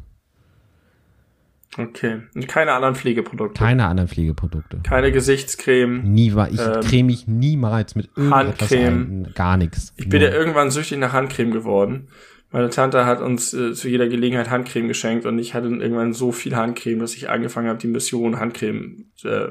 [1.78, 2.22] Okay.
[2.34, 3.58] Und keine anderen Pflegeprodukte.
[3.58, 4.78] Keine anderen Pflegeprodukte.
[4.82, 6.02] Keine Gesichtscreme.
[6.04, 9.24] Nie war ich Ähm, creme mich niemals mit irgendetwas Handcreme.
[9.26, 9.92] ein, gar nichts.
[9.96, 12.08] Ich bin Nur- ja irgendwann süchtig nach Handcreme geworden.
[12.52, 16.32] Meine Tante hat uns äh, zu jeder Gelegenheit Handcreme geschenkt und ich hatte irgendwann so
[16.32, 19.48] viel Handcreme, dass ich angefangen habe, die Mission Handcreme äh,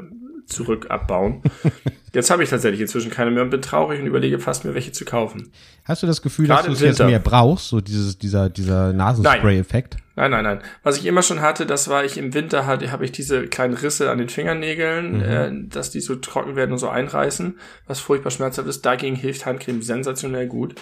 [0.47, 1.41] zurück abbauen.
[2.13, 4.93] Jetzt habe ich tatsächlich inzwischen keine mehr und bin traurig und überlege fast mir welche
[4.93, 5.51] zu kaufen.
[5.83, 9.97] Hast du das Gefühl, Gerade dass du jetzt mehr brauchst, so dieses, dieser, dieser Nasenspray-Effekt?
[10.15, 10.59] Nein, nein, nein.
[10.81, 13.73] Was ich immer schon hatte, das war ich im Winter hatte, habe ich diese kleinen
[13.73, 18.31] Risse an den Fingernägeln, äh, dass die so trocken werden und so einreißen, was furchtbar
[18.31, 18.85] schmerzhaft ist.
[18.85, 20.75] Dagegen hilft Handcreme sensationell gut.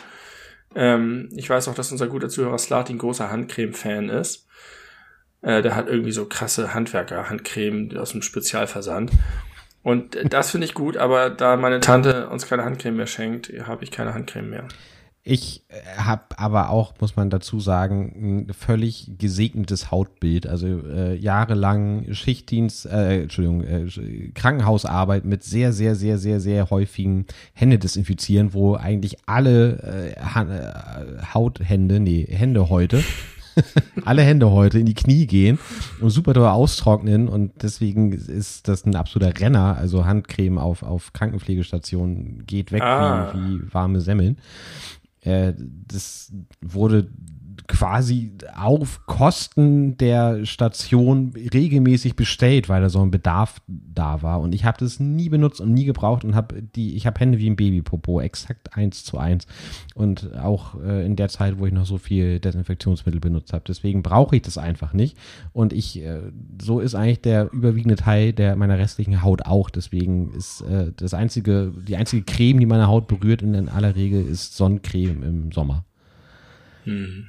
[0.76, 4.48] Ähm, ich weiß auch, dass unser guter Zuhörer Slati ein großer Handcreme-Fan ist.
[5.42, 9.12] Äh, der hat irgendwie so krasse Handwerker-Handcreme aus dem Spezialversand.
[9.84, 13.52] Und äh, das finde ich gut, aber da meine Tante uns keine Handcreme mehr schenkt,
[13.68, 14.68] habe ich keine Handcreme mehr.
[15.26, 15.64] Ich
[15.96, 20.48] habe aber auch, muss man dazu sagen, ein völlig gesegnetes Hautbild.
[20.48, 27.26] Also äh, jahrelang Schichtdienst, äh, Entschuldigung, äh, Krankenhausarbeit mit sehr, sehr, sehr, sehr, sehr häufigen
[27.54, 33.02] Händedesinfizieren, wo eigentlich alle äh, äh, Hauthände, nee, Hände heute,
[34.06, 35.60] alle Hände heute in die Knie gehen
[36.02, 39.78] und super doll austrocknen und deswegen ist das ein absoluter Renner.
[39.78, 43.34] Also Handcreme auf, auf Krankenpflegestationen geht weg Ah.
[43.34, 44.38] wie, wie warme Semmeln
[45.22, 46.32] äh, das
[46.62, 47.08] wurde
[47.68, 54.42] quasi auf Kosten der Station regelmäßig bestellt, weil da so ein Bedarf da war.
[54.42, 57.38] Und ich habe das nie benutzt und nie gebraucht und habe die, ich habe Hände
[57.38, 59.48] wie ein Babypopo, exakt eins zu eins.
[59.96, 63.64] Und auch äh, in der Zeit, wo ich noch so viel Desinfektionsmittel benutzt habe.
[63.68, 65.18] Deswegen brauche ich das einfach nicht.
[65.54, 66.22] Und ich, äh,
[66.62, 69.70] so ist eigentlich der überwiegende Teil der meiner restlichen Haut auch.
[69.70, 74.26] Deswegen ist äh, das einzige, die einzige Creme, die meine Haut berührt, in, aller Regel
[74.26, 75.86] ist Sonnencreme im Sommer.
[76.84, 77.28] Hm.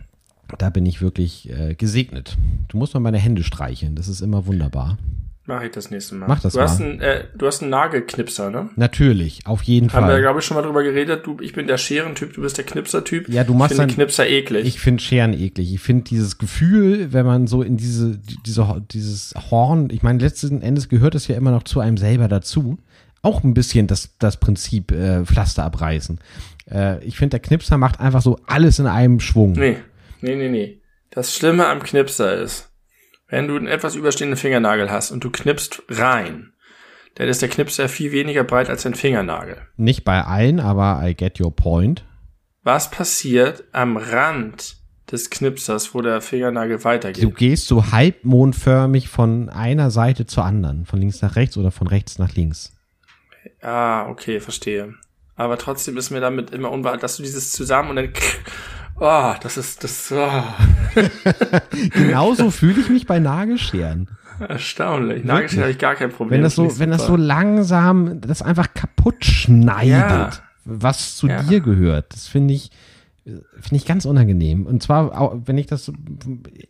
[0.59, 2.37] Da bin ich wirklich äh, gesegnet.
[2.69, 4.99] Du musst mal meine Hände streicheln, das ist immer wunderbar.
[5.47, 6.27] Mach ich das nächste Mal.
[6.27, 6.87] Mach das du Hast mal.
[6.93, 8.71] einen, äh, du hast einen Nagelknipser, ne?
[8.77, 10.21] Natürlich, auf jeden Haben wir, Fall.
[10.23, 11.27] glaube ich, schon mal drüber geredet.
[11.27, 13.29] Du, ich bin der Scherentyp, du bist der Knipsertyp.
[13.29, 14.67] Ja, du machst ich finde Knipser eklig.
[14.67, 15.75] Ich finde Scheren eklig.
[15.75, 20.63] Ich finde dieses Gefühl, wenn man so in diese, diese, dieses Horn, ich meine, letzten
[20.63, 22.79] Endes gehört es ja immer noch zu einem selber dazu.
[23.21, 26.21] Auch ein bisschen das, das Prinzip äh, Pflaster abreißen.
[26.71, 29.53] Äh, ich finde, der Knipser macht einfach so alles in einem Schwung.
[29.53, 29.77] nee,
[30.25, 30.81] nee, nee, nee.
[31.11, 32.73] Das Schlimme am Knipser ist,
[33.29, 36.53] wenn du einen etwas überstehenden Fingernagel hast und du knipst rein,
[37.15, 39.59] dann ist der Knipser viel weniger breit als dein Fingernagel.
[39.77, 42.05] Nicht bei allen, aber I get your point.
[42.63, 44.77] Was passiert am Rand
[45.13, 47.37] des Knipsers, wo der Fingernagel Du weitergeht?
[47.37, 52.19] gehst so halbmondförmig von einer Seite zur anderen, von links nach rechts oder von rechts
[52.19, 52.73] nach links.
[53.61, 54.95] Ah, okay, verstehe.
[55.37, 58.13] Aber trotzdem ist mir damit immer unwahr, dass du dieses zusammen und dann,
[59.01, 60.43] oh, das ist, das, oh,
[61.93, 64.09] Genauso fühle ich mich bei Nagelscheren.
[64.49, 65.25] erstaunlich.
[65.25, 66.37] Nagelschere habe ich gar kein Problem.
[66.39, 70.31] Wenn das so, wenn das so langsam das einfach kaputt schneidet, Ja.
[70.65, 71.43] was zu Ja.
[71.43, 72.71] dir gehört, das finde ich,
[73.25, 74.67] finde ich ganz unangenehm.
[74.67, 75.91] Und zwar, auch, wenn ich das,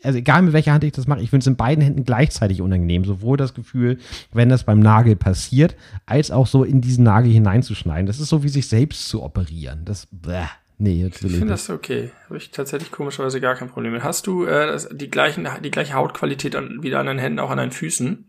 [0.04, 2.60] also egal mit welcher Hand ich das mache, ich finde es in beiden Händen gleichzeitig
[2.62, 3.04] unangenehm.
[3.04, 3.98] Sowohl das Gefühl,
[4.32, 5.74] wenn das beim Nagel passiert,
[6.06, 8.06] als auch so in diesen Nagel hineinzuschneiden.
[8.06, 9.80] Das ist so wie sich selbst zu operieren.
[9.84, 10.44] Das, bäh,
[10.78, 12.10] nee, jetzt will Ich ich finde das okay.
[12.26, 14.02] Habe ich tatsächlich komischerweise gar kein Problem mit.
[14.02, 17.58] Hast du äh, die, gleichen, die gleiche Hautqualität an, wieder an deinen Händen, auch an
[17.58, 18.26] deinen Füßen?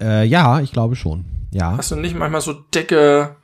[0.00, 1.24] Äh, ja, ich glaube schon.
[1.50, 1.76] Ja.
[1.76, 3.36] Hast du nicht manchmal so dicke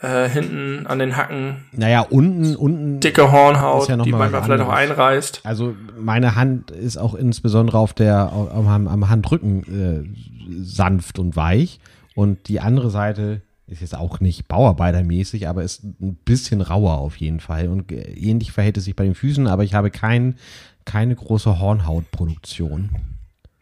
[0.00, 3.00] äh, hinten an den Hacken, Naja, unten, unten.
[3.00, 5.40] dicke Hornhaut, ja die mal manchmal vielleicht auch einreißt?
[5.44, 11.80] Also meine Hand ist auch insbesondere auf der am, am Handrücken äh, sanft und weich
[12.14, 13.42] und die andere Seite
[13.72, 18.02] ist jetzt auch nicht bauarbeitermäßig, aber ist ein bisschen rauer auf jeden Fall und äh,
[18.12, 20.36] ähnlich verhält es sich bei den Füßen, aber ich habe kein,
[20.84, 22.90] keine große Hornhautproduktion.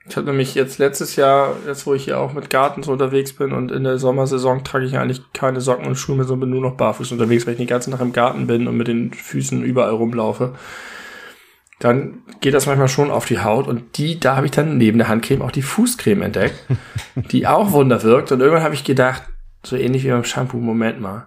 [0.09, 3.33] Ich habe nämlich jetzt letztes Jahr, jetzt wo ich hier auch mit Garten so unterwegs
[3.33, 6.59] bin und in der Sommersaison trage ich eigentlich keine Socken und Schuhe mehr, sondern bin
[6.59, 9.13] nur noch barfuß unterwegs, weil ich den ganzen Tag im Garten bin und mit den
[9.13, 10.55] Füßen überall rumlaufe.
[11.79, 14.99] dann geht das manchmal schon auf die Haut und die, da habe ich dann neben
[14.99, 16.57] der Handcreme auch die Fußcreme entdeckt,
[17.31, 19.23] die auch Wunder wirkt und irgendwann habe ich gedacht,
[19.63, 21.27] so ähnlich wie beim Shampoo, Moment mal,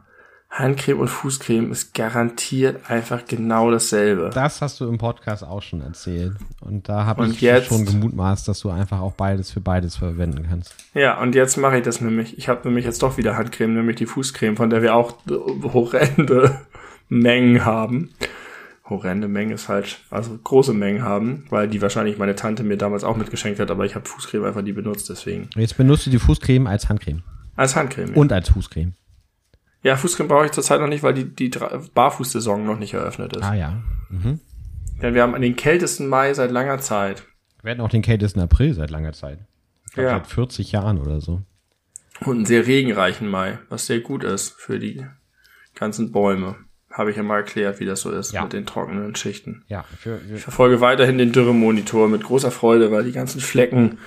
[0.53, 4.29] Handcreme und Fußcreme ist garantiert einfach genau dasselbe.
[4.31, 6.33] Das hast du im Podcast auch schon erzählt.
[6.61, 10.45] Und da habe ich jetzt, schon gemutmaßt, dass du einfach auch beides für beides verwenden
[10.47, 10.75] kannst.
[10.93, 12.37] Ja, und jetzt mache ich das nämlich.
[12.37, 15.15] Ich habe nämlich jetzt doch wieder Handcreme, nämlich die Fußcreme, von der wir auch
[15.73, 16.61] horrende
[17.09, 18.11] Mengen haben.
[18.87, 20.03] Horrende Mengen ist falsch.
[20.11, 23.85] Also große Mengen haben, weil die wahrscheinlich meine Tante mir damals auch mitgeschenkt hat, aber
[23.85, 25.49] ich habe Fußcreme einfach nie benutzt, deswegen.
[25.55, 27.23] Jetzt benutzt du die Fußcreme als Handcreme.
[27.55, 28.13] Als Handcreme.
[28.15, 28.93] Und als Fußcreme.
[29.83, 31.51] Ja, Fußcreme brauche ich zurzeit noch nicht, weil die, die
[31.93, 33.43] Barfußsaison noch nicht eröffnet ist.
[33.43, 33.81] Ah ja.
[34.09, 34.39] Mhm.
[35.01, 37.23] Denn wir haben den kältesten Mai seit langer Zeit.
[37.61, 39.39] Wir hatten auch den kältesten April seit langer Zeit.
[39.87, 40.11] Ich glaub, Ja.
[40.17, 41.41] Seit 40 Jahren oder so.
[42.21, 45.05] Und einen sehr regenreichen Mai, was sehr gut ist für die
[45.75, 46.55] ganzen Bäume.
[46.91, 48.43] Habe ich ja mal erklärt, wie das so ist Ja.
[48.43, 49.63] mit den trockenen Schichten.
[49.67, 53.97] Ja, für, für Ich verfolge weiterhin den Dürremonitor mit großer Freude, weil die ganzen Flecken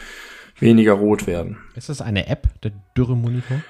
[0.59, 1.59] weniger rot werden.
[1.75, 3.63] ist das eine App, der Dürremonitor?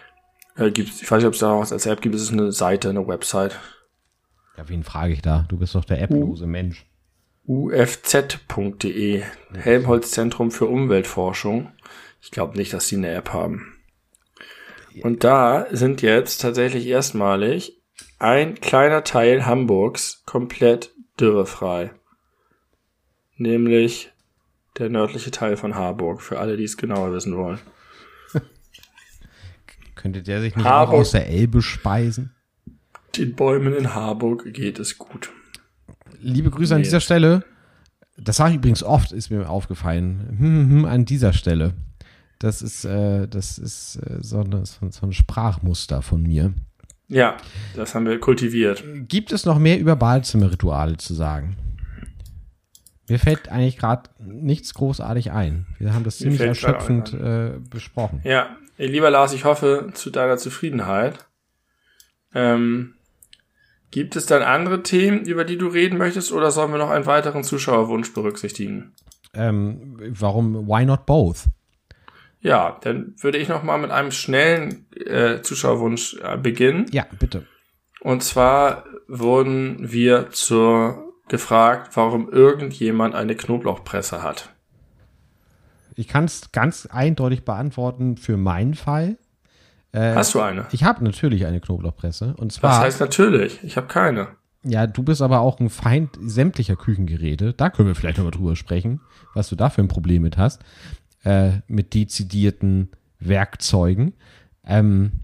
[0.56, 2.52] Äh, gibt's, ich weiß nicht, ob es da was als App gibt, es ist eine
[2.52, 3.58] Seite, eine Website.
[4.56, 5.44] Ja, wen frage ich da?
[5.48, 6.86] Du bist doch der applose Mensch.
[7.46, 9.22] ufz.de,
[9.54, 11.72] Helmholtz Zentrum für Umweltforschung.
[12.22, 13.74] Ich glaube nicht, dass die eine App haben.
[15.02, 17.76] Und da sind jetzt tatsächlich erstmalig
[18.18, 21.90] ein kleiner Teil Hamburgs komplett dürrefrei.
[23.36, 24.10] Nämlich
[24.78, 27.58] der nördliche Teil von Harburg, für alle, die es genauer wissen wollen.
[29.94, 30.94] Könnte der sich nicht Harburg.
[30.94, 32.34] auch aus der Elbe speisen?
[33.16, 35.30] Den Bäumen in Harburg geht es gut.
[36.20, 36.84] Liebe Grüße an Nee.
[36.84, 37.44] dieser Stelle.
[38.18, 40.36] Das sage ich übrigens oft, ist mir aufgefallen.
[40.38, 41.74] Hm, hm, hm, an dieser Stelle.
[42.38, 46.52] Das ist, äh, das ist äh, so, eine, so ein Sprachmuster von mir.
[47.08, 47.36] Ja,
[47.74, 48.82] das haben wir kultiviert.
[49.08, 51.56] Gibt es noch mehr über Badezimmerrituale zu sagen?
[53.08, 55.66] Mir fällt eigentlich gerade nichts großartig ein.
[55.78, 58.20] Wir haben das Mir ziemlich erschöpfend äh, besprochen.
[58.24, 61.26] Ja, lieber Lars, ich hoffe zu deiner Zufriedenheit.
[62.34, 62.94] Ähm,
[63.90, 67.06] gibt es dann andere Themen, über die du reden möchtest, oder sollen wir noch einen
[67.06, 68.92] weiteren Zuschauerwunsch berücksichtigen?
[69.34, 71.44] Ähm, warum, why not both?
[72.40, 76.86] Ja, dann würde ich noch mal mit einem schnellen äh, Zuschauerwunsch äh, beginnen.
[76.90, 77.46] Ja, bitte.
[78.00, 84.50] Und zwar wurden wir zur gefragt, warum irgendjemand eine Knoblauchpresse hat.
[85.94, 89.16] Ich kann es ganz eindeutig beantworten für meinen Fall.
[89.94, 90.66] Hast du eine?
[90.72, 92.34] Ich habe natürlich eine Knoblauchpresse.
[92.36, 94.28] Und zwar, heißt natürlich, ich habe keine.
[94.62, 97.54] ja, du bist aber auch ein Feind sämtlicher Küchengeräte.
[97.54, 99.00] Da können wir vielleicht nochmal drüber sprechen,
[99.32, 100.62] was du da für ein Problem mit hast.
[101.24, 104.12] Äh, mit dezidierten Werkzeugen.
[104.64, 105.22] Ähm,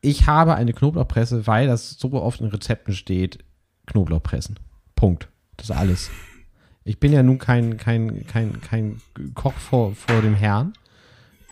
[0.00, 3.44] ich habe eine Knoblauchpresse, weil das so oft in Rezepten steht,
[3.86, 4.58] Knoblauchpressen.
[4.98, 5.28] Punkt.
[5.56, 6.10] Das ist alles.
[6.82, 9.00] Ich bin ja nun kein, kein, kein, kein
[9.34, 10.72] Koch vor, vor dem Herrn.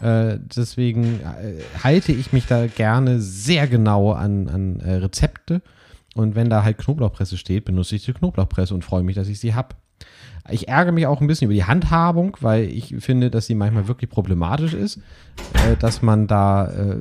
[0.00, 5.62] Äh, deswegen äh, halte ich mich da gerne sehr genau an, an äh, Rezepte.
[6.16, 9.38] Und wenn da halt Knoblauchpresse steht, benutze ich die Knoblauchpresse und freue mich, dass ich
[9.38, 9.76] sie habe.
[10.50, 13.86] Ich ärgere mich auch ein bisschen über die Handhabung, weil ich finde, dass sie manchmal
[13.86, 14.96] wirklich problematisch ist,
[15.52, 16.96] äh, dass man da äh,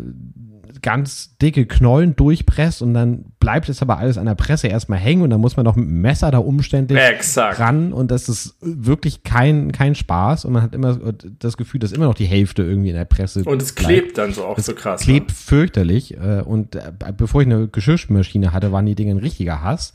[0.86, 5.24] ganz dicke Knollen durchpresst und dann bleibt es aber alles an der Presse erstmal hängen
[5.24, 7.60] und dann muss man noch mit dem Messer da umständlich Exakt.
[7.60, 10.96] ran und das ist wirklich kein, kein Spaß und man hat immer
[11.40, 13.90] das Gefühl, dass immer noch die Hälfte irgendwie in der Presse Und es bleibt.
[13.90, 15.02] klebt dann so auch so krass.
[15.02, 19.64] klebt fürchterlich äh, und äh, bevor ich eine Geschirrspülmaschine hatte, waren die Dinge ein richtiger
[19.64, 19.92] Hass.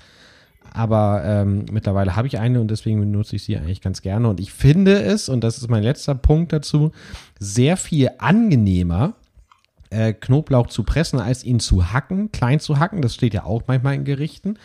[0.73, 4.29] Aber ähm, mittlerweile habe ich eine und deswegen benutze ich sie eigentlich ganz gerne.
[4.29, 6.93] Und ich finde es, und das ist mein letzter Punkt dazu,
[7.41, 9.15] sehr viel angenehmer,
[9.91, 13.03] äh, Knoblauch zu pressen, als ihn zu hacken, klein zu hacken.
[13.03, 14.59] Das steht ja auch manchmal in Gerichten.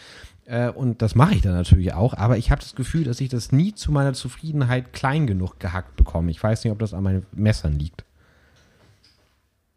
[0.46, 2.14] Äh, und das mache ich dann natürlich auch.
[2.14, 5.96] Aber ich habe das Gefühl, dass ich das nie zu meiner Zufriedenheit klein genug gehackt
[5.96, 6.32] bekomme.
[6.32, 8.06] Ich weiß nicht, ob das an meinen Messern liegt.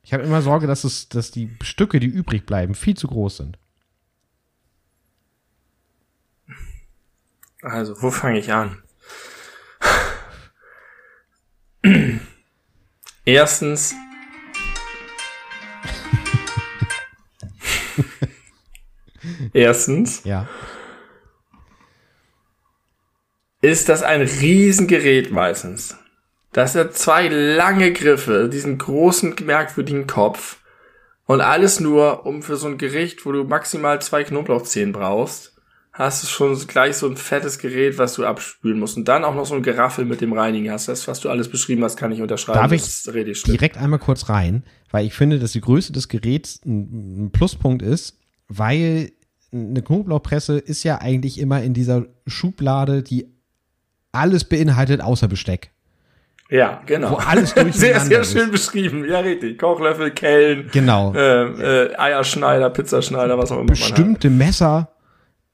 [0.03, 3.39] Ich habe immer Sorge, dass, es, dass die Stücke, die übrig bleiben, viel zu groß
[3.39, 3.59] sind.
[7.61, 8.83] Also, wo fange ich an?
[13.25, 13.95] Erstens.
[19.59, 20.47] Erstens Ja.
[23.61, 25.97] ist das ein Riesengerät meistens.
[26.53, 30.59] Das hat zwei lange Griffe, diesen großen, merkwürdigen Kopf
[31.27, 35.57] und alles nur, um für so ein Gericht, wo du maximal zwei Knoblauchzehen brauchst,
[35.93, 38.97] hast du schon gleich so ein fettes Gerät, was du abspülen musst.
[38.97, 40.87] Und dann auch noch so ein Geraffel mit dem Reinigen hast.
[40.89, 42.61] Das, was du alles beschrieben hast, kann ich unterschreiben.
[42.61, 43.43] Darf ich.
[43.43, 44.63] Direkt einmal kurz rein,
[44.93, 48.17] weil ich finde, dass die Größe des Geräts ein, ein Pluspunkt ist,
[48.47, 49.11] weil
[49.53, 53.27] eine Knoblauchpresse ist ja eigentlich immer in dieser Schublade, die
[54.13, 55.71] alles beinhaltet außer Besteck.
[56.51, 57.11] Ja, genau.
[57.13, 58.33] Wo alles Sehr, sehr ist.
[58.33, 59.05] schön beschrieben.
[59.07, 59.59] Ja, richtig.
[59.59, 61.13] Kochlöffel, Kellen, Genau.
[61.15, 64.89] äh, äh, Eierschneider, Pizzaschneider, was auch immer Bestimmte Messer.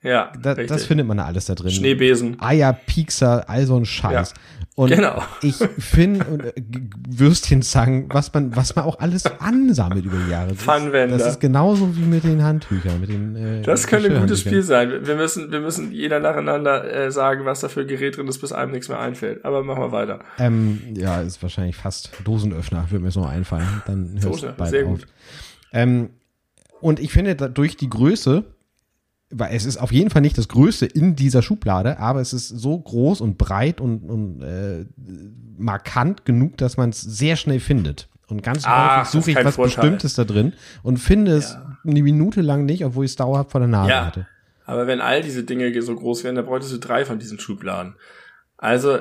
[0.05, 1.71] Ja, da, das findet man da alles da drin.
[1.73, 2.37] Schneebesen.
[2.41, 4.31] Eier, Piekser, all so ein Scheiß.
[4.35, 4.41] Ja.
[4.77, 5.23] Und Genau.
[5.41, 10.31] ich finde und, äh, G- Würstchenzangen, was man, was man auch alles ansammelt über die
[10.33, 10.49] Jahre.
[10.49, 11.17] Das, Pfannenwender.
[11.17, 14.63] das ist genauso wie mit den Handtüchern, mit den äh, Das könnte ein gutes Spiel
[14.63, 15.07] sein.
[15.07, 18.39] Wir müssen, wir müssen jeder nacheinander äh, sagen, was da für ein Gerät drin ist,
[18.41, 19.45] bis einem nichts mehr einfällt.
[19.45, 20.19] Aber machen wir weiter.
[20.39, 23.83] Ähm, ja, ist wahrscheinlich fast Dosenöffner, würde mir so einfallen.
[23.87, 24.91] Dann hörst du bald sehr auf.
[24.91, 25.07] gut.
[25.73, 26.11] Ähm,
[26.81, 28.45] und ich finde, da- durch die Größe,
[29.37, 32.49] weil es ist auf jeden Fall nicht das Größte in dieser Schublade, aber es ist
[32.49, 34.85] so groß und breit und, und äh,
[35.59, 38.09] markant genug, dass man es sehr schnell findet.
[38.29, 39.75] Und ganz Ah, häufig suche ich was Vorteil.
[39.83, 41.77] Bestimmtes da drin und finde es Ja.
[41.85, 44.07] eine Minute lang nicht, obwohl ich es dauerhaft vor der Nase Ja.
[44.07, 44.27] hatte.
[44.65, 47.97] Aber wenn all diese Dinge so groß wären, dann bräuchtest du drei von diesen Schubladen.
[48.57, 49.01] Also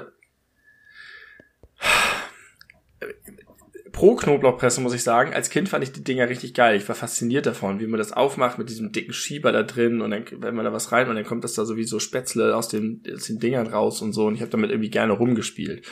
[3.93, 6.75] pro Knoblauchpresse muss ich sagen, als Kind fand ich die Dinger richtig geil.
[6.75, 10.11] Ich war fasziniert davon, wie man das aufmacht mit diesem dicken Schieber da drin und
[10.11, 13.03] dann, wenn man da was rein und dann kommt das da sowieso Spätzle aus den,
[13.13, 15.85] aus den Dingern raus und so und ich habe damit irgendwie gerne rumgespielt.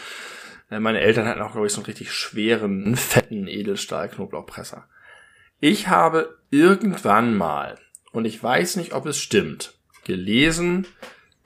[0.70, 4.90] Äh, Meine Eltern hatten auch, glaube ich, so einen richtig schweren, fetten Edelstahl-Knoblauchpresser.
[5.60, 7.78] Ich habe irgendwann mal,
[8.12, 10.88] und ich weiß nicht, ob es stimmt, gelesen,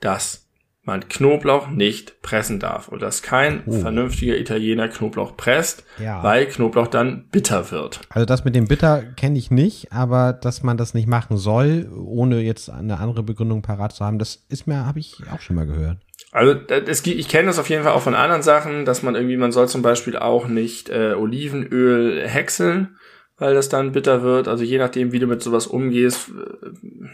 [0.00, 0.45] dass
[0.86, 3.72] man Knoblauch nicht pressen darf und dass kein Oh.
[3.72, 6.22] vernünftiger Italiener Knoblauch presst, Ja.
[6.22, 8.00] weil Knoblauch dann bitter wird.
[8.08, 11.90] Also das mit dem Bitter kenne ich nicht, aber dass man das nicht machen soll,
[11.94, 15.56] ohne jetzt eine andere Begründung parat zu haben, das ist mir, habe ich auch schon
[15.56, 15.98] mal gehört.
[16.32, 19.14] Also das- gibt, ich kenne das auf jeden Fall auch von anderen Sachen, dass man
[19.14, 22.96] irgendwie, man soll zum Beispiel auch nicht äh, Olivenöl häckseln,
[23.38, 24.46] weil das dann bitter wird.
[24.48, 27.06] Also je nachdem, wie du mit sowas umgehst, äh,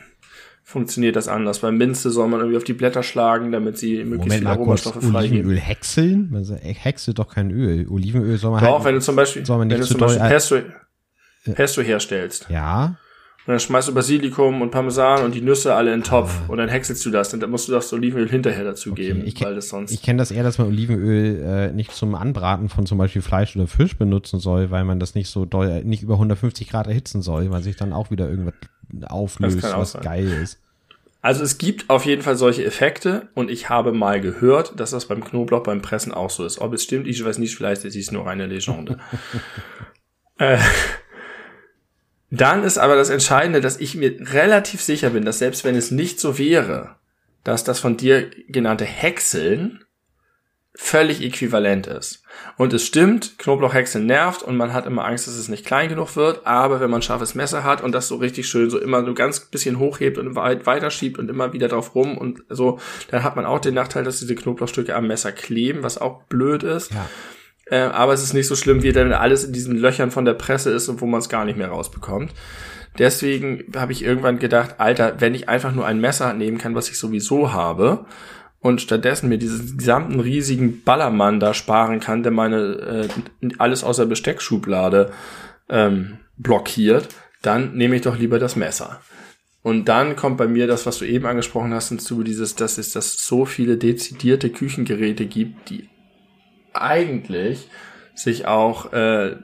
[0.72, 1.60] funktioniert das anders.
[1.60, 5.46] Bei Minze soll man irgendwie auf die Blätter schlagen, damit sie möglichst kurz, Aromastoffe freigeben.
[5.46, 6.28] Olivenöl häckseln?
[6.30, 7.86] Man häckselt doch kein Öl.
[7.88, 8.84] Olivenöl soll man Doch, halt...
[8.84, 10.56] wenn du zum Beispiel, wenn du zu zum Beispiel Pesto,
[11.54, 12.96] Pesto herstellst, ja,
[13.44, 16.58] und dann schmeißt du Basilikum und Parmesan und die Nüsse alle in den Topf und
[16.58, 19.68] dann häckselst du das, dann musst du das Olivenöl hinterher dazu geben, ich weil das
[19.68, 23.20] sonst ich kenne das eher, dass man Olivenöl äh, nicht zum Anbraten von zum Beispiel
[23.20, 26.86] Fleisch oder Fisch benutzen soll, weil man das nicht so doll, nicht über 150 Grad
[26.86, 28.54] erhitzen soll, weil sich dann auch wieder irgendwas
[29.08, 30.02] auflöst, was sein.
[30.02, 30.58] geil ist.
[31.20, 35.06] Also es gibt auf jeden Fall solche Effekte und ich habe mal gehört, dass das
[35.06, 36.60] beim Knoblauch beim Pressen auch so ist.
[36.60, 38.98] Ob es stimmt, ich weiß nicht, vielleicht ist es nur eine Legende.
[40.38, 40.58] äh,
[42.30, 45.92] dann ist aber das Entscheidende, dass ich mir relativ sicher bin, dass selbst wenn es
[45.92, 46.96] nicht so wäre,
[47.44, 49.84] dass das von dir genannte Häckseln
[50.74, 52.22] völlig äquivalent ist.
[52.56, 56.16] Und es stimmt, Knoblauchhäckseln nervt und man hat immer Angst, dass es nicht klein genug
[56.16, 59.04] wird, aber wenn man ein scharfes Messer hat und das so richtig schön so immer
[59.04, 62.78] so ganz bisschen hochhebt und weit weiterschiebt und immer wieder drauf rum und so,
[63.10, 66.62] dann hat man auch den Nachteil, dass diese Knoblauchstücke am Messer kleben, was auch blöd
[66.62, 66.92] ist.
[66.92, 67.08] Ja.
[67.66, 70.34] Äh, aber es ist nicht so schlimm, wie dann alles in diesen Löchern von der
[70.34, 72.32] Presse ist und wo man es gar nicht mehr rausbekommt.
[72.98, 76.90] Deswegen habe ich irgendwann gedacht, Alter, wenn ich einfach nur ein Messer nehmen kann, was
[76.90, 78.04] ich sowieso habe,
[78.62, 83.08] und stattdessen mir diesen gesamten riesigen Ballermann da sparen kann, der meine
[83.42, 85.10] äh, alles außer Besteckschublade
[85.68, 87.08] ähm, blockiert,
[87.42, 89.00] dann nehme ich doch lieber das Messer.
[89.62, 92.92] Und dann kommt bei mir das, was du eben angesprochen hast, hinzu, dieses, dass es
[92.92, 95.88] dass so viele dezidierte Küchengeräte gibt, die
[96.72, 97.68] eigentlich
[98.14, 99.36] sich auch äh,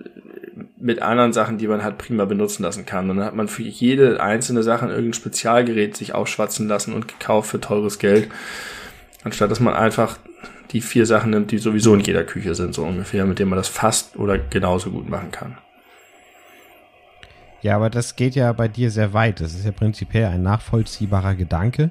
[0.79, 3.11] mit anderen Sachen, die man hat, prima benutzen lassen kann.
[3.11, 7.51] Und dann hat man für jede einzelne Sache irgendein Spezialgerät sich aufschwatzen lassen und gekauft
[7.51, 8.29] für teures Geld,
[9.25, 10.19] anstatt dass man einfach
[10.71, 13.57] die vier Sachen nimmt, die sowieso in jeder Küche sind, so ungefähr, mit denen man
[13.57, 15.59] das fast oder genauso gut machen kann.
[17.63, 19.41] Ja, aber das geht ja bei dir sehr weit.
[19.41, 21.91] Das ist ja prinzipiell ein nachvollziehbarer Gedanke,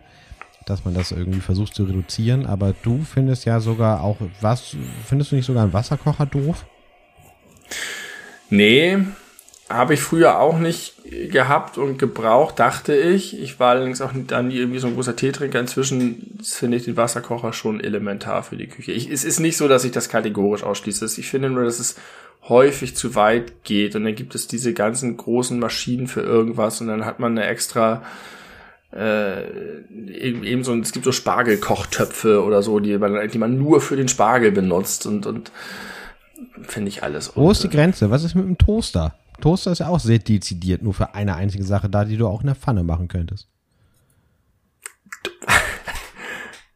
[0.66, 2.46] dass man das irgendwie versucht zu reduzieren.
[2.46, 6.66] Aber du findest ja sogar auch, was, findest du nicht sogar einen Wasserkocher doof?
[8.50, 9.00] Nee,
[9.70, 10.94] habe ich früher auch nicht
[11.32, 13.40] gehabt und gebraucht, dachte ich.
[13.40, 15.60] Ich war allerdings auch dann nie irgendwie so ein großer Teetrinker.
[15.60, 18.94] Inzwischen finde ich den Wasserkocher schon elementar für die Küche.
[18.94, 21.06] Ich, es ist nicht so, dass ich das kategorisch ausschließe.
[21.20, 21.96] Ich finde nur, dass es
[22.48, 26.88] häufig zu weit geht und dann gibt es diese ganzen großen Maschinen für irgendwas und
[26.88, 28.04] dann hat man eine extra
[28.96, 29.44] äh,
[29.92, 33.98] eben, eben so, es gibt so Spargelkochtöpfe oder so, die man, die man nur für
[33.98, 35.52] den Spargel benutzt und, und
[36.64, 37.34] finde ich alles.
[37.36, 38.10] Wo ist die Grenze?
[38.12, 39.14] Was ist mit dem Toaster?
[39.42, 42.42] Toaster ist ja auch sehr dezidiert nur für eine einzige Sache da, die du auch
[42.42, 43.48] in der Pfanne machen könntest.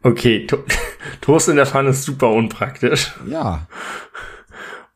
[0.04, 0.58] Okay, to
[1.22, 3.14] Toast in der Pfanne ist super unpraktisch.
[3.28, 3.68] Ja.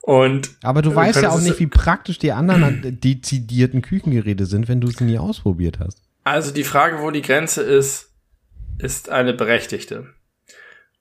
[0.01, 4.67] Und Aber du Äh, weißt ja auch nicht, wie praktisch die anderen dezidierten Küchengeräte sind,
[4.67, 6.01] wenn du sie nie ausprobiert hast.
[6.23, 8.09] also die Frage, wo die Grenze ist,
[8.79, 10.07] ist eine berechtigte.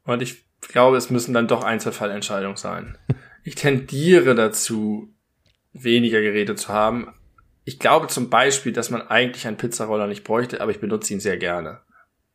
[0.05, 2.99] Und ich glaube, es müssen dann doch Einzelfallentscheidungen sein.
[3.47, 5.13] Ich tendiere dazu,
[5.75, 7.13] weniger Geräte zu haben.
[7.65, 11.21] Ich glaube zum Beispiel, dass man eigentlich einen Pizzaroller nicht bräuchte, aber ich benutze ihn
[11.21, 11.81] sehr gerne.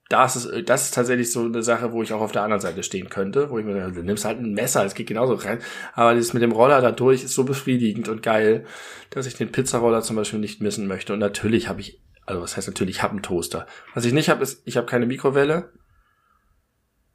[0.10, 2.82] Das ist, das ist tatsächlich so eine Sache, wo ich auch auf der anderen Seite
[2.82, 5.60] stehen könnte, wo ich mir denke, du nimmst halt ein Messer, es geht genauso rein.
[5.94, 8.66] Aber das mit dem Roller dadurch ist so befriedigend und geil,
[9.12, 11.14] dass ich den Pizzaroller zum Beispiel nicht missen möchte.
[11.14, 13.68] Und natürlich habe ich, also was heißt natürlich, ich habe einen Toaster.
[13.94, 15.72] Was ich nicht habe, ist, ich habe keine Mikrowelle.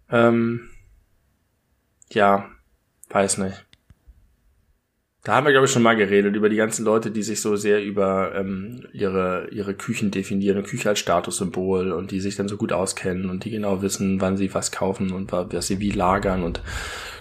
[0.08, 0.70] Ähm,
[2.10, 2.48] ja,
[3.08, 3.63] weiß nicht.
[5.24, 7.56] Da haben wir, glaube ich, schon mal geredet, über die ganzen Leute, die sich so
[7.56, 12.46] sehr über ähm, ihre, ihre Küchen definieren und Küche als Statussymbol und die sich dann
[12.46, 15.92] so gut auskennen und die genau wissen, wann sie was kaufen und was sie wie
[15.92, 16.60] lagern und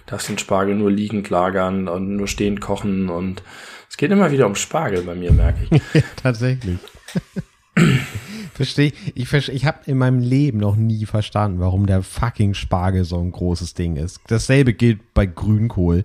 [0.05, 3.41] darfst den Spargel nur liegend lagern und nur stehend kochen und
[3.89, 5.81] es geht immer wieder um Spargel bei mir, merke ich.
[5.93, 6.80] ja, tatsächlich.
[8.53, 9.30] Verstehe ich.
[9.30, 13.31] Versteh, ich habe in meinem Leben noch nie verstanden, warum der fucking Spargel so ein
[13.31, 14.19] großes Ding ist.
[14.27, 16.03] Dasselbe gilt bei Grünkohl.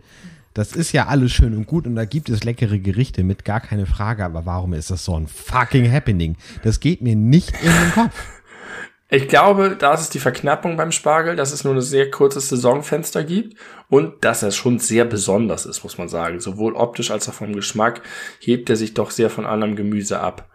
[0.58, 3.60] Das ist ja alles schön und gut und da gibt es leckere Gerichte mit gar
[3.60, 6.36] keine Frage, aber warum ist das so ein fucking Happening?
[6.64, 8.20] Das geht mir nicht in den Kopf.
[9.08, 13.22] Ich glaube, da ist die Verknappung beim Spargel, dass es nur ein sehr kurzes Saisonfenster
[13.22, 13.56] gibt
[13.88, 16.40] und dass er schon sehr besonders ist, muss man sagen.
[16.40, 18.02] Sowohl optisch als auch vom Geschmack
[18.40, 20.50] hebt er sich doch sehr von anderem Gemüse ab.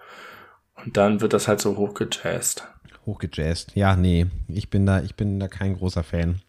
[0.84, 2.68] Und dann wird das halt so hochgejazzt.
[3.06, 3.72] Hochgejazzt.
[3.76, 6.42] Ja, nee, ich bin da, ich bin da kein großer Fan.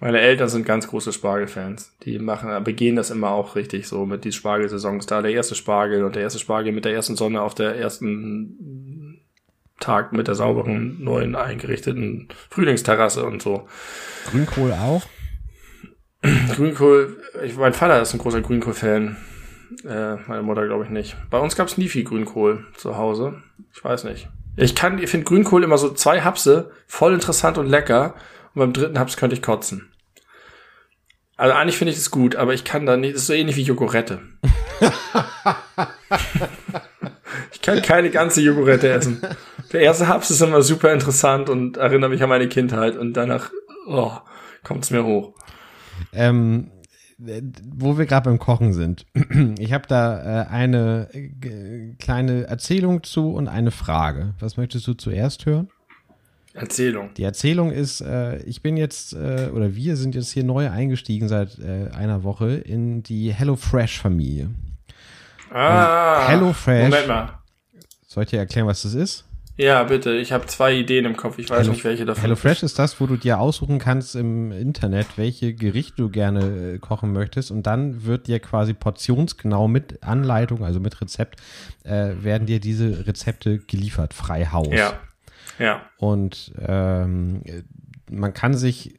[0.00, 1.96] Meine Eltern sind ganz große Spargelfans.
[2.04, 5.22] Die machen, begehen das immer auch richtig so mit die Spargelsaisons da.
[5.22, 9.20] Der erste Spargel und der erste Spargel mit der ersten Sonne auf der ersten
[9.80, 13.68] Tag mit der sauberen, neuen eingerichteten Frühlingsterrasse und so.
[14.30, 15.02] Grünkohl auch?
[16.54, 19.16] Grünkohl, ich, mein Vater ist ein großer Grünkohl-Fan.
[19.84, 21.16] Äh, meine Mutter glaube ich nicht.
[21.30, 23.42] Bei uns gab es nie viel Grünkohl zu Hause.
[23.72, 24.28] Ich weiß nicht.
[24.56, 28.14] Ich kann, ich finde Grünkohl immer so zwei Hapse, voll interessant und lecker
[28.58, 29.92] und beim dritten Haps könnte ich kotzen.
[31.36, 33.54] Also eigentlich finde ich das gut, aber ich kann da nicht, das ist so ähnlich
[33.56, 34.20] wie Jogurette.
[37.52, 39.22] ich kann keine ganze Jogurette essen.
[39.72, 43.52] Der erste Haps ist immer super interessant und erinnert mich an meine Kindheit und danach
[43.86, 44.10] oh,
[44.64, 45.34] kommt es mir hoch.
[46.12, 46.72] Ähm,
[47.18, 49.06] wo wir gerade beim Kochen sind.
[49.58, 54.34] Ich habe da äh, eine äh, kleine Erzählung zu und eine Frage.
[54.40, 55.68] Was möchtest du zuerst hören?
[56.58, 57.10] Erzählung.
[57.16, 61.28] Die Erzählung ist, äh, ich bin jetzt, äh, oder wir sind jetzt hier neu eingestiegen
[61.28, 64.50] seit äh, einer Woche in die HelloFresh-Familie.
[65.50, 66.90] Ah, HelloFresh.
[66.90, 67.38] Moment mal.
[68.06, 69.24] Soll ich dir erklären, was das ist?
[69.58, 70.14] Ja, bitte.
[70.14, 71.36] Ich habe zwei Ideen im Kopf.
[71.38, 72.22] Ich weiß Hello, nicht, welche davon.
[72.22, 76.78] HelloFresh ist das, wo du dir aussuchen kannst im Internet, welche Gerichte du gerne äh,
[76.78, 77.50] kochen möchtest.
[77.50, 81.40] Und dann wird dir quasi portionsgenau mit Anleitung, also mit Rezept,
[81.82, 84.68] äh, werden dir diese Rezepte geliefert, frei Haus.
[84.70, 84.92] Ja.
[85.58, 85.82] Ja.
[85.98, 87.42] Und ähm,
[88.10, 88.98] man kann sich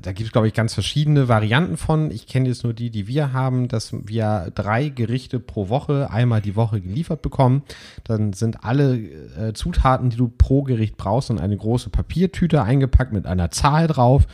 [0.00, 2.10] da gibt es, glaube ich, ganz verschiedene Varianten von.
[2.10, 6.40] Ich kenne jetzt nur die, die wir haben, dass wir drei Gerichte pro Woche einmal
[6.40, 7.62] die Woche geliefert bekommen.
[8.04, 13.12] Dann sind alle äh, Zutaten, die du pro Gericht brauchst, in eine große Papiertüte eingepackt
[13.12, 14.26] mit einer Zahl drauf.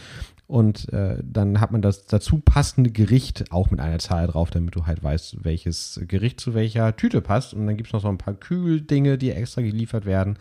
[0.48, 4.74] Und äh, dann hat man das dazu passende Gericht auch mit einer Zahl drauf, damit
[4.74, 7.52] du halt weißt, welches Gericht zu welcher Tüte passt.
[7.52, 10.38] Und dann gibt es noch so ein paar Kühldinge, die extra geliefert werden.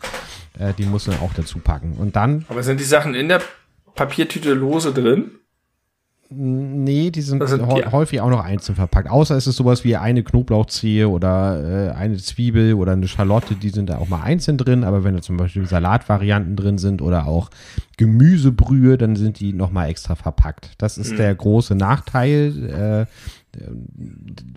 [0.58, 1.92] Äh, die musst du dann auch dazu packen.
[1.98, 2.46] Und dann.
[2.48, 3.42] Aber sind die Sachen in der
[3.94, 5.32] Papiertüte lose drin?
[6.30, 9.08] Nee, die sind die häufig auch noch einzeln verpackt.
[9.08, 13.70] Außer es ist sowas wie eine Knoblauchzehe oder äh, eine Zwiebel oder eine Schalotte, die
[13.70, 14.84] sind da auch mal einzeln drin.
[14.84, 17.48] Aber wenn da zum Beispiel Salatvarianten drin sind oder auch
[17.96, 20.72] Gemüsebrühe, dann sind die nochmal extra verpackt.
[20.76, 21.16] Das ist mhm.
[21.16, 23.06] der große Nachteil.
[23.08, 23.12] Äh,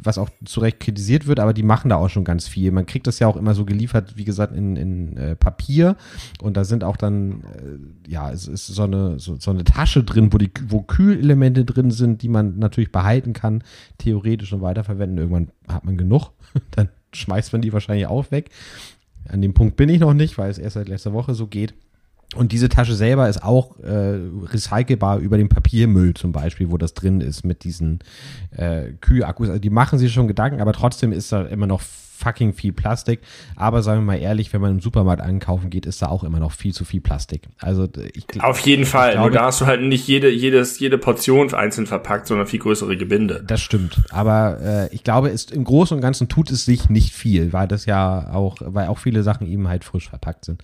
[0.04, 2.72] was auch zu Recht kritisiert wird, aber die machen da auch schon ganz viel.
[2.72, 5.96] Man kriegt das ja auch immer so geliefert, wie gesagt, in, in äh, Papier
[6.42, 10.04] und da sind auch dann, äh, ja, es ist so eine, so, so, eine Tasche
[10.04, 13.64] drin, wo die, wo Kühlelemente drin sind, die man natürlich behalten kann,
[13.98, 15.18] theoretisch und weiterverwenden.
[15.18, 16.32] Irgendwann hat man genug,
[16.72, 18.50] dann schmeißt man die wahrscheinlich auch weg.
[19.28, 21.74] An dem Punkt bin ich noch nicht, weil es erst seit letzter Woche so geht.
[22.36, 26.94] Und diese Tasche selber ist auch äh, recycelbar über den Papiermüll zum Beispiel, wo das
[26.94, 28.00] drin ist mit diesen
[28.56, 29.50] äh, Kühlakkus.
[29.50, 31.82] Also die machen sich schon Gedanken, aber trotzdem ist da immer noch
[32.22, 33.20] fucking viel Plastik.
[33.56, 36.40] Aber sagen wir mal ehrlich, wenn man im Supermarkt einkaufen geht, ist da auch immer
[36.40, 37.48] noch viel zu viel Plastik.
[37.60, 39.14] Also ich Auf jeden Fall.
[39.14, 42.60] Glaube, Nur da hast du halt nicht jede, jedes, jede Portion einzeln verpackt, sondern viel
[42.60, 43.44] größere Gebinde.
[43.46, 44.04] Das stimmt.
[44.12, 47.68] Aber äh, ich glaube, es, im Großen und Ganzen tut es sich nicht viel, weil
[47.68, 50.64] das ja auch, weil auch viele Sachen eben halt frisch verpackt sind.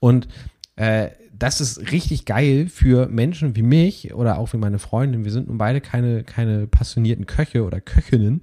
[0.00, 0.28] Und
[0.76, 1.08] äh,
[1.38, 5.24] das ist richtig geil für Menschen wie mich oder auch wie meine Freundin.
[5.24, 8.40] Wir sind nun beide keine, keine passionierten Köche oder Köchinnen,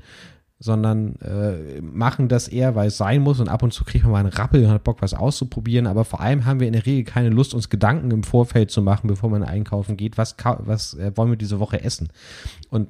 [0.60, 4.14] sondern äh, machen das eher, weil es sein muss und ab und zu kriegt man
[4.14, 5.88] mal einen Rappel und hat Bock, was auszuprobieren.
[5.88, 8.82] Aber vor allem haben wir in der Regel keine Lust, uns Gedanken im Vorfeld zu
[8.82, 12.10] machen, bevor man einkaufen geht, was, was äh, wollen wir diese Woche essen.
[12.70, 12.90] Und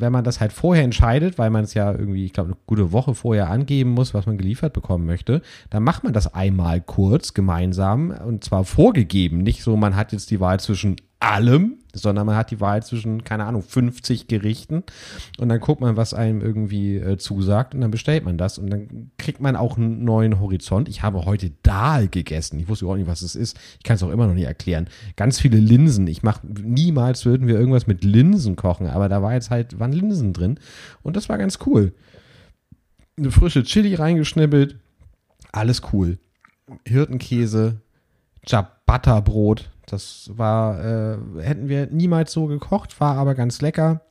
[0.00, 2.92] wenn man das halt vorher entscheidet, weil man es ja irgendwie, ich glaube, eine gute
[2.92, 7.34] Woche vorher angeben muss, was man geliefert bekommen möchte, dann macht man das einmal kurz
[7.34, 9.38] gemeinsam und zwar vorgegeben.
[9.38, 13.24] Nicht so, man hat jetzt die Wahl zwischen allem, sondern man hat die Wahl zwischen,
[13.24, 14.84] keine Ahnung, 50 Gerichten
[15.38, 18.70] und dann guckt man, was einem irgendwie äh, zusagt und dann bestellt man das und
[18.70, 20.88] dann kriegt man auch einen neuen Horizont.
[20.88, 22.58] Ich habe heute Dahl gegessen.
[22.58, 23.58] Ich wusste überhaupt nicht, was es ist.
[23.78, 24.88] Ich kann es auch immer noch nicht erklären.
[25.16, 26.06] Ganz viele Linsen.
[26.06, 29.92] Ich mache niemals würden wir irgendwas mit Linsen kochen, aber da war jetzt halt, waren
[29.92, 30.58] Linsen drin
[31.02, 31.92] und das war ganz cool.
[33.16, 34.76] Eine frische Chili reingeschnippelt.
[35.52, 36.18] Alles cool.
[36.86, 37.80] Hirtenkäse,
[38.46, 44.02] Ciabatta-Brot, das war, äh, hätten wir niemals so gekocht, war aber ganz lecker.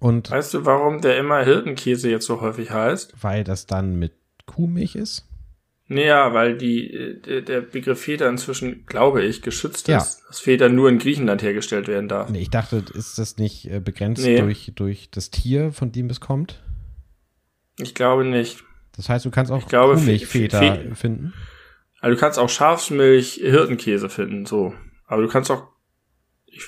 [0.00, 3.14] Und weißt du, warum der immer Hirtenkäse jetzt so häufig heißt?
[3.20, 4.12] Weil das dann mit
[4.46, 5.26] Kuhmilch ist?
[5.86, 9.98] Naja, weil die, der, der Begriff Feta inzwischen, glaube ich, geschützt ja.
[9.98, 10.22] ist.
[10.28, 12.30] Dass Feta nur in Griechenland hergestellt werden darf.
[12.30, 14.38] Nee, ich dachte, ist das nicht äh, begrenzt nee.
[14.38, 16.60] durch, durch das Tier, von dem es kommt?
[17.78, 18.64] Ich glaube nicht.
[18.96, 21.34] Das heißt, du kannst auch Kuhmilch-Feta finden?
[22.00, 24.74] Also du kannst auch Schafsmilch, Hirtenkäse finden, so.
[25.06, 25.68] Aber du kannst auch.
[26.46, 26.62] Ich,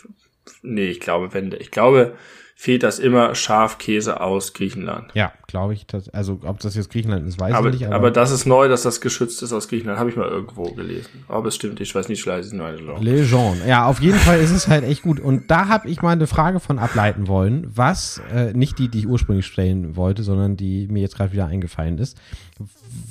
[0.63, 1.53] nee, ich glaube, wenn.
[1.53, 2.17] Ich glaube,
[2.59, 5.11] fehlt das immer Schafkäse aus Griechenland.
[5.13, 5.87] Ja, glaube ich.
[5.87, 7.87] Das, also, ob das jetzt Griechenland ist, weiß aber, ich nicht.
[7.87, 9.99] Aber, aber das ist neu, dass das geschützt ist aus Griechenland.
[9.99, 11.25] Habe ich mal irgendwo gelesen.
[11.29, 12.99] Aber es stimmt, ich weiß nicht, vielleicht ist es eine.
[12.99, 13.69] Legende.
[13.69, 15.21] Ja, auf jeden Fall ist es halt echt gut.
[15.21, 19.01] Und da habe ich mal eine Frage von ableiten wollen, was, äh, nicht die, die
[19.01, 22.19] ich ursprünglich stellen wollte, sondern die mir jetzt gerade wieder eingefallen ist.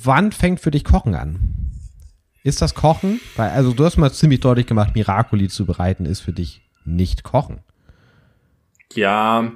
[0.02, 1.65] Wann fängt für dich Kochen an?
[2.46, 3.20] Ist das Kochen?
[3.34, 7.24] Weil, also du hast mal ziemlich deutlich gemacht, Miracoli zu bereiten ist für dich nicht
[7.24, 7.58] Kochen.
[8.94, 9.50] Ja,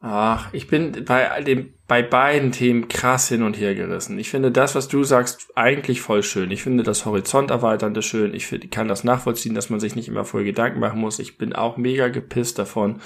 [0.00, 4.18] ach, ich bin bei dem, bei beiden Themen krass hin und her gerissen.
[4.18, 6.50] Ich finde das, was du sagst, eigentlich voll schön.
[6.52, 8.32] Ich finde das Horizonterweiternde schön.
[8.32, 11.18] Ich kann das nachvollziehen, dass man sich nicht immer voll Gedanken machen muss.
[11.18, 13.02] Ich bin auch mega gepisst davon,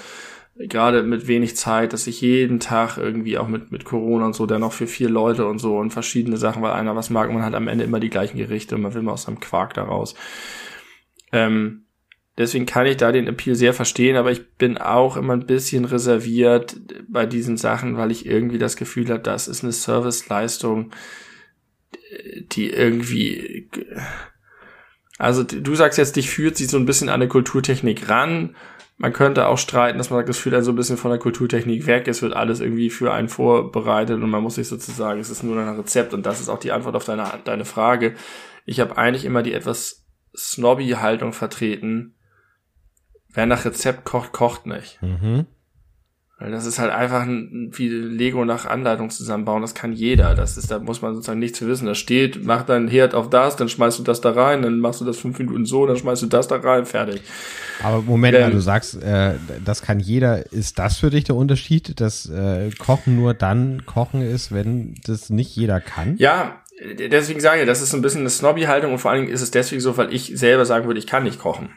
[0.67, 4.45] gerade mit wenig Zeit, dass ich jeden Tag irgendwie auch mit, mit Corona und so,
[4.45, 7.35] dann noch für vier Leute und so und verschiedene Sachen, weil einer was mag und
[7.35, 9.73] man hat am Ende immer die gleichen Gerichte und man will mal aus seinem Quark
[9.73, 10.15] daraus.
[11.31, 11.85] Ähm,
[12.37, 15.85] deswegen kann ich da den Appeal sehr verstehen, aber ich bin auch immer ein bisschen
[15.85, 16.77] reserviert
[17.07, 20.91] bei diesen Sachen, weil ich irgendwie das Gefühl habe, das ist eine Serviceleistung,
[22.51, 23.69] die irgendwie,
[25.17, 28.55] also du sagst jetzt, dich führt sie so ein bisschen an eine Kulturtechnik ran
[29.01, 31.19] man könnte auch streiten, dass man sagt, es führt dann so ein bisschen von der
[31.19, 35.31] Kulturtechnik weg, es wird alles irgendwie für einen vorbereitet und man muss sich sozusagen, es
[35.31, 38.13] ist nur ein Rezept und das ist auch die Antwort auf deine, deine Frage.
[38.63, 40.05] Ich habe eigentlich immer die etwas
[40.37, 42.13] snobby Haltung vertreten,
[43.29, 45.01] wer nach Rezept kocht, kocht nicht.
[45.01, 45.47] Mhm.
[46.41, 50.33] Weil das ist halt einfach ein, wie Lego nach Anleitung zusammenbauen, das kann jeder.
[50.33, 51.85] Das ist, da muss man sozusagen nichts wissen.
[51.85, 55.01] Da steht, mach dein Herd auf das, dann schmeißt du das da rein, dann machst
[55.01, 57.21] du das fünf Minuten so, dann schmeißt du das da rein, fertig.
[57.83, 60.51] Aber Moment ähm, mal, du sagst, äh, das kann jeder.
[60.51, 65.29] Ist das für dich der Unterschied, dass äh, Kochen nur dann Kochen ist, wenn das
[65.29, 66.15] nicht jeder kann?
[66.17, 66.63] Ja,
[66.97, 69.43] deswegen sage ich, das ist so ein bisschen eine Snobby-Haltung und vor allen Dingen ist
[69.43, 71.69] es deswegen so, weil ich selber sagen würde, ich kann nicht kochen.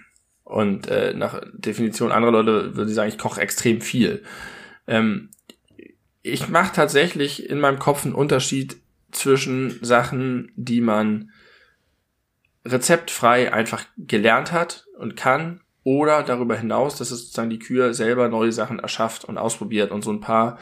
[0.42, 4.22] Und äh, nach Definition anderer Leute würde ich sagen, ich koche extrem viel.
[4.86, 5.30] Ähm,
[6.22, 8.76] ich mache tatsächlich in meinem Kopf einen Unterschied
[9.10, 11.30] zwischen Sachen, die man
[12.64, 18.28] rezeptfrei einfach gelernt hat und kann, oder darüber hinaus, dass es sozusagen die Kühe selber
[18.28, 20.58] neue Sachen erschafft und ausprobiert und so ein paar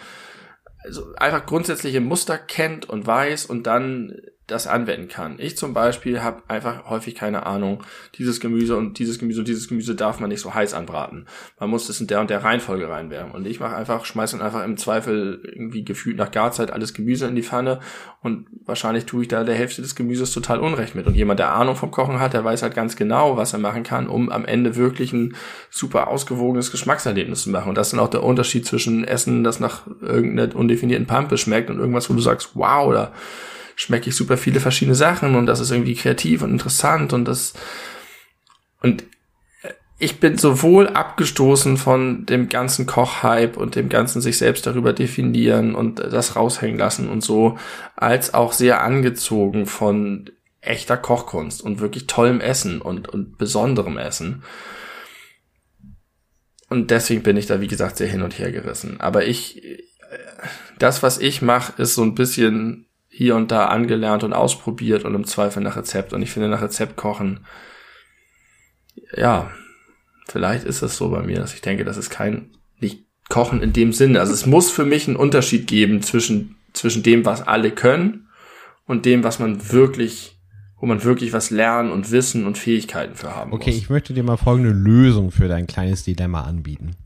[0.85, 4.17] also einfach grundsätzliche Muster kennt und weiß und dann
[4.47, 5.37] das anwenden kann.
[5.39, 7.85] Ich zum Beispiel habe einfach häufig keine Ahnung,
[8.17, 11.27] dieses Gemüse und dieses Gemüse und dieses Gemüse darf man nicht so heiß anbraten.
[11.61, 13.33] Man muss das in der und der Reihenfolge reinwärmen.
[13.33, 17.27] Und ich mache einfach, schmeiße dann einfach im Zweifel irgendwie gefühlt nach Garzeit alles Gemüse
[17.27, 17.81] in die Pfanne
[18.23, 21.07] und wahrscheinlich tue ich da der Hälfte des Gemüses total Unrecht mit.
[21.07, 23.85] Und jemand, der Ahnung vom Kochen hat, der weiß halt ganz genau, was er machen
[23.85, 25.35] kann, um am Ende wirklich ein
[25.71, 27.71] super ausgewogenes Geschmackserlebnis zu machen.
[27.71, 31.71] Und das ist dann auch der Unterschied zwischen Essen, das nach irgendeiner undefinierten Pampe schmeckt
[31.71, 33.13] und irgendwas, wo du sagst, wow, oder
[33.83, 37.55] schmecke ich super viele verschiedene Sachen und das ist irgendwie kreativ und interessant und das
[38.81, 39.05] und
[39.99, 45.77] ich bin sowohl abgestoßen von dem ganzen Kochhype und dem ganzen sich selbst darüber definieren
[45.77, 47.57] und das raushängen lassen und so,
[47.95, 50.29] als auch sehr angezogen von
[50.61, 54.43] echter Kochkunst und wirklich tollem Essen und, und besonderem Essen.
[56.69, 59.01] Und deswegen bin ich da, wie gesagt, sehr hin und her gerissen.
[59.01, 59.63] Aber ich,
[60.81, 65.15] das, was ich mache, ist so ein bisschen hier und da angelernt und ausprobiert und
[65.15, 66.13] im Zweifel nach Rezept.
[66.13, 67.41] Und ich finde, nach Rezept kochen,
[69.17, 69.51] ja,
[70.27, 73.73] vielleicht ist es so bei mir, dass ich denke, das ist kein, nicht Kochen in
[73.73, 74.21] dem Sinne.
[74.21, 78.29] Also es muss für mich einen Unterschied geben zwischen zwischen dem, was alle können
[78.87, 80.39] und dem, was man wirklich,
[80.79, 83.79] wo man wirklich was lernen und Wissen und Fähigkeiten für haben Okay, muss.
[83.79, 86.97] ich möchte dir mal folgende Lösung für dein kleines Dilemma anbieten.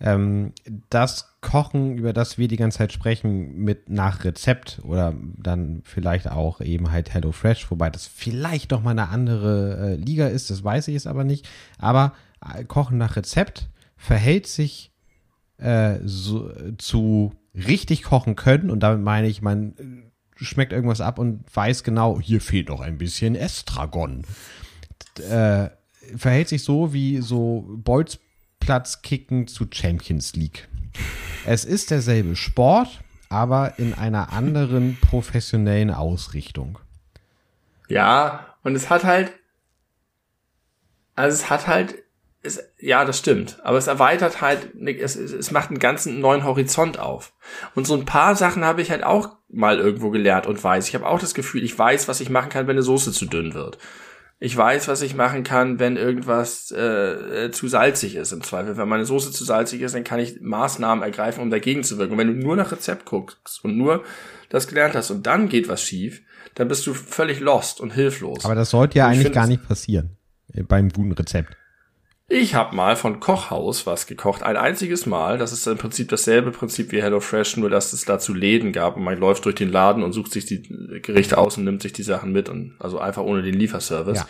[0.00, 0.52] Ähm,
[0.90, 6.28] das Kochen, über das wir die ganze Zeit sprechen, mit nach Rezept oder dann vielleicht
[6.28, 10.50] auch eben halt Hello Fresh, wobei das vielleicht doch mal eine andere äh, Liga ist,
[10.50, 11.48] das weiß ich jetzt aber nicht.
[11.78, 12.12] Aber
[12.44, 14.92] äh, Kochen nach Rezept verhält sich
[15.58, 21.18] äh, so, zu richtig kochen können und damit meine ich, man äh, schmeckt irgendwas ab
[21.18, 24.24] und weiß genau, hier fehlt noch ein bisschen Estragon.
[25.18, 25.68] Äh,
[26.16, 27.64] verhält sich so wie so
[28.64, 30.68] Bolzplatzkicken zu Champions League.
[31.44, 36.78] Es ist derselbe Sport, aber in einer anderen professionellen Ausrichtung.
[37.88, 39.32] Ja, und es hat halt,
[41.14, 41.96] also es hat halt,
[42.42, 46.44] es, ja, das stimmt, aber es erweitert halt, es, es, es macht einen ganzen neuen
[46.44, 47.34] Horizont auf.
[47.74, 50.88] Und so ein paar Sachen habe ich halt auch mal irgendwo gelernt und weiß.
[50.88, 53.26] Ich habe auch das Gefühl, ich weiß, was ich machen kann, wenn eine Soße zu
[53.26, 53.78] dünn wird.
[54.40, 58.76] Ich weiß, was ich machen kann, wenn irgendwas äh, zu salzig ist im Zweifel.
[58.76, 62.12] Wenn meine Soße zu salzig ist, dann kann ich Maßnahmen ergreifen, um dagegen zu wirken.
[62.12, 64.04] Und wenn du nur nach Rezept guckst und nur
[64.50, 66.22] das gelernt hast und dann geht was schief,
[66.54, 68.44] dann bist du völlig lost und hilflos.
[68.44, 70.16] Aber das sollte ja eigentlich find gar nicht passieren
[70.52, 71.56] äh, beim guten Rezept.
[72.28, 75.36] Ich habe mal von Kochhaus was gekocht, ein einziges Mal.
[75.36, 79.04] Das ist im Prinzip dasselbe Prinzip wie HelloFresh, nur dass es dazu Läden gab und
[79.04, 80.62] man läuft durch den Laden und sucht sich die
[81.02, 84.20] Gerichte aus und nimmt sich die Sachen mit und also einfach ohne den Lieferservice.
[84.20, 84.26] Ja.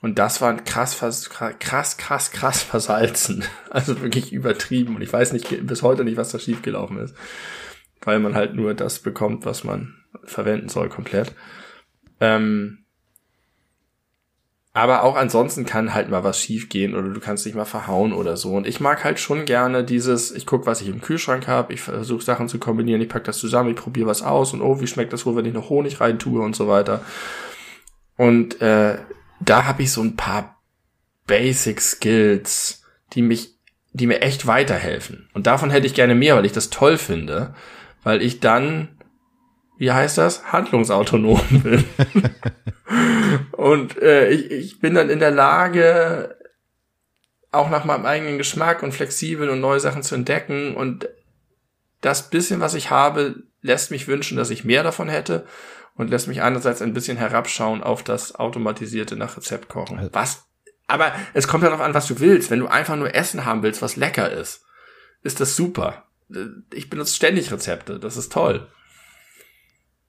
[0.00, 3.44] Und das war krass, vers- krass, krass, krass versalzen.
[3.70, 4.94] Also wirklich übertrieben.
[4.94, 7.14] Und ich weiß nicht bis heute nicht, was da schiefgelaufen ist.
[8.02, 11.34] Weil man halt nur das bekommt, was man verwenden soll, komplett.
[12.20, 12.86] Ähm,
[14.74, 18.36] aber auch ansonsten kann halt mal was schiefgehen oder du kannst dich mal verhauen oder
[18.36, 18.52] so.
[18.54, 21.80] Und ich mag halt schon gerne dieses, ich guck, was ich im Kühlschrank habe, ich
[21.80, 24.86] versuche Sachen zu kombinieren, ich pack das zusammen, ich probiere was aus und oh, wie
[24.86, 27.02] schmeckt das wohl, wenn ich noch Honig rein tue und so weiter.
[28.16, 28.98] Und äh,
[29.40, 30.60] da habe ich so ein paar
[31.26, 32.82] Basic Skills,
[33.14, 33.54] die mich,
[33.92, 35.28] die mir echt weiterhelfen.
[35.34, 37.54] Und davon hätte ich gerne mehr, weil ich das toll finde,
[38.02, 38.88] weil ich dann,
[39.78, 41.84] wie heißt das, handlungsautonom bin.
[43.52, 46.36] Und äh, ich, ich bin dann in der Lage,
[47.50, 50.74] auch nach meinem eigenen Geschmack und flexibel und neue Sachen zu entdecken.
[50.76, 51.08] Und
[52.00, 55.46] das bisschen, was ich habe, lässt mich wünschen, dass ich mehr davon hätte
[55.96, 59.98] und lässt mich einerseits ein bisschen herabschauen auf das automatisierte nach Rezept kochen.
[59.98, 60.44] Also- Was?
[60.86, 62.50] Aber es kommt ja darauf an, was du willst.
[62.50, 64.64] Wenn du einfach nur Essen haben willst, was lecker ist,
[65.22, 66.04] ist das super.
[66.72, 67.98] Ich benutze ständig Rezepte.
[67.98, 68.66] Das ist toll.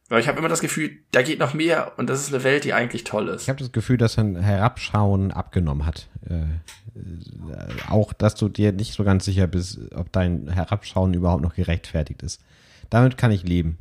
[0.10, 2.64] Aber ich habe immer das Gefühl, da geht noch mehr und das ist eine Welt,
[2.64, 3.44] die eigentlich toll ist.
[3.44, 6.08] Ich habe das Gefühl, dass ein Herabschauen abgenommen hat.
[6.28, 6.50] Äh, äh,
[7.90, 12.24] auch, dass du dir nicht so ganz sicher bist, ob dein Herabschauen überhaupt noch gerechtfertigt
[12.24, 12.42] ist.
[12.90, 13.78] Damit kann ich leben.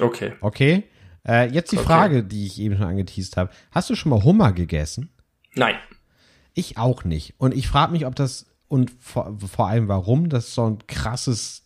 [0.00, 0.32] Okay.
[0.40, 0.84] Okay?
[1.28, 1.86] Äh, jetzt die Okay.
[1.86, 3.50] Frage, die ich eben schon angeteased habe.
[3.70, 5.10] Hast du schon mal Hummer gegessen?
[5.54, 5.74] Nein.
[6.54, 7.34] Ich auch nicht.
[7.36, 11.59] Und ich frage mich, ob das und vor, vor allem warum das so ein krasses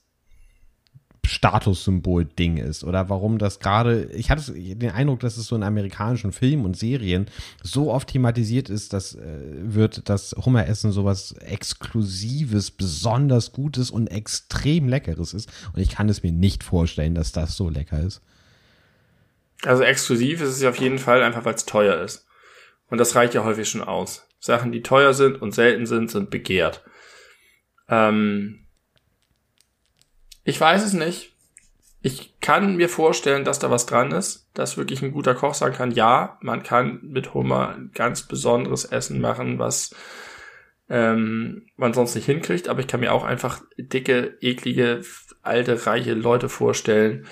[1.25, 6.33] Statussymbol-Ding ist oder warum das gerade, ich hatte den Eindruck, dass es so in amerikanischen
[6.33, 7.27] Filmen und Serien
[7.63, 14.89] so oft thematisiert ist, dass äh, wird, dass Hummeressen sowas Exklusives, besonders Gutes und extrem
[14.89, 15.51] Leckeres ist.
[15.75, 18.23] Und ich kann es mir nicht vorstellen, dass das so lecker ist.
[19.63, 22.27] Also exklusiv ist es auf jeden Fall einfach, weil es teuer ist.
[22.89, 24.29] Und das reicht ja häufig schon aus.
[24.39, 26.85] Sachen, die teuer sind und selten sind, sind begehrt.
[27.89, 28.64] Ähm
[30.45, 31.33] ich weiß es nicht.
[32.03, 35.75] Ich kann mir vorstellen, dass da was dran ist, dass wirklich ein guter Koch sagen
[35.75, 39.95] kann, ja, man kann mit Hummer ein ganz besonderes Essen machen, was
[40.91, 42.69] ähm, man sonst nicht hinkriegt.
[42.69, 45.01] Aber ich kann mir auch einfach dicke, eklige,
[45.43, 47.27] alte, reiche Leute vorstellen,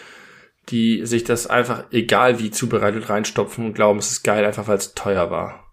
[0.70, 4.78] die sich das einfach, egal wie zubereitet, reinstopfen und glauben, es ist geil, einfach weil
[4.78, 5.66] es teuer war.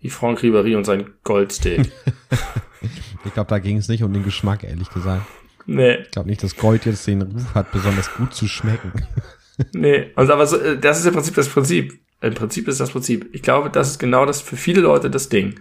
[0.00, 1.92] Wie Franck Ribéry und sein Goldsteak.
[3.26, 5.26] Ich glaube, da ging es nicht um den Geschmack, ehrlich gesagt.
[5.66, 8.92] Nee, Ich glaube nicht, dass Gold jetzt den Ruf hat, besonders gut zu schmecken.
[9.72, 10.10] nee.
[10.16, 12.00] Und aber so, äh, das ist im Prinzip das Prinzip.
[12.22, 13.28] Im Prinzip ist das Prinzip.
[13.32, 15.60] Ich glaube, das ist genau das für viele Leute das Ding.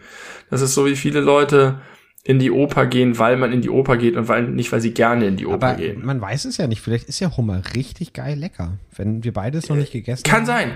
[0.49, 1.82] Das ist so, wie viele Leute
[2.23, 4.94] in die Oper gehen, weil man in die Oper geht und weil, nicht, weil sie
[4.94, 6.03] gerne in die Oper Aber gehen.
[6.03, 6.82] man weiß es ja nicht.
[6.82, 8.80] Vielleicht ist ja Hummer richtig geil lecker.
[8.95, 10.45] Wenn wir beides noch nicht gegessen Kann haben.
[10.45, 10.72] sein.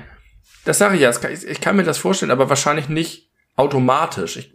[0.65, 1.11] Das sage ich ja.
[1.13, 4.37] kann- Ich ich kann mir das vorstellen, aber wahrscheinlich nicht automatisch.
[4.37, 4.53] Ich,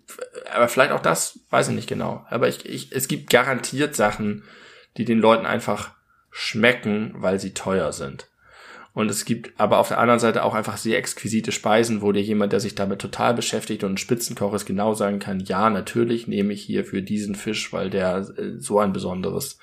[0.55, 2.25] aber vielleicht auch das, weiß ich nicht genau.
[2.31, 4.45] Aber ich, ich, es gibt garantiert Sachen,
[4.97, 5.93] die den Leuten einfach
[6.31, 8.29] schmecken, weil sie teuer sind.
[8.93, 12.23] Und es gibt aber auf der anderen Seite auch einfach sehr exquisite Speisen, wo dir
[12.23, 16.29] jemand, der sich damit total beschäftigt und ein Spitzenkoch ist, genau sagen kann, ja, natürlich
[16.29, 19.59] nehme ich hier für diesen Fisch, weil der äh, so ein besonderes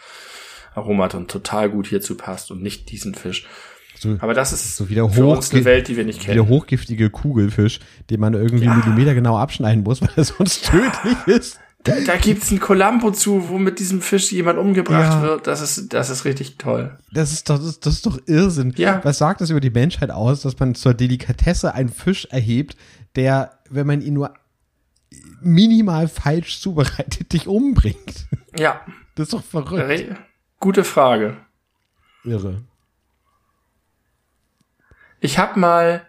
[0.75, 3.47] Aromaton total gut hierzu passt und nicht diesen Fisch.
[3.97, 6.25] So, Aber das ist so wie der, für uns eine Welt, die wir nicht wie
[6.25, 6.49] der kennen.
[6.49, 7.79] hochgiftige Kugelfisch,
[8.09, 8.73] den man irgendwie Ja.
[8.73, 11.60] Millimeter genau abschneiden muss, weil er sonst tödlich ist.
[11.83, 15.21] Da, da gibt's ein Columbo zu, wo mit diesem Fisch jemand umgebracht Ja.
[15.23, 15.47] wird.
[15.47, 16.97] Das ist, das ist richtig toll.
[17.11, 18.73] Das ist doch, das ist, das ist doch Irrsinn.
[18.77, 19.03] Ja.
[19.03, 22.77] Was sagt das über die Menschheit aus, dass man zur Delikatesse einen Fisch erhebt,
[23.15, 24.33] der, wenn man ihn nur
[25.41, 28.27] minimal falsch zubereitet, dich umbringt?
[28.55, 28.81] Ja,
[29.15, 29.87] Das ist doch verrückt.
[29.89, 30.17] re-
[30.59, 31.37] gute Frage.
[32.23, 32.61] Irre.
[35.19, 36.03] Ich habe mal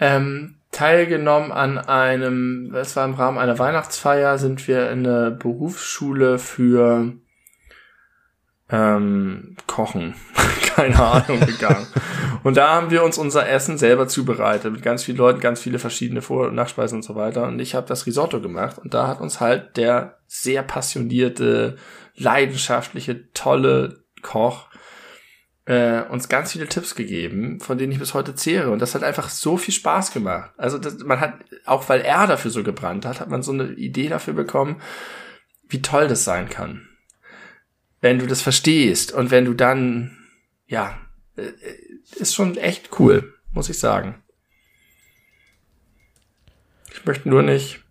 [0.00, 6.38] ähm, teilgenommen an einem, das war im Rahmen einer Weihnachtsfeier, sind wir in eine Berufsschule
[6.38, 7.14] für
[8.68, 10.14] ähm, Kochen,
[10.74, 11.86] keine Ahnung, gegangen.
[12.42, 15.78] Und da haben wir uns unser Essen selber zubereitet, mit ganz vielen Leuten, ganz viele
[15.78, 17.46] verschiedene Vor- und Nachspeisen und so weiter.
[17.46, 21.76] Und ich habe das Risotto gemacht und da hat uns halt der sehr passionierte,
[22.16, 24.68] leidenschaftliche, tolle Koch
[25.66, 28.70] äh, uns ganz viele Tipps gegeben, von denen ich bis heute zehre.
[28.70, 30.52] Und das hat einfach so viel Spaß gemacht.
[30.56, 31.34] Also das, man hat,
[31.64, 34.80] auch weil er dafür so gebrannt hat, hat man so eine Idee dafür bekommen,
[35.68, 36.88] wie toll das sein kann.
[38.00, 40.16] Wenn du das verstehst und wenn du dann,
[40.66, 40.98] ja,
[41.36, 41.52] äh,
[42.14, 44.22] ist schon echt cool, muss ich sagen.
[46.92, 47.82] Ich möchte nur nicht,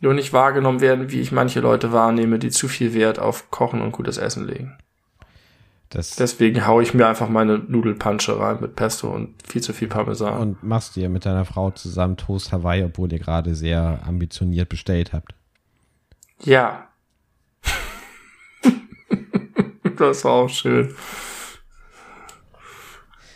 [0.00, 3.80] nur nicht wahrgenommen werden, wie ich manche Leute wahrnehme, die zu viel Wert auf Kochen
[3.80, 4.76] und gutes Essen legen.
[5.94, 9.86] Das, Deswegen haue ich mir einfach meine Nudelpansche rein mit Pesto und viel zu viel
[9.86, 10.40] Parmesan.
[10.40, 15.12] und machst dir mit deiner Frau zusammen Toast Hawaii, obwohl ihr gerade sehr ambitioniert bestellt
[15.12, 15.34] habt.
[16.42, 16.88] ja.
[19.96, 20.92] das war auch schön.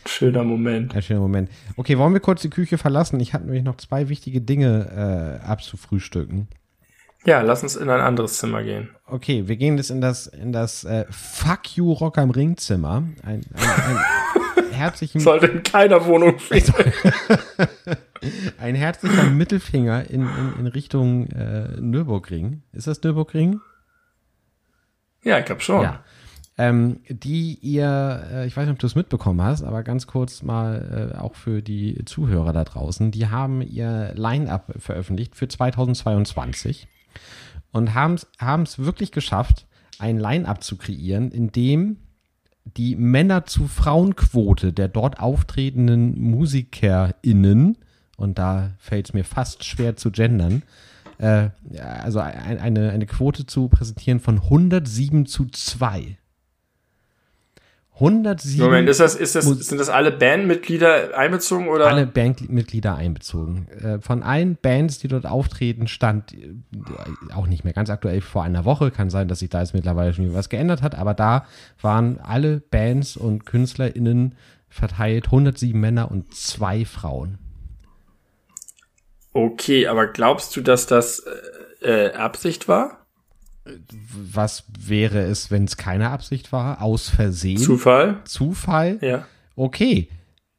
[0.04, 0.96] Schöner Moment.
[0.96, 1.50] Ein schöner Moment.
[1.76, 3.20] Okay, wollen wir kurz die Küche verlassen?
[3.20, 6.48] Ich hatte nämlich noch zwei wichtige Dinge äh, abzufrühstücken.
[7.28, 8.88] Ja, lass uns in ein anderes Zimmer gehen.
[9.04, 13.02] Okay, wir gehen jetzt in das, in das äh, Fuck You Rock am Ring Zimmer.
[13.22, 13.98] Ein, ein,
[14.56, 16.72] ein herzlichen, Sollte in keiner Wohnung fehlen.
[18.58, 22.62] ein herzlicher Mittelfinger in, in, in Richtung äh, Nürburgring.
[22.72, 23.60] Ist das Nürburgring?
[25.22, 25.82] Ja, ich glaube schon.
[25.82, 26.02] Ja.
[26.56, 30.42] Ähm, die ihr, äh, ich weiß nicht, ob du es mitbekommen hast, aber ganz kurz
[30.42, 36.88] mal äh, auch für die Zuhörer da draußen, die haben ihr Line-Up veröffentlicht für 2022
[37.72, 38.14] und haben
[38.62, 39.66] es wirklich geschafft,
[39.98, 41.98] ein Line-Up zu kreieren, in dem
[42.76, 47.78] die Männer-zu-Frauen-Quote der dort auftretenden MusikerInnen,
[48.16, 50.62] und da fällt es mir fast schwer zu gendern,
[51.18, 56.17] äh, also ein, eine, eine Quote zu präsentieren von 107 zu 2.
[58.00, 61.88] 107 Moment, ist das, ist das, sind das alle Bandmitglieder einbezogen oder?
[61.88, 63.66] alle Bandmitglieder einbezogen.
[63.68, 66.54] Äh, Von allen Bands, die dort auftreten, stand äh,
[67.34, 68.92] auch nicht mehr ganz aktuell vor einer Woche.
[68.92, 71.44] Kann sein, dass sich da jetzt mittlerweile schon was geändert hat, aber da
[71.80, 74.36] waren alle Bands und KünstlerInnen
[74.68, 77.38] verteilt 107 Männer und zwei Frauen.
[79.32, 81.24] Okay, aber glaubst du, dass das
[81.82, 82.97] äh, äh, Absicht war?
[84.32, 86.82] Was wäre es, wenn es keine Absicht war?
[86.82, 87.58] Aus Versehen?
[87.58, 88.20] Zufall?
[88.24, 88.98] Zufall?
[89.00, 89.26] Ja.
[89.56, 90.08] Okay.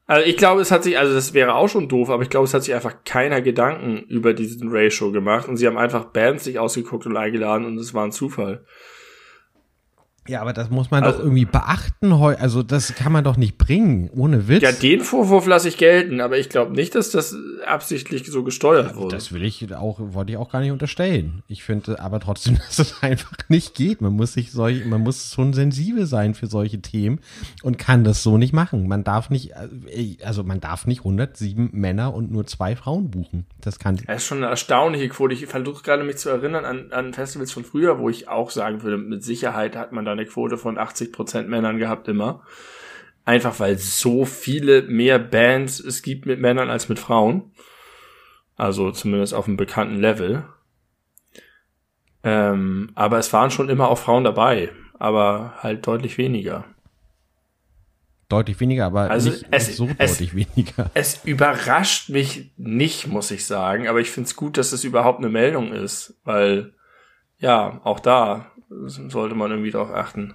[0.06, 2.45] Also ich glaube, es hat sich, also das wäre auch schon doof, aber ich glaube,
[2.45, 6.45] es hat sich einfach keiner Gedanken über diesen Ratio gemacht und sie haben einfach Bands
[6.45, 8.65] sich ausgeguckt und eingeladen und es war ein Zufall.
[10.30, 12.14] Ja, aber das muss man Also- doch irgendwie beachten.
[12.14, 14.61] Also das kann man doch nicht bringen, ohne Witz.
[14.61, 17.35] Ja, den Vorwurf lasse ich gelten, aber ich glaube nicht, dass das
[17.65, 19.15] absichtlich so gesteuert wurde.
[19.15, 21.41] Das will ich auch, wollte ich auch gar nicht unterstellen.
[21.47, 24.01] Ich finde aber trotzdem, dass es einfach nicht geht.
[24.01, 27.19] Man muss sich solch, man muss schon sensibel sein für solche Themen
[27.64, 28.88] und kann das so nicht machen.
[28.88, 33.45] Man darf nicht, äh, also man darf nicht 107 Männer und nur zwei Frauen buchen.
[33.61, 35.34] Das kann, Das ist schon eine erstaunliche Quote.
[35.34, 38.84] Ich versuche gerade mich zu erinnern an, an Festivals von früher, wo ich auch sagen
[38.84, 42.43] würde, mit Sicherheit hat man da eine Quote von 80% Männern gehabt immer.
[43.25, 47.51] Einfach weil so viele mehr Bands es gibt mit Männern als mit Frauen.
[48.55, 50.43] Also zumindest auf einem bekannten Level.
[52.23, 56.65] Ähm, aber es waren schon immer auch Frauen dabei, aber halt deutlich weniger.
[58.27, 60.91] deutlich weniger, aber Also nicht, es- nicht so es- deutlich weniger.
[60.93, 65.17] Es überrascht mich nicht, muss ich sagen, aber ich finde es gut, dass es überhaupt
[65.19, 66.73] eine Meldung ist, weil
[67.39, 70.33] ja, auch da sollte man irgendwie drauf achten.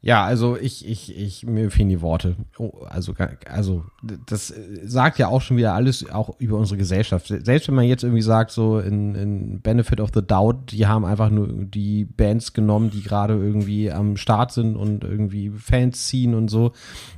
[0.00, 2.36] Ja, also ich, ich, ich, mir fehlen die Worte.
[2.56, 3.14] Oh, also,
[3.50, 3.84] also,
[4.26, 7.26] das äh, sagt ja auch schon wieder alles auch über unsere Gesellschaft.
[7.26, 11.04] Selbst wenn man jetzt irgendwie sagt, so in, in Benefit of the Doubt, die haben
[11.04, 16.36] einfach nur die Bands genommen, die gerade irgendwie am Start sind und irgendwie Fans ziehen
[16.36, 16.70] und so.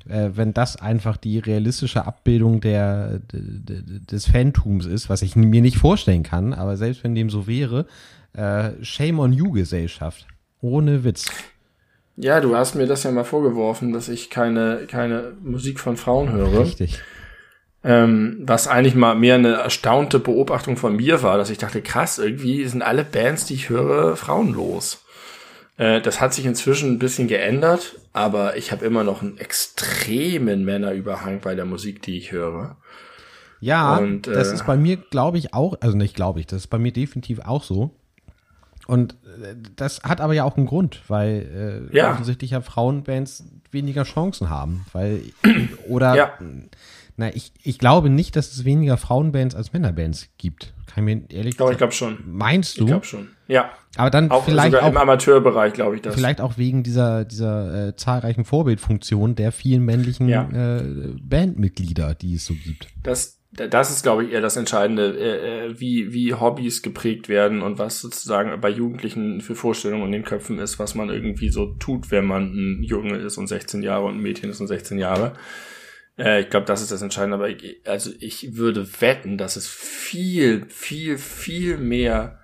[0.09, 5.37] Äh, wenn das einfach die realistische Abbildung der, de- de- des Fantums ist, was ich
[5.37, 7.85] mir nicht vorstellen kann, aber selbst wenn dem so wäre,
[8.33, 10.27] äh, Shame on You Gesellschaft.
[10.61, 11.27] Ohne Witz.
[12.17, 16.31] Ja, du hast mir das ja mal vorgeworfen, dass ich keine, keine Musik von Frauen
[16.33, 16.61] höre.
[16.61, 17.01] Richtig.
[17.83, 22.19] Ähm, was eigentlich mal mehr eine erstaunte Beobachtung von mir war, dass ich dachte, krass,
[22.19, 25.03] irgendwie sind alle Bands, die ich höre, frauenlos.
[25.79, 30.63] Äh, das hat sich inzwischen ein bisschen geändert, aber ich habe immer noch einen extremen
[30.63, 32.77] Männerüberhang bei der Musik, die ich höre.
[33.61, 36.63] Ja, Und, äh, das ist bei mir, glaube ich, auch, also nicht glaube ich, das
[36.63, 37.95] ist bei mir definitiv auch so.
[38.91, 42.11] Und äh, das hat aber ja auch einen Grund, weil äh, ja.
[42.11, 45.23] offensichtlich ja Frauenbands weniger Chancen haben, weil
[45.89, 46.33] oder ja.
[47.17, 50.75] na ich, ich glaube nicht, dass es weniger Frauenbands als Männerbands gibt.
[50.93, 52.19] Kann ich mir ehrlich Doch, ich glaube schon.
[52.27, 52.83] Meinst du?
[52.83, 53.29] Ich glaube schon.
[53.47, 53.71] Ja.
[53.95, 56.17] Aber dann auch vielleicht sogar auch, im Amateurbereich, glaube ich das.
[56.17, 60.49] Vielleicht auch wegen dieser dieser äh, zahlreichen Vorbildfunktion der vielen männlichen ja.
[60.51, 60.83] äh,
[61.23, 62.89] Bandmitglieder, die es so gibt.
[63.05, 67.63] Das das ist, glaube ich, eher das Entscheidende, äh, äh, wie, wie Hobbys geprägt werden
[67.63, 71.75] und was sozusagen bei Jugendlichen für Vorstellungen in den Köpfen ist, was man irgendwie so
[71.75, 74.99] tut, wenn man ein Junge ist und 16 Jahre und ein Mädchen ist und 16
[74.99, 75.33] Jahre.
[76.17, 77.37] Äh, ich glaube, das ist das Entscheidende.
[77.37, 82.39] Aber ich, also ich würde wetten, dass es viel, viel, viel mehr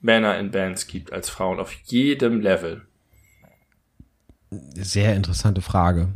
[0.00, 2.86] Männer in Bands gibt als Frauen auf jedem Level.
[4.50, 6.08] Sehr interessante Frage.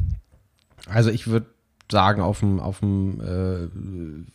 [0.86, 1.51] Also ich würde
[1.90, 3.68] sagen, auf dem, auf dem äh,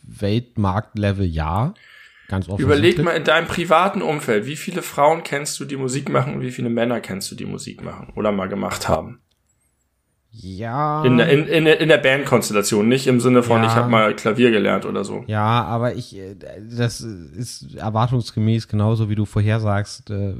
[0.02, 1.74] Weltmarktlevel ja.
[2.28, 6.34] Ganz Überleg mal in deinem privaten Umfeld, wie viele Frauen kennst du, die Musik machen
[6.34, 9.20] und wie viele Männer kennst du, die Musik machen oder mal gemacht haben?
[10.30, 11.04] Ja.
[11.04, 13.66] In, in, in, in der Bandkonstellation, nicht im Sinne von, ja.
[13.66, 15.24] ich habe mal Klavier gelernt oder so.
[15.26, 16.36] Ja, aber ich, äh,
[16.70, 20.34] das ist erwartungsgemäß genauso wie du vorhersagst, äh,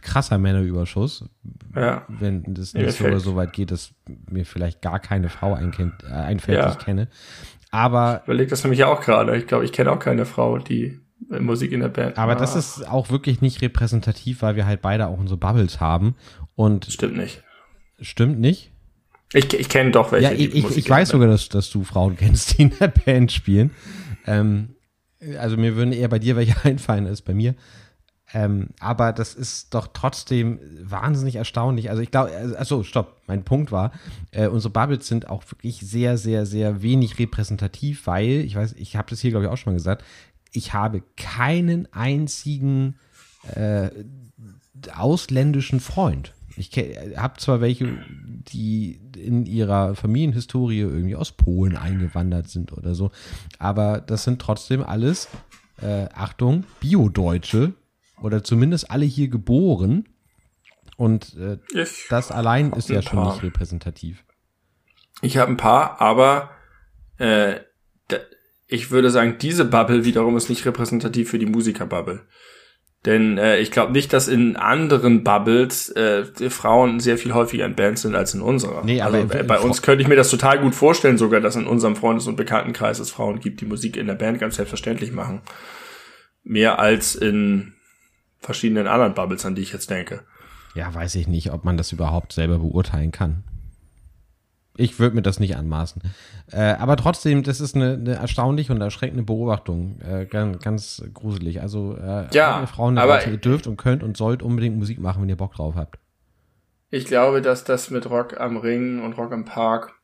[0.00, 1.26] krasser Männerüberschuss.
[1.76, 2.06] Ja.
[2.08, 3.92] Wenn das nicht so oder so weit geht, dass
[4.30, 6.70] mir vielleicht gar keine Frau einkennt, äh, einfällt, ja.
[6.70, 7.08] die ich kenne.
[7.70, 8.20] Aber.
[8.22, 9.36] Ich überleg das nämlich ja auch gerade.
[9.36, 10.98] Ich glaube, ich kenne auch keine Frau, die
[11.28, 12.18] Musik in der Band.
[12.18, 12.36] Aber ah.
[12.36, 16.14] das ist auch wirklich nicht repräsentativ, weil wir halt beide auch unsere Bubbles haben.
[16.56, 17.42] Und stimmt nicht.
[18.00, 18.73] Stimmt nicht?
[19.34, 20.28] Ich, ich kenne doch welche.
[20.28, 23.32] Ja, ich, ich, ich weiß sogar, dass, dass du Frauen kennst, die in der Band
[23.32, 23.72] spielen.
[24.26, 24.70] Ähm,
[25.38, 27.54] also mir würden eher bei dir welche einfallen als bei mir.
[28.32, 31.90] Ähm, aber das ist doch trotzdem wahnsinnig erstaunlich.
[31.90, 33.92] Also ich glaube, also stopp, mein Punkt war,
[34.32, 38.96] äh, unsere Bubbles sind auch wirklich sehr, sehr, sehr wenig repräsentativ, weil, ich weiß, ich
[38.96, 40.04] habe das hier, glaube ich, auch schon mal gesagt,
[40.52, 42.96] ich habe keinen einzigen
[43.54, 43.90] äh,
[44.92, 46.32] ausländischen Freund.
[46.56, 46.70] Ich
[47.16, 47.98] habe zwar welche,
[48.48, 53.10] die in ihrer Familienhistorie irgendwie aus Polen eingewandert sind oder so,
[53.58, 55.28] aber das sind trotzdem alles,
[55.82, 57.74] äh, Achtung, Bio-Deutsche
[58.20, 60.08] oder zumindest alle hier geboren.
[60.96, 61.58] Und äh,
[62.08, 64.24] das allein ist ja schon nicht repräsentativ.
[65.22, 66.50] Ich habe ein paar, aber
[67.18, 67.60] äh,
[68.66, 72.26] ich würde sagen, diese Bubble wiederum ist nicht repräsentativ für die Musiker-Bubble.
[73.06, 77.74] Denn äh, ich glaube nicht, dass in anderen Bubbles äh, Frauen sehr viel häufiger in
[77.74, 78.82] Bands sind als in unserer.
[78.82, 81.66] Nee, aber also, bei uns könnte ich mir das total gut vorstellen, sogar, dass in
[81.66, 85.42] unserem Freundes- und Bekanntenkreis es Frauen gibt, die Musik in der Band ganz selbstverständlich machen.
[86.44, 87.74] Mehr als in
[88.40, 90.22] verschiedenen anderen Bubbles, an die ich jetzt denke.
[90.74, 93.44] Ja, weiß ich nicht, ob man das überhaupt selber beurteilen kann.
[94.76, 96.02] Ich würde mir das nicht anmaßen.
[96.50, 100.00] Äh, aber trotzdem, das ist eine, eine erstaunliche und erschreckende Beobachtung.
[100.00, 101.60] Äh, ganz, ganz gruselig.
[101.60, 105.28] Also, äh, ja, Frauen, aber ihr dürft und könnt und sollt unbedingt Musik machen, wenn
[105.28, 105.98] ihr Bock drauf habt.
[106.90, 109.94] Ich glaube, dass das mit Rock am Ring und Rock im Park,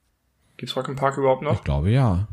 [0.56, 1.54] gibt's Rock im Park überhaupt noch?
[1.54, 2.28] Ich glaube, ja.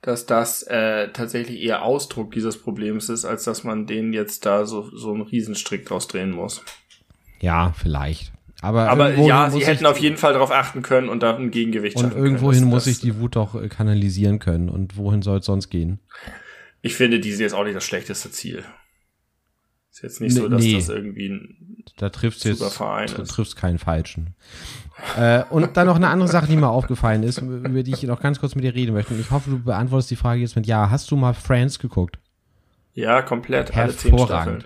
[0.00, 4.66] Dass das äh, tatsächlich eher Ausdruck dieses Problems ist, als dass man denen jetzt da
[4.66, 6.64] so, so einen Riesenstrick draus drehen muss.
[7.40, 8.31] Ja, vielleicht.
[8.62, 11.96] Aber, aber ja, sie hätten auf jeden Fall darauf achten können und da ein Gegengewicht
[11.96, 14.68] Und irgendwohin muss ich die Wut doch äh, kanalisieren können.
[14.68, 15.98] Und wohin soll es sonst gehen?
[16.80, 18.64] Ich finde, die sind jetzt auch nicht das schlechteste Ziel.
[19.90, 20.74] Ist jetzt nicht so, dass nee.
[20.74, 21.62] das irgendwie ein
[21.96, 23.30] da triffst jetzt, Verein ist.
[23.30, 24.34] triffst keinen falschen.
[25.18, 28.20] äh, und dann noch eine andere Sache, die mir aufgefallen ist, über die ich noch
[28.20, 29.12] ganz kurz mit dir reden möchte.
[29.12, 30.90] Und ich hoffe, du beantwortest die Frage jetzt mit Ja.
[30.90, 32.18] Hast du mal Friends geguckt?
[32.94, 33.76] Ja, komplett.
[33.76, 34.64] Alle zehn Staffeln.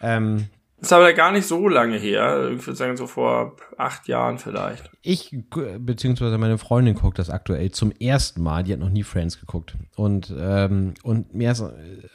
[0.00, 2.50] Ähm, ist aber gar nicht so lange her.
[2.50, 4.90] Ich würde sagen, so vor acht Jahren vielleicht.
[5.02, 5.36] Ich,
[5.78, 8.62] beziehungsweise meine Freundin guckt das aktuell zum ersten Mal.
[8.62, 9.76] Die hat noch nie Friends geguckt.
[9.96, 11.64] Und, ähm, und mir, ist,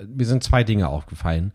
[0.07, 1.53] mir sind zwei Dinge aufgefallen.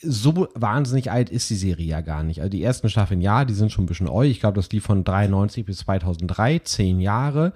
[0.00, 2.40] So wahnsinnig alt ist die Serie ja gar nicht.
[2.40, 4.22] Also die ersten Staffeln, ja, die sind schon ein bisschen eu.
[4.22, 7.52] Ich glaube, das lief von 93 bis 2003, zehn Jahre.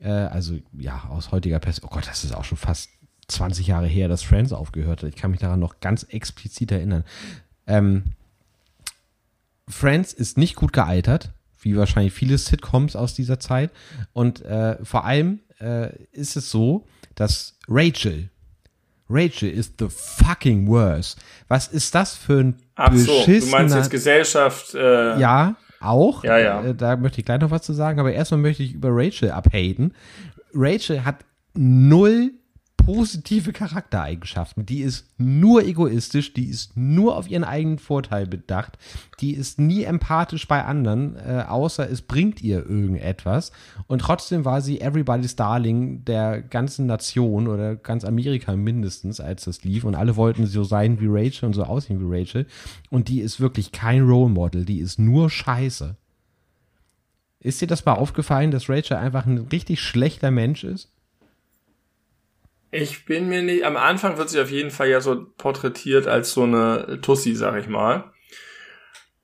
[0.00, 1.92] Äh, also, ja, aus heutiger Perspektive.
[1.92, 2.90] Oh Gott, das ist auch schon fast
[3.28, 5.08] 20 Jahre her, dass Friends aufgehört hat.
[5.08, 7.04] Ich kann mich daran noch ganz explizit erinnern.
[7.66, 8.04] Ähm,
[9.68, 13.70] Friends ist nicht gut gealtert, wie wahrscheinlich viele Sitcoms aus dieser Zeit.
[14.12, 18.28] Und äh, vor allem äh, ist es so, dass Rachel
[19.08, 21.18] Rachel is the fucking worst.
[21.48, 24.74] Was ist das für ein Ach so, du meinst jetzt Gesellschaft?
[24.74, 26.24] Äh, ja, auch.
[26.24, 26.64] Ja, ja.
[26.64, 29.30] Äh, da möchte ich gleich noch was zu sagen, aber erstmal möchte ich über Rachel
[29.30, 29.94] abhaten.
[30.54, 31.24] Rachel hat
[31.54, 32.32] null
[32.84, 34.66] positive Charaktereigenschaften.
[34.66, 38.78] Die ist nur egoistisch, die ist nur auf ihren eigenen Vorteil bedacht,
[39.20, 43.52] die ist nie empathisch bei anderen, äh, außer es bringt ihr irgendetwas.
[43.86, 49.64] Und trotzdem war sie Everybody's Darling der ganzen Nation oder ganz Amerika mindestens, als das
[49.64, 49.84] lief.
[49.84, 52.46] Und alle wollten so sein wie Rachel und so aussehen wie Rachel.
[52.90, 55.96] Und die ist wirklich kein Role Model, die ist nur Scheiße.
[57.40, 60.93] Ist dir das mal aufgefallen, dass Rachel einfach ein richtig schlechter Mensch ist?
[62.76, 66.32] Ich bin mir nicht, am Anfang wird sie auf jeden Fall ja so porträtiert als
[66.32, 68.10] so eine Tussi, sag ich mal.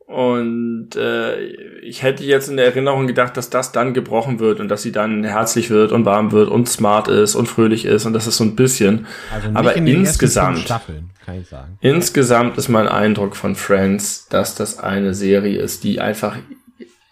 [0.06, 1.40] Und äh,
[1.82, 4.92] ich hätte jetzt in der Erinnerung gedacht, dass das dann gebrochen wird und dass sie
[4.92, 8.36] dann herzlich wird und warm wird und smart ist und fröhlich ist und das ist
[8.36, 9.06] so ein bisschen.
[9.34, 11.10] Also Aber in insgesamt, Staffeln,
[11.80, 16.36] insgesamt ist mein Eindruck von Friends, dass das eine Serie ist, die einfach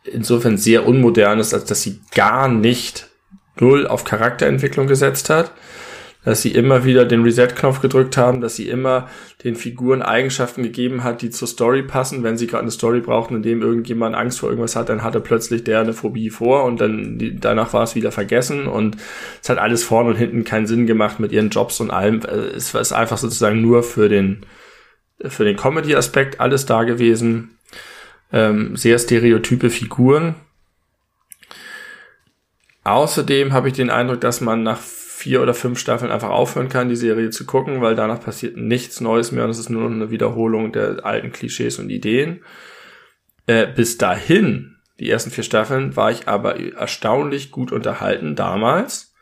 [0.05, 3.09] insofern sehr unmodern ist, als dass sie gar nicht
[3.59, 5.51] null auf Charakterentwicklung gesetzt hat
[6.28, 9.09] dass sie immer wieder den Reset-Knopf gedrückt haben, dass sie immer
[9.44, 12.22] den Figuren Eigenschaften gegeben hat, die zur Story passen.
[12.22, 15.20] Wenn sie gerade eine Story brauchten, in dem irgendjemand Angst vor irgendwas hat, dann hatte
[15.20, 18.98] plötzlich der eine Phobie vor und dann die, danach war es wieder vergessen und
[19.42, 22.20] es hat alles vorne und hinten keinen Sinn gemacht mit ihren Jobs und allem.
[22.55, 24.44] Es ist einfach sozusagen nur für den
[25.24, 27.56] für den Comedy-Aspekt alles da gewesen.
[28.34, 30.34] Ähm, sehr stereotype Figuren.
[32.84, 34.78] Außerdem habe ich den Eindruck, dass man nach
[35.28, 39.02] vier oder fünf Staffeln einfach aufhören kann, die Serie zu gucken, weil danach passiert nichts
[39.02, 42.40] Neues mehr und es ist nur eine Wiederholung der alten Klischees und Ideen.
[43.46, 49.14] Äh, bis dahin, die ersten vier Staffeln, war ich aber erstaunlich gut unterhalten damals.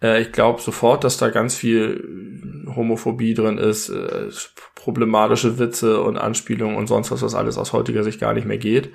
[0.00, 4.30] Äh, ich glaube sofort, dass da ganz viel Homophobie drin ist, äh,
[4.74, 8.56] problematische Witze und Anspielungen und sonst was, was alles aus heutiger Sicht gar nicht mehr
[8.56, 8.90] geht.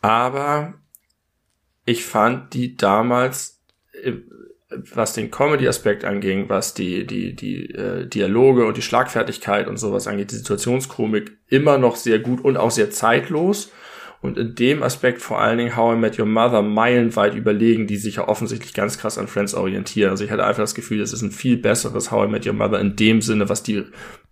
[0.00, 0.74] Aber
[1.86, 3.60] ich fand die damals
[4.94, 10.06] was den Comedy-Aspekt anging, was die, die, die äh, Dialoge und die Schlagfertigkeit und sowas
[10.06, 13.72] angeht, die Situationskomik immer noch sehr gut und auch sehr zeitlos.
[14.20, 17.96] Und in dem Aspekt vor allen Dingen How I Met Your Mother meilenweit überlegen, die
[17.96, 20.10] sich ja offensichtlich ganz krass an Friends orientieren.
[20.10, 22.52] Also ich hatte einfach das Gefühl, das ist ein viel besseres How I Met Your
[22.52, 23.84] Mother in dem Sinne, was die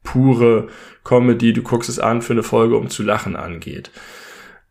[0.05, 0.69] pure
[1.03, 3.91] Comedy, du guckst es an für eine Folge, um zu lachen angeht.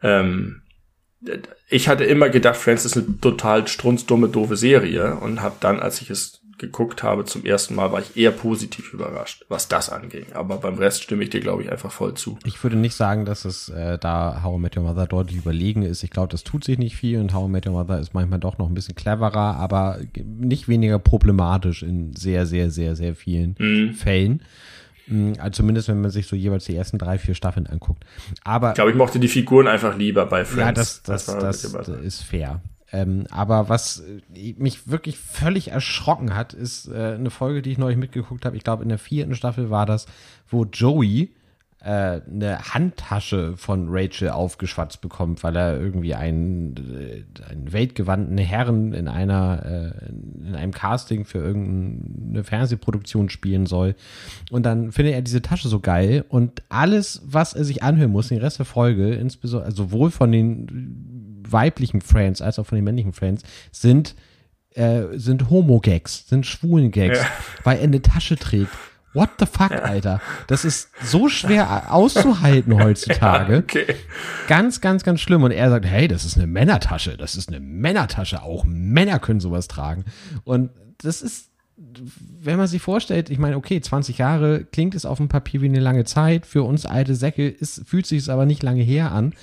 [0.01, 0.61] Ähm,
[1.69, 6.01] ich hatte immer gedacht, Friends ist eine total strunzdumme, doofe Serie und habe dann, als
[6.01, 10.25] ich es geguckt habe zum ersten Mal, war ich eher positiv überrascht, was das anging.
[10.33, 12.37] Aber beim Rest stimme ich dir, glaube ich, einfach voll zu.
[12.43, 15.83] Ich würde nicht sagen, dass es äh, da How I Met Your Mother deutlich überlegen
[15.83, 16.03] ist.
[16.03, 18.39] Ich glaube, das tut sich nicht viel und How I Met Your Mother ist manchmal
[18.39, 23.55] doch noch ein bisschen cleverer, aber nicht weniger problematisch in sehr, sehr, sehr, sehr vielen
[23.57, 23.93] mhm.
[23.93, 24.43] Fällen.
[25.09, 28.05] Mm, also zumindest, wenn man sich so jeweils die ersten drei, vier Staffeln anguckt.
[28.43, 28.69] Aber.
[28.69, 30.59] Ich glaube, ich mochte die Figuren einfach lieber bei Friends.
[30.59, 32.61] Ja, das, das, das, das ist fair.
[32.91, 34.03] Ähm, aber was
[34.35, 38.57] äh, mich wirklich völlig erschrocken hat, ist äh, eine Folge, die ich neulich mitgeguckt habe.
[38.57, 40.07] Ich glaube, in der vierten Staffel war das,
[40.47, 41.29] wo Joey
[41.81, 48.93] äh, eine Handtasche von Rachel aufgeschwatzt bekommt, weil er irgendwie einen, äh, einen weltgewandten Herren
[48.93, 53.95] in einer äh, in einem Casting für irgendeine Fernsehproduktion spielen soll.
[54.51, 58.27] Und dann findet er diese Tasche so geil und alles, was er sich anhören muss,
[58.27, 62.83] den Rest der Folge, insbesondere also sowohl von den weiblichen Friends als auch von den
[62.83, 64.15] männlichen Friends, sind
[64.71, 67.25] äh, sind Homo-Gags, sind schwulen Gags, ja.
[67.63, 68.69] weil er eine Tasche trägt
[69.13, 69.79] What the fuck, ja.
[69.79, 70.21] Alter?
[70.47, 73.53] Das ist so schwer auszuhalten heutzutage.
[73.53, 73.95] Ja, okay.
[74.47, 75.43] Ganz, ganz, ganz schlimm.
[75.43, 77.17] Und er sagt, hey, das ist eine Männertasche.
[77.17, 78.43] Das ist eine Männertasche.
[78.43, 80.05] Auch Männer können sowas tragen.
[80.43, 80.69] Und
[80.99, 85.29] das ist, wenn man sich vorstellt, ich meine, okay, 20 Jahre klingt es auf dem
[85.29, 86.45] Papier wie eine lange Zeit.
[86.45, 89.33] Für uns alte Säcke ist, fühlt sich es aber nicht lange her an.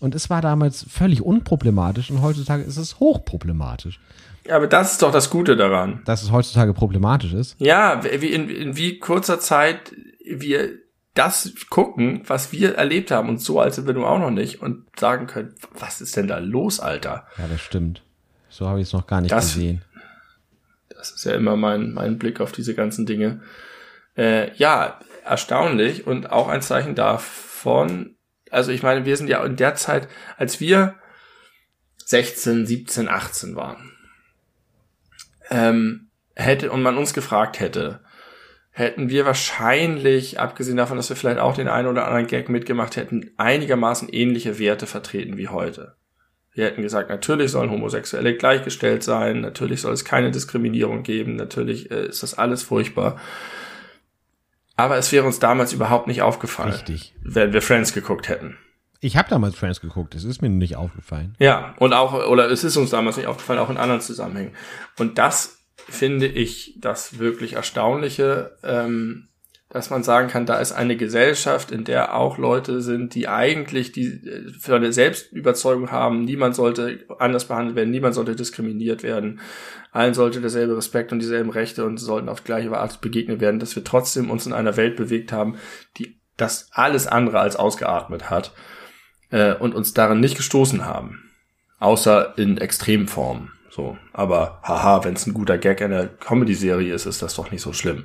[0.00, 4.00] Und es war damals völlig unproblematisch und heutzutage ist es hochproblematisch.
[4.48, 6.02] Aber das ist doch das Gute daran.
[6.04, 7.56] Dass es heutzutage problematisch ist.
[7.58, 9.94] Ja, wie in, in wie kurzer Zeit
[10.24, 10.70] wir
[11.14, 14.60] das gucken, was wir erlebt haben und so alt sind wir nun auch noch nicht
[14.60, 17.26] und sagen können, was ist denn da los, Alter?
[17.38, 18.02] Ja, das stimmt.
[18.48, 19.82] So habe ich es noch gar nicht das, gesehen.
[20.90, 23.40] Das ist ja immer mein, mein Blick auf diese ganzen Dinge.
[24.16, 28.16] Äh, ja, erstaunlich und auch ein Zeichen davon,
[28.50, 30.96] also ich meine, wir sind ja in der Zeit, als wir
[32.04, 33.93] 16, 17, 18 waren,
[35.50, 38.00] ähm, hätte und man uns gefragt hätte,
[38.70, 42.96] hätten wir wahrscheinlich, abgesehen davon, dass wir vielleicht auch den einen oder anderen Gag mitgemacht
[42.96, 45.94] hätten, einigermaßen ähnliche Werte vertreten wie heute.
[46.52, 51.90] Wir hätten gesagt, natürlich sollen Homosexuelle gleichgestellt sein, natürlich soll es keine Diskriminierung geben, natürlich
[51.90, 53.20] äh, ist das alles furchtbar.
[54.76, 57.14] Aber es wäre uns damals überhaupt nicht aufgefallen, Richtig.
[57.22, 58.56] wenn wir Friends geguckt hätten.
[59.04, 61.34] Ich habe damals Friends geguckt, es ist mir nicht aufgefallen.
[61.38, 64.54] Ja, und auch, oder es ist uns damals nicht aufgefallen, auch in anderen Zusammenhängen.
[64.98, 69.28] Und das finde ich das wirklich Erstaunliche, ähm,
[69.68, 73.92] dass man sagen kann, da ist eine Gesellschaft, in der auch Leute sind, die eigentlich
[73.92, 79.38] die äh, für eine Selbstüberzeugung haben, niemand sollte anders behandelt werden, niemand sollte diskriminiert werden,
[79.92, 83.76] allen sollte derselbe Respekt und dieselben Rechte und sollten auf gleiche Art begegnet werden, dass
[83.76, 85.56] wir trotzdem uns in einer Welt bewegt haben,
[85.98, 88.54] die das alles andere als ausgeatmet hat
[89.34, 91.30] äh, und uns daran nicht gestoßen haben.
[91.80, 93.50] Außer in Extremformen.
[93.68, 97.50] So, aber haha, wenn es ein guter Gag in der Comedy-Serie ist, ist das doch
[97.50, 98.04] nicht so schlimm.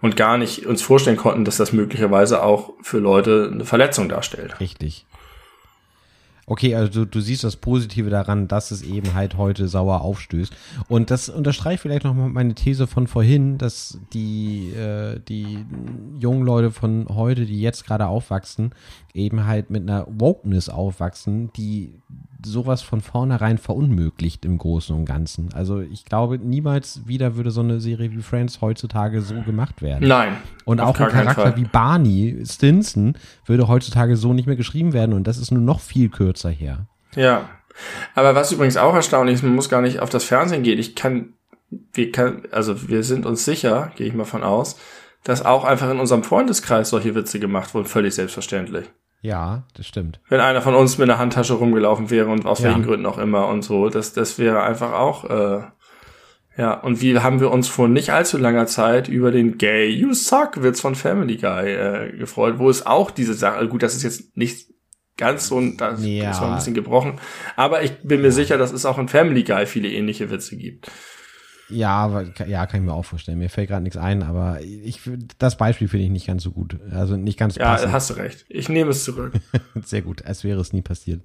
[0.00, 4.58] Und gar nicht uns vorstellen konnten, dass das möglicherweise auch für Leute eine Verletzung darstellt.
[4.58, 5.06] Richtig.
[6.48, 10.54] Okay, also du, du siehst das Positive daran, dass es eben halt heute sauer aufstößt.
[10.88, 15.64] Und das unterstreicht vielleicht nochmal meine These von vorhin, dass die, äh, die
[16.20, 18.70] jungen Leute von heute, die jetzt gerade aufwachsen,
[19.16, 22.00] eben halt mit einer Wokeness aufwachsen, die
[22.44, 25.52] sowas von vornherein verunmöglicht im Großen und Ganzen.
[25.54, 30.06] Also ich glaube, niemals wieder würde so eine Serie wie Friends heutzutage so gemacht werden.
[30.06, 30.36] Nein.
[30.64, 33.16] Und auch ein Charakter wie Barney Stinson
[33.46, 36.86] würde heutzutage so nicht mehr geschrieben werden und das ist nur noch viel kürzer her.
[37.14, 37.48] Ja.
[38.14, 40.78] Aber was übrigens auch erstaunlich ist, man muss gar nicht auf das Fernsehen gehen.
[40.78, 41.34] Ich kann,
[41.92, 44.78] wir kann, also wir sind uns sicher, gehe ich mal von aus,
[45.24, 48.86] dass auch einfach in unserem Freundeskreis solche Witze gemacht wurden, völlig selbstverständlich.
[49.26, 50.20] Ja, das stimmt.
[50.28, 52.66] Wenn einer von uns mit einer Handtasche rumgelaufen wäre und aus Ja.
[52.66, 55.62] welchen Gründen auch immer und so, das, das wäre einfach auch, äh,
[56.56, 60.14] ja, und wie haben wir uns vor nicht allzu langer Zeit über den Gay You
[60.14, 64.04] Suck Witz von Family Guy äh, gefreut, wo es auch diese Sache, gut, das ist
[64.04, 64.68] jetzt nicht
[65.16, 66.30] ganz so, ein- das Ja.
[66.30, 67.18] ist ein bisschen gebrochen,
[67.56, 70.90] aber ich bin mir sicher, dass es auch in Family Guy viele ähnliche Witze gibt.
[71.68, 73.38] Ja, aber- ja, kann ich mir auch vorstellen.
[73.38, 75.00] Mir fällt gerade nichts ein, aber ich
[75.38, 76.78] das Beispiel finde ich nicht ganz so gut.
[76.92, 77.92] Also nicht ganz Ja, passend.
[77.92, 78.44] hast du recht.
[78.48, 79.32] Ich nehme es zurück.
[79.84, 81.22] Sehr gut, als wäre es nie passiert.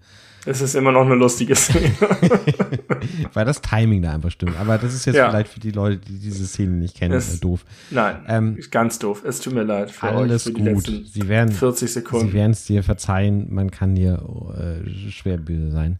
[0.47, 1.91] es ist immer noch eine lustige Szene.
[3.34, 4.57] Weil das Timing da einfach stimmt.
[4.59, 5.30] Aber das ist jetzt Ja.
[5.30, 7.63] vielleicht für die Leute, die diese Szene nicht kennen, Es- äh, doof.
[7.91, 9.23] Nein, Ähm, ist ganz doof.
[9.26, 10.88] Es tut mir leid für Alles euch für die gut.
[10.88, 12.27] letzten Sie werden, 40 Sekunden.
[12.30, 13.53] Sie werden es dir verzeihen.
[13.53, 14.23] Man kann dir
[14.57, 15.99] äh, schwer böse sein.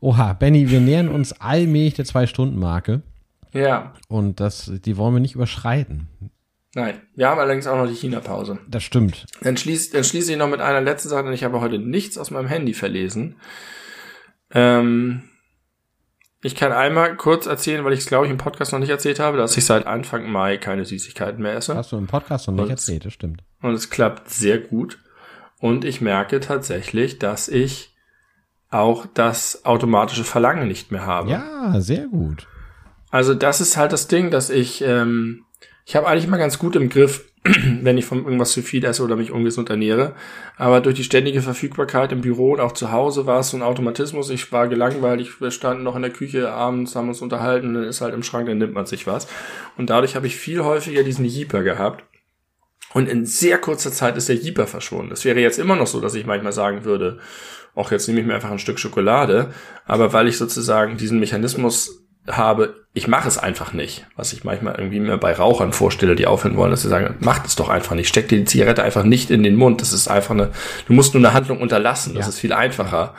[0.00, 3.02] Oha, Benny, wir nähern uns allmählich der Zwei-Stunden-Marke.
[3.52, 3.94] Ja.
[4.08, 6.08] Und das, die wollen wir nicht überschreiten.
[6.74, 8.58] Nein, wir haben allerdings auch noch die China-Pause.
[8.68, 9.24] Das stimmt.
[9.40, 12.18] Dann, schließ, dann schließe ich noch mit einer letzten Sache, denn ich habe heute nichts
[12.18, 13.36] aus meinem Handy verlesen.
[14.50, 15.22] Ähm,
[16.42, 19.18] ich kann einmal kurz erzählen, weil ich es, glaube ich, im Podcast noch nicht erzählt
[19.18, 21.74] habe, dass ich seit Anfang Mai keine Süßigkeiten mehr esse.
[21.74, 23.42] Hast du im Podcast noch nicht Und- erzählt, das stimmt.
[23.60, 24.98] Und es klappt sehr gut.
[25.58, 27.96] Und ich merke tatsächlich, dass ich
[28.70, 31.30] auch das automatische Verlangen nicht mehr habe.
[31.30, 32.46] Ja, sehr gut.
[33.10, 35.44] Also das ist halt das Ding, dass ich, ähm,
[35.86, 39.02] ich habe eigentlich mal ganz gut im Griff, wenn ich von irgendwas zu viel esse
[39.02, 40.14] oder mich ungesund ernähre.
[40.56, 43.62] Aber durch die ständige Verfügbarkeit im Büro und auch zu Hause war es so ein
[43.62, 44.30] Automatismus.
[44.30, 47.84] Ich war gelangweilt, wir standen noch in der Küche abends, haben uns unterhalten und dann
[47.84, 49.26] ist halt im Schrank, dann nimmt man sich was.
[49.76, 52.04] Und dadurch habe ich viel häufiger diesen Jeeper gehabt.
[52.94, 55.12] Und in sehr kurzer Zeit ist der Jeeper verschwunden.
[55.12, 57.18] Es wäre jetzt immer noch so, dass ich manchmal sagen würde,
[57.74, 59.52] auch jetzt nehme ich mir einfach ein Stück Schokolade.
[59.84, 64.06] Aber weil ich sozusagen diesen Mechanismus habe, ich mache es einfach nicht.
[64.16, 67.46] Was ich manchmal irgendwie mir bei Rauchern vorstelle, die aufhören wollen, dass sie sagen, macht
[67.46, 68.08] es doch einfach nicht.
[68.08, 69.80] Steck dir die Zigarette einfach nicht in den Mund.
[69.80, 70.50] Das ist einfach eine,
[70.86, 72.14] du musst nur eine Handlung unterlassen.
[72.14, 72.28] Das Ja.
[72.30, 73.14] ist viel einfacher.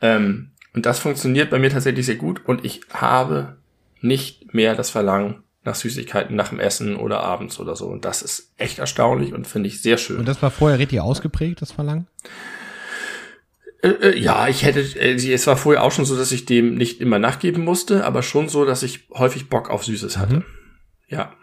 [0.00, 2.42] Ähm, und das funktioniert bei mir tatsächlich sehr gut.
[2.44, 3.56] Und ich habe
[4.00, 7.86] nicht mehr das Verlangen nach Süßigkeiten nach dem Essen oder abends oder so.
[7.86, 10.18] Und das ist echt erstaunlich und finde ich sehr schön.
[10.18, 12.06] Und das war vorher richtig ausgeprägt, das Verlangen?
[13.84, 16.74] Äh, äh, ja, ich hätte, äh, es war vorher auch schon so, dass ich dem
[16.74, 20.36] nicht immer nachgeben musste, aber schon so, dass ich häufig Bock auf Süßes hatte.
[20.36, 20.44] Mhm.
[21.08, 21.34] Ja.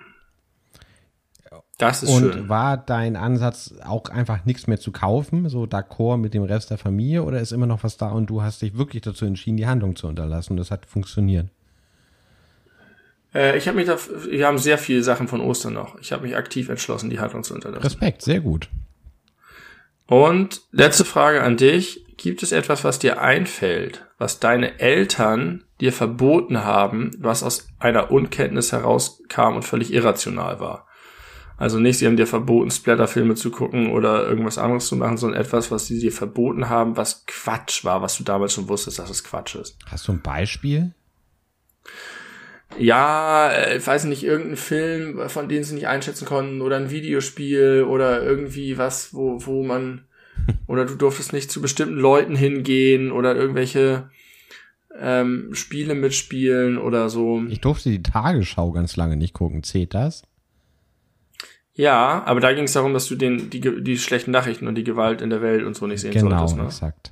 [1.77, 2.49] Das ist Und schön.
[2.49, 6.79] war dein Ansatz auch einfach nichts mehr zu kaufen, so d'accord mit dem Rest der
[6.79, 9.67] Familie, oder ist immer noch was da und du hast dich wirklich dazu entschieden, die
[9.67, 11.47] Handlung zu unterlassen und das hat funktioniert?
[13.35, 13.97] Äh, ich habe mich da,
[14.29, 15.99] wir haben sehr viele Sachen von Ostern noch.
[15.99, 17.83] Ich habe mich aktiv entschlossen, die Handlung zu unterlassen.
[17.83, 18.67] Respekt, sehr gut.
[20.07, 22.05] Und letzte Frage an dich.
[22.21, 28.11] Gibt es etwas, was dir einfällt, was deine Eltern dir verboten haben, was aus einer
[28.11, 30.87] Unkenntnis herauskam und völlig irrational war?
[31.57, 35.41] Also nicht, sie haben dir verboten, Splatterfilme zu gucken oder irgendwas anderes zu machen, sondern
[35.41, 39.09] etwas, was sie dir verboten haben, was Quatsch war, was du damals schon wusstest, dass
[39.09, 39.79] es Quatsch ist.
[39.89, 40.93] Hast du ein Beispiel?
[42.77, 46.91] Ja, äh, ich weiß nicht, irgendein Film, von dem sie nicht einschätzen konnten, oder ein
[46.91, 50.05] Videospiel oder irgendwie was, wo, wo man,
[50.67, 54.09] oder du durftest nicht zu bestimmten Leuten hingehen oder irgendwelche,
[54.99, 57.43] ähm, Spiele mitspielen oder so.
[57.49, 59.63] Ich durfte die Tagesschau ganz lange nicht gucken.
[59.63, 60.23] Zählt das?
[61.73, 64.83] Ja, aber da ging es darum, dass du den, die, die schlechten Nachrichten und die
[64.83, 66.55] Gewalt in der Welt und so nicht sehen genau, solltest.
[66.55, 67.11] Genau, exakt.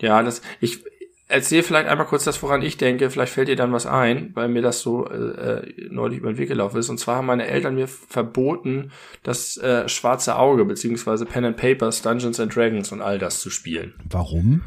[0.00, 0.84] Ja, das, ich
[1.28, 3.10] erzähle vielleicht einmal kurz das, woran ich denke.
[3.10, 6.48] Vielleicht fällt dir dann was ein, weil mir das so äh, neulich über den Weg
[6.48, 6.88] gelaufen ist.
[6.88, 8.92] Und zwar haben meine Eltern mir verboten,
[9.22, 13.50] das äh, schwarze Auge beziehungsweise Pen and Papers, Dungeons and Dragons und all das zu
[13.50, 13.94] spielen.
[14.08, 14.62] Warum?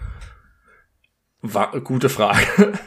[1.42, 2.44] War, gute Frage.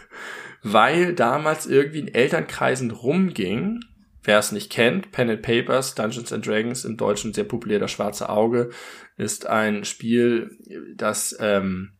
[0.62, 3.81] weil damals irgendwie in Elternkreisen rumging,
[4.23, 7.90] wer es nicht kennt, Pen and Papers, Dungeons and Dragons, im Deutschen sehr populär, das
[7.90, 8.70] schwarze Auge,
[9.16, 10.51] ist ein Spiel,
[10.94, 11.94] das ähm,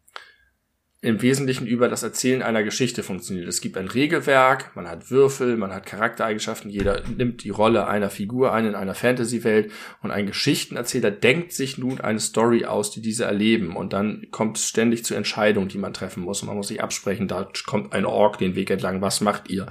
[1.05, 3.49] im Wesentlichen über das Erzählen einer Geschichte funktioniert.
[3.49, 8.09] Es gibt ein Regelwerk, man hat Würfel, man hat Charaktereigenschaften, jeder nimmt die Rolle einer
[8.09, 13.03] Figur ein in einer Fantasy-Welt und ein Geschichtenerzähler denkt sich nun eine Story aus, die
[13.03, 16.57] diese erleben und dann kommt es ständig zu Entscheidungen, die man treffen muss und man
[16.57, 19.66] muss sich absprechen, da kommt ein Ork den Weg entlang, was macht ihr?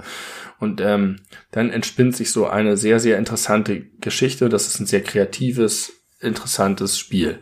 [0.58, 1.16] Und ähm,
[1.50, 6.98] dann entspinnt sich so eine sehr, sehr interessante Geschichte, das ist ein sehr kreatives, interessantes
[6.98, 7.38] Spiel.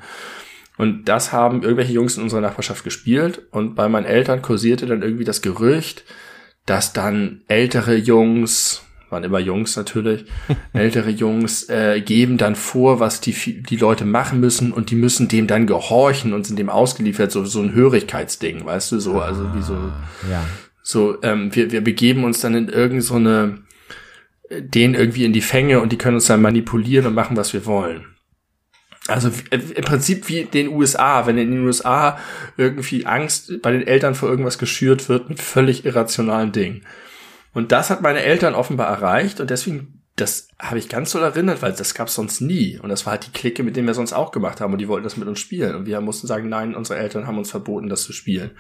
[0.81, 3.43] Und das haben irgendwelche Jungs in unserer Nachbarschaft gespielt.
[3.51, 6.05] Und bei meinen Eltern kursierte dann irgendwie das Gerücht,
[6.65, 8.81] dass dann ältere Jungs,
[9.11, 10.25] waren immer Jungs natürlich,
[10.73, 15.29] ältere Jungs äh, geben dann vor, was die, die Leute machen müssen und die müssen
[15.29, 19.55] dem dann gehorchen und sind dem ausgeliefert, so, so ein Hörigkeitsding, weißt du, so, also
[19.55, 19.75] wie so,
[20.31, 20.47] ja.
[20.83, 23.59] so, ähm, wir, wir begeben uns dann in irgend so eine,
[24.49, 27.67] den irgendwie in die Fänge und die können uns dann manipulieren und machen, was wir
[27.67, 28.07] wollen.
[29.11, 32.19] Also äh, im Prinzip wie den USA, wenn in den USA
[32.57, 36.83] irgendwie Angst bei den Eltern vor irgendwas geschürt wird mit völlig irrationalen Dingen.
[37.53, 41.63] Und das hat meine Eltern offenbar erreicht und deswegen, das habe ich ganz so erinnert,
[41.63, 42.79] weil das gab es sonst nie.
[42.79, 44.89] Und das war halt die Clique, mit denen wir sonst auch gemacht haben und die
[44.89, 45.75] wollten das mit uns spielen.
[45.75, 48.53] Und wir mussten sagen, nein, unsere Eltern haben uns verboten, das zu spielen.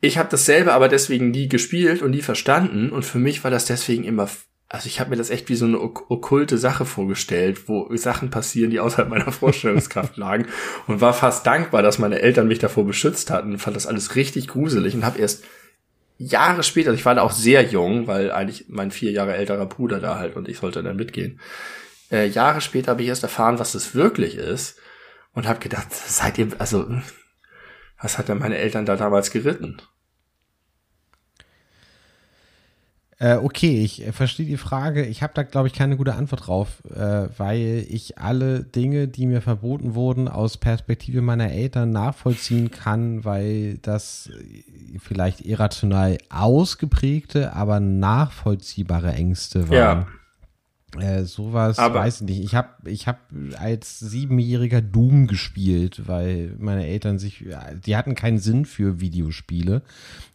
[0.00, 3.64] Ich habe dasselbe aber deswegen nie gespielt und nie verstanden und für mich war das
[3.64, 4.28] deswegen immer
[4.74, 8.30] also ich habe mir das echt wie so eine ok okkulte Sache vorgestellt, wo Sachen
[8.30, 10.46] passieren, die außerhalb meiner Vorstellungskraft lagen
[10.88, 14.48] und war fast dankbar, dass meine Eltern mich davor beschützt hatten fand das alles richtig
[14.48, 15.44] gruselig und habe erst
[16.18, 20.00] Jahre später, ich war da auch sehr jung, weil eigentlich mein vier Jahre älterer Bruder
[20.00, 21.40] da halt und ich sollte dann mitgehen.
[22.10, 24.78] Äh, Jahre später habe ich erst erfahren, was das wirklich ist
[25.34, 26.88] und habe gedacht, seid ihr, also
[28.00, 29.80] was hat denn meine Eltern da damals geritten?
[33.24, 35.06] Äh, okay, ich äh, verstehe die Frage.
[35.06, 39.26] Ich habe da, glaube ich, keine gute Antwort drauf, äh, weil ich alle Dinge, die
[39.26, 47.54] mir verboten wurden, aus Perspektive meiner Eltern nachvollziehen kann, weil das äh, vielleicht irrational ausgeprägte,
[47.54, 49.72] aber nachvollziehbare Ängste waren.
[49.78, 50.06] Ja.
[50.98, 52.44] Äh, sowas Aber weiß ich nicht.
[52.44, 53.18] Ich habe ich hab
[53.58, 57.44] als Siebenjähriger Doom gespielt, weil meine Eltern sich,
[57.84, 59.82] die hatten keinen Sinn für Videospiele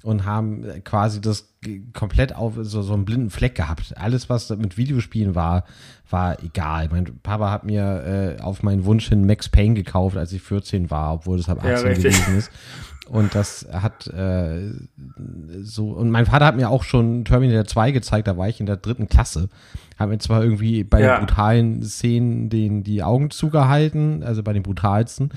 [0.04, 1.50] und haben quasi das
[1.94, 3.94] komplett auf so, so einen blinden Fleck gehabt.
[3.98, 5.66] Alles, was mit Videospielen war,
[6.10, 6.90] war egal.
[6.90, 10.90] Mein Papa hat mir äh, auf meinen Wunsch hin Max Payne gekauft, als ich 14
[10.90, 12.52] war, obwohl es ab 18 ja, gewesen ist.
[13.10, 14.72] Und das hat äh,
[15.62, 18.68] so, und mein Vater hat mir auch schon Terminator 2 gezeigt, da war ich in
[18.68, 19.50] der dritten Klasse.
[20.00, 21.18] Hat mir zwar irgendwie bei ja.
[21.18, 25.32] den brutalen Szenen den, die Augen zugehalten, also bei den brutalsten,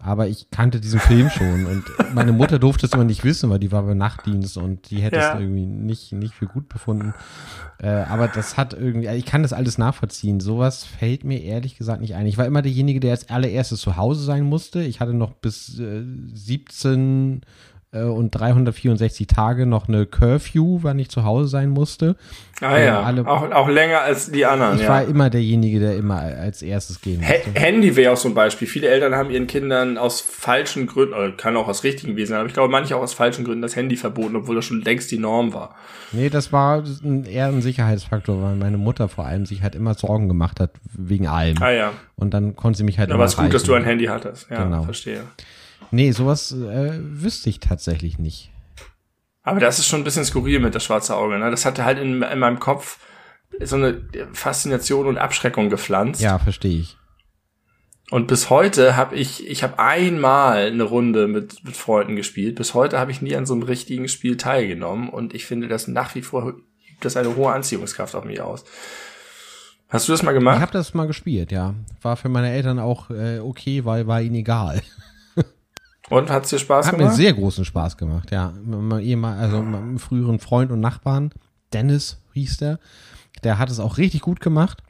[0.00, 1.84] aber ich kannte diesen Film schon und
[2.14, 5.16] meine Mutter durfte es immer nicht wissen, weil die war beim Nachtdienst und die hätte
[5.16, 5.34] ja.
[5.34, 7.14] es irgendwie nicht, nicht für gut befunden.
[7.80, 10.40] Äh, aber das hat irgendwie, ich kann das alles nachvollziehen.
[10.40, 12.26] Sowas fällt mir ehrlich gesagt nicht ein.
[12.26, 14.82] Ich war immer derjenige, der als allererstes zu Hause sein musste.
[14.82, 16.02] Ich hatte noch bis äh,
[16.34, 17.46] 17 äh,
[17.92, 22.16] und 364 Tage noch eine Curfew, wann ich zu Hause sein musste.
[22.60, 24.76] Ah äh, ja, alle, auch, auch länger als die anderen.
[24.76, 24.88] Ich ja.
[24.88, 27.54] war immer derjenige, der immer als erstes gehen musste.
[27.54, 28.68] Ha Handy wäre auch so ein Beispiel.
[28.68, 32.40] Viele Eltern haben ihren Kindern aus falschen Gründen, oder kann auch aus richtigen Wesen sein,
[32.40, 35.10] aber ich glaube manche auch aus falschen Gründen das Handy verboten, obwohl das schon längst
[35.10, 35.74] die Norm war.
[36.12, 36.84] Nee, das war
[37.26, 41.26] eher ein Sicherheitsfaktor, weil meine Mutter vor allem sich halt immer Sorgen gemacht hat wegen
[41.26, 41.56] allem.
[41.62, 41.92] Ah ja.
[42.16, 44.50] Und dann konnte sie mich halt aber es ist gut, dass du ein Handy hattest.
[44.50, 44.82] Ja, genau.
[44.82, 45.22] verstehe.
[45.90, 48.50] Nee, sowas äh, wüsste ich tatsächlich nicht.
[49.42, 51.38] Aber das ist schon ein bisschen skurril mit das schwarze Auge.
[51.38, 51.50] Ne?
[51.50, 52.98] Das hatte halt in, in meinem Kopf
[53.60, 54.02] so eine
[54.32, 56.20] Faszination und Abschreckung gepflanzt.
[56.20, 56.96] Ja, verstehe ich.
[58.10, 62.56] Und bis heute habe ich, ich habe einmal eine Runde mit, mit Freunden gespielt.
[62.56, 65.08] Bis heute habe ich nie an so einem richtigen Spiel teilgenommen.
[65.08, 66.62] Und ich finde, das nach wie vor übt
[67.00, 68.64] das eine hohe Anziehungskraft auf mich aus.
[69.88, 70.56] Hast du das mal gemacht?
[70.56, 71.74] Ich habe das mal gespielt, ja.
[72.02, 74.82] War für meine Eltern auch äh, okay, weil war ihnen egal.
[76.10, 77.12] Und hat's dir Spaß Hat gemacht?
[77.12, 78.52] Hat mir sehr großen Spaß gemacht, ja.
[78.52, 81.32] Also meinem früheren Freund und Nachbarn,
[81.72, 82.78] Dennis hieß der,
[83.44, 84.82] der hat es auch richtig gut gemacht.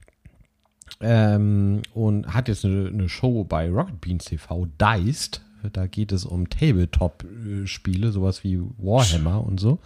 [1.00, 5.42] Ähm, und hat jetzt eine, eine, Show bei Rocket Beans TV, Deist,
[5.72, 9.78] Da geht es um Tabletop-Spiele, sowas wie Warhammer und so.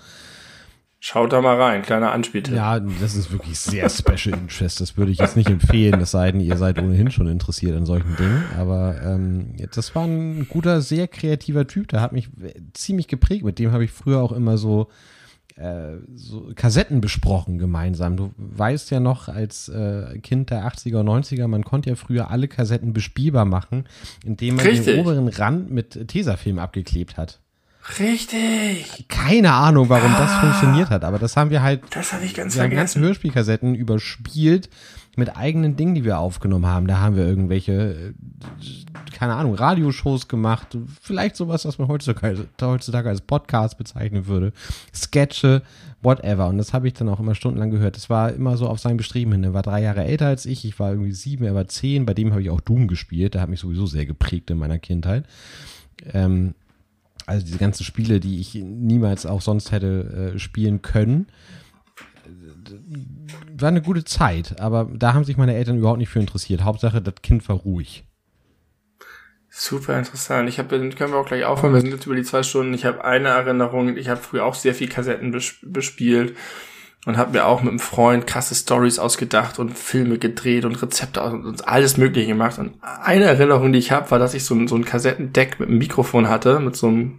[1.04, 2.54] Schaut da mal rein, kleiner Anspieltipp.
[2.54, 4.80] Ja, das ist wirklich sehr Special Interest.
[4.80, 7.84] Das würde ich jetzt nicht empfehlen, es sei denn, ihr seid ohnehin schon interessiert an
[7.84, 8.44] solchen Dingen.
[8.56, 11.88] Aber ähm, das war ein guter, sehr kreativer Typ.
[11.88, 12.28] Der hat mich
[12.72, 13.44] ziemlich geprägt.
[13.44, 14.90] Mit dem habe ich früher auch immer so,
[15.56, 18.16] äh, so Kassetten besprochen gemeinsam.
[18.16, 22.30] Du weißt ja noch, als äh, Kind der 80er und 90er, man konnte ja früher
[22.30, 23.86] alle Kassetten bespielbar machen,
[24.24, 24.86] indem man Richtig.
[24.86, 27.40] den oberen Rand mit Tesafilm abgeklebt hat.
[27.98, 29.06] Richtig.
[29.08, 30.40] Keine Ahnung, warum das Ah.
[30.40, 33.02] funktioniert hat, aber das haben wir halt Das habe ich ganz wir haben ganze vergessen.
[33.02, 34.68] Hörspielkassetten überspielt
[35.16, 36.86] mit eigenen Dingen, die wir aufgenommen haben.
[36.86, 38.12] Da haben wir irgendwelche, äh,
[39.12, 40.78] keine Ahnung, Radioshows gemacht.
[41.02, 44.52] Vielleicht sowas, was man heutzutage, heutzutage als Podcast bezeichnen würde.
[44.94, 45.62] Sketche,
[46.00, 46.48] whatever.
[46.48, 47.96] Und das habe ich dann auch immer stundenlang gehört.
[47.96, 49.44] Das war immer so auf sein Bestreben hin.
[49.44, 50.64] Er war drei Jahre älter als ich.
[50.64, 52.06] Ich war irgendwie sieben, er war zehn.
[52.06, 53.34] Bei dem habe ich auch Doom gespielt.
[53.34, 55.26] Der hat mich sowieso sehr geprägt in meiner Kindheit.
[56.14, 56.54] Ähm,
[57.26, 61.26] also diese ganzen Spiele, die ich niemals auch sonst hätte äh, spielen können.
[63.56, 66.62] War eine gute Zeit, aber da haben sich meine Eltern überhaupt nicht für interessiert.
[66.62, 68.04] Hauptsache, das Kind war ruhig.
[69.48, 70.48] Super interessant.
[70.48, 71.74] Ich habe, können wir auch gleich aufhören.
[71.74, 72.72] Wir sind jetzt über die zwei Stunden.
[72.72, 73.96] Ich habe eine Erinnerung.
[73.98, 76.34] Ich habe früher auch sehr viel Kassetten bes bespielt
[77.04, 81.22] und habe mir auch mit einem Freund krasse Stories ausgedacht und Filme gedreht und Rezepte
[81.22, 82.58] und alles Mögliche gemacht.
[82.58, 85.68] Und eine Erinnerung, die ich habe, war, dass ich so ein, so ein Kassettendeck mit
[85.68, 87.18] einem Mikrofon hatte, mit so einem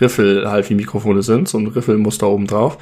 [0.00, 2.76] Riffel halt wie Mikrofone sind, so ein Riffelmuster oben drauf.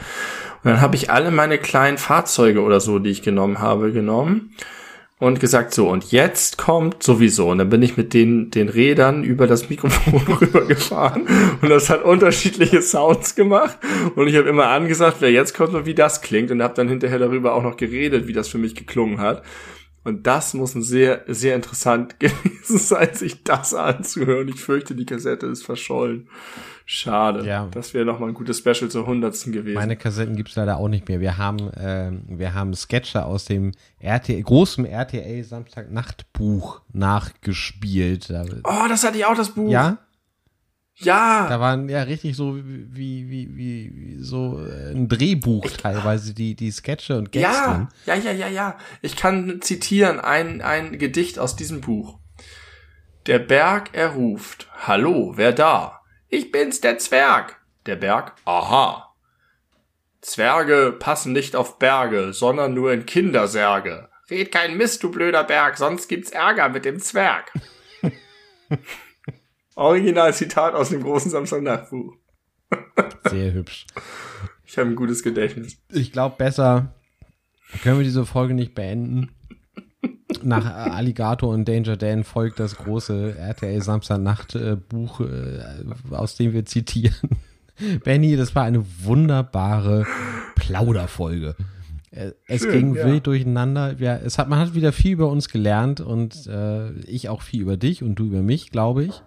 [0.62, 4.52] Und dann habe ich alle meine kleinen Fahrzeuge oder so, die ich genommen habe, genommen
[5.18, 7.50] und gesagt, so, und jetzt kommt sowieso.
[7.50, 11.26] Und dann bin ich mit den, den Rädern über das Mikrofon rübergefahren
[11.60, 13.78] und das hat unterschiedliche Sounds gemacht.
[14.14, 16.88] Und ich habe immer angesagt, wer jetzt kommt und wie das klingt und habe dann
[16.88, 19.42] hinterher darüber auch noch geredet, wie das für mich geklungen hat.
[20.04, 24.48] Und das muss ein sehr, sehr interessant gewesen sein, sich das anzuhören.
[24.48, 26.28] Ich fürchte, die Kassette ist verschollen.
[26.86, 27.44] Schade.
[27.44, 27.68] Ja.
[27.70, 29.74] Das wäre nochmal ein gutes Special zur hundertsten gewesen.
[29.74, 31.20] Meine Kassetten gibt's leider auch nicht mehr.
[31.20, 38.32] Wir haben, ähm, wir haben Sketche aus dem RTL, großen RTL Samstagnachtbuch nachgespielt.
[38.64, 39.70] Oh, das hatte ich auch, das Buch.
[39.70, 39.98] ja,
[41.00, 41.46] Ja.
[41.48, 46.56] da waren ja richtig so wie, wie, wie, wie so äh, ein Drehbuch teilweise, die,
[46.56, 48.78] die Sketche und Gags Ja, ja, ja, ja, ja.
[49.00, 52.18] Ich kann zitieren ein, ein Gedicht aus diesem Buch.
[53.26, 54.68] Der Berg erruft.
[54.86, 56.00] Hallo, wer da?
[56.28, 57.60] Ich bin's, der Zwerg.
[57.86, 58.34] Der Berg.
[58.44, 59.14] Aha.
[60.20, 64.08] Zwerge passen nicht auf Berge, sondern nur in Kindersärge.
[64.30, 67.52] Red kein Mist, du blöder Berg, sonst gibt's Ärger mit dem Zwerg.
[69.78, 72.14] Original Zitat aus dem großen Samstagnachtbuch.
[73.30, 73.86] Sehr hübsch.
[74.64, 75.78] Ich habe ein gutes Gedächtnis.
[75.92, 76.94] Ich glaube, besser
[77.82, 79.30] können wir diese Folge nicht beenden.
[80.42, 85.60] Nach Alligator und Danger Dan folgt das große RTL Samstagnacht-Buch, äh,
[86.10, 87.30] aus dem wir zitieren.
[88.04, 90.06] Benny, das war eine wunderbare
[90.56, 91.54] Plauderfolge.
[92.10, 93.06] Äh, Es Schön, ging ja.
[93.06, 93.96] wild durcheinander.
[93.98, 97.62] Ja, es hat, man hat wieder viel über uns gelernt und äh, ich auch viel
[97.62, 99.22] über dich und du über mich, glaube ich.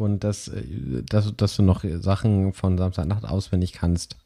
[0.00, 0.62] Und dass, äh,
[1.08, 4.16] dass, dass du noch Sachen von Samstagnacht auswendig kannst.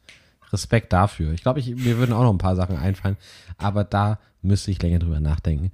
[0.53, 1.33] Respekt dafür.
[1.33, 3.17] Ich glaube, ich, mir würden auch noch ein paar Sachen einfallen,
[3.57, 5.71] aber da müsste ich länger drüber nachdenken.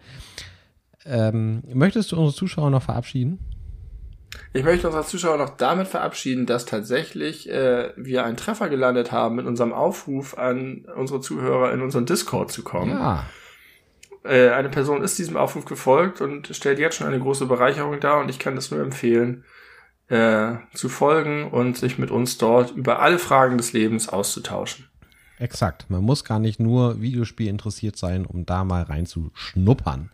[1.06, 3.40] Ähm, möchtest du unsere Zuschauer noch verabschieden?
[4.54, 9.36] Ich möchte unsere Zuschauer noch damit verabschieden, dass tatsächlich äh, wir einen Treffer gelandet haben
[9.36, 12.92] mit unserem Aufruf an unsere Zuhörer in unseren Discord zu kommen.
[12.92, 13.26] Ja,
[14.24, 18.20] Äh, eine Person ist diesem Aufruf gefolgt und stellt jetzt schon eine große Bereicherung dar
[18.20, 19.44] und ich kann das nur empfehlen,
[20.12, 24.90] äh, zu folgen und sich mit uns dort über alle Fragen des Lebens auszutauschen.
[25.40, 25.90] exakt.
[25.90, 30.12] Man muss gar nicht nur Videospiel interessiert sein, um da mal reinzuschnuppern.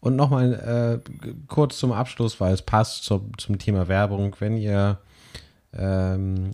[0.00, 4.34] Und nochmal äh, kurz zum Abschluss, weil es passt zum, zum Thema Werbung.
[4.40, 4.98] Wenn ihr
[5.72, 6.52] ähm,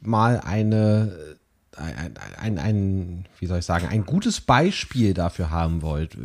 [0.00, 1.37] mal eine
[1.76, 6.16] ein, ein, ein, wie soll ich sagen, ein gutes Beispiel dafür haben wollt,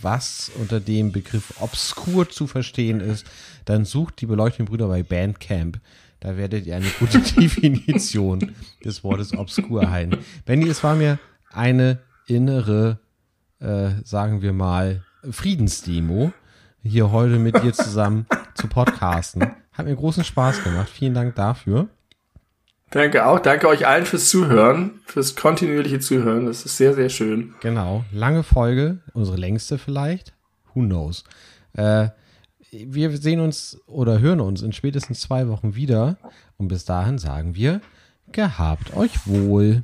[0.00, 3.26] was unter dem Begriff obskur zu verstehen ist,
[3.64, 5.80] dann sucht die beleuchteten Brüder bei Bandcamp.
[6.20, 8.52] Da werdet ihr eine gute Definition
[8.84, 10.18] des Wortes obskur heilen.
[10.44, 11.18] Benny, es war mir
[11.50, 13.00] eine innere,
[13.58, 16.32] äh, sagen wir mal, Friedensdemo,
[16.82, 19.50] hier heute mit dir zusammen zu podcasten.
[19.72, 20.88] Hat mir großen Spaß gemacht.
[20.88, 21.88] Vielen Dank dafür.
[22.92, 23.40] Danke auch.
[23.40, 26.44] Danke euch allen fürs Zuhören, fürs kontinuierliche Zuhören.
[26.44, 27.54] Das ist sehr, sehr schön.
[27.60, 30.34] Genau, lange Folge, unsere längste vielleicht.
[30.74, 31.24] Who knows?
[31.72, 32.08] Äh,
[32.70, 36.18] wir sehen uns oder hören uns in spätestens zwei Wochen wieder.
[36.58, 37.80] Und bis dahin sagen wir,
[38.30, 39.82] gehabt euch wohl.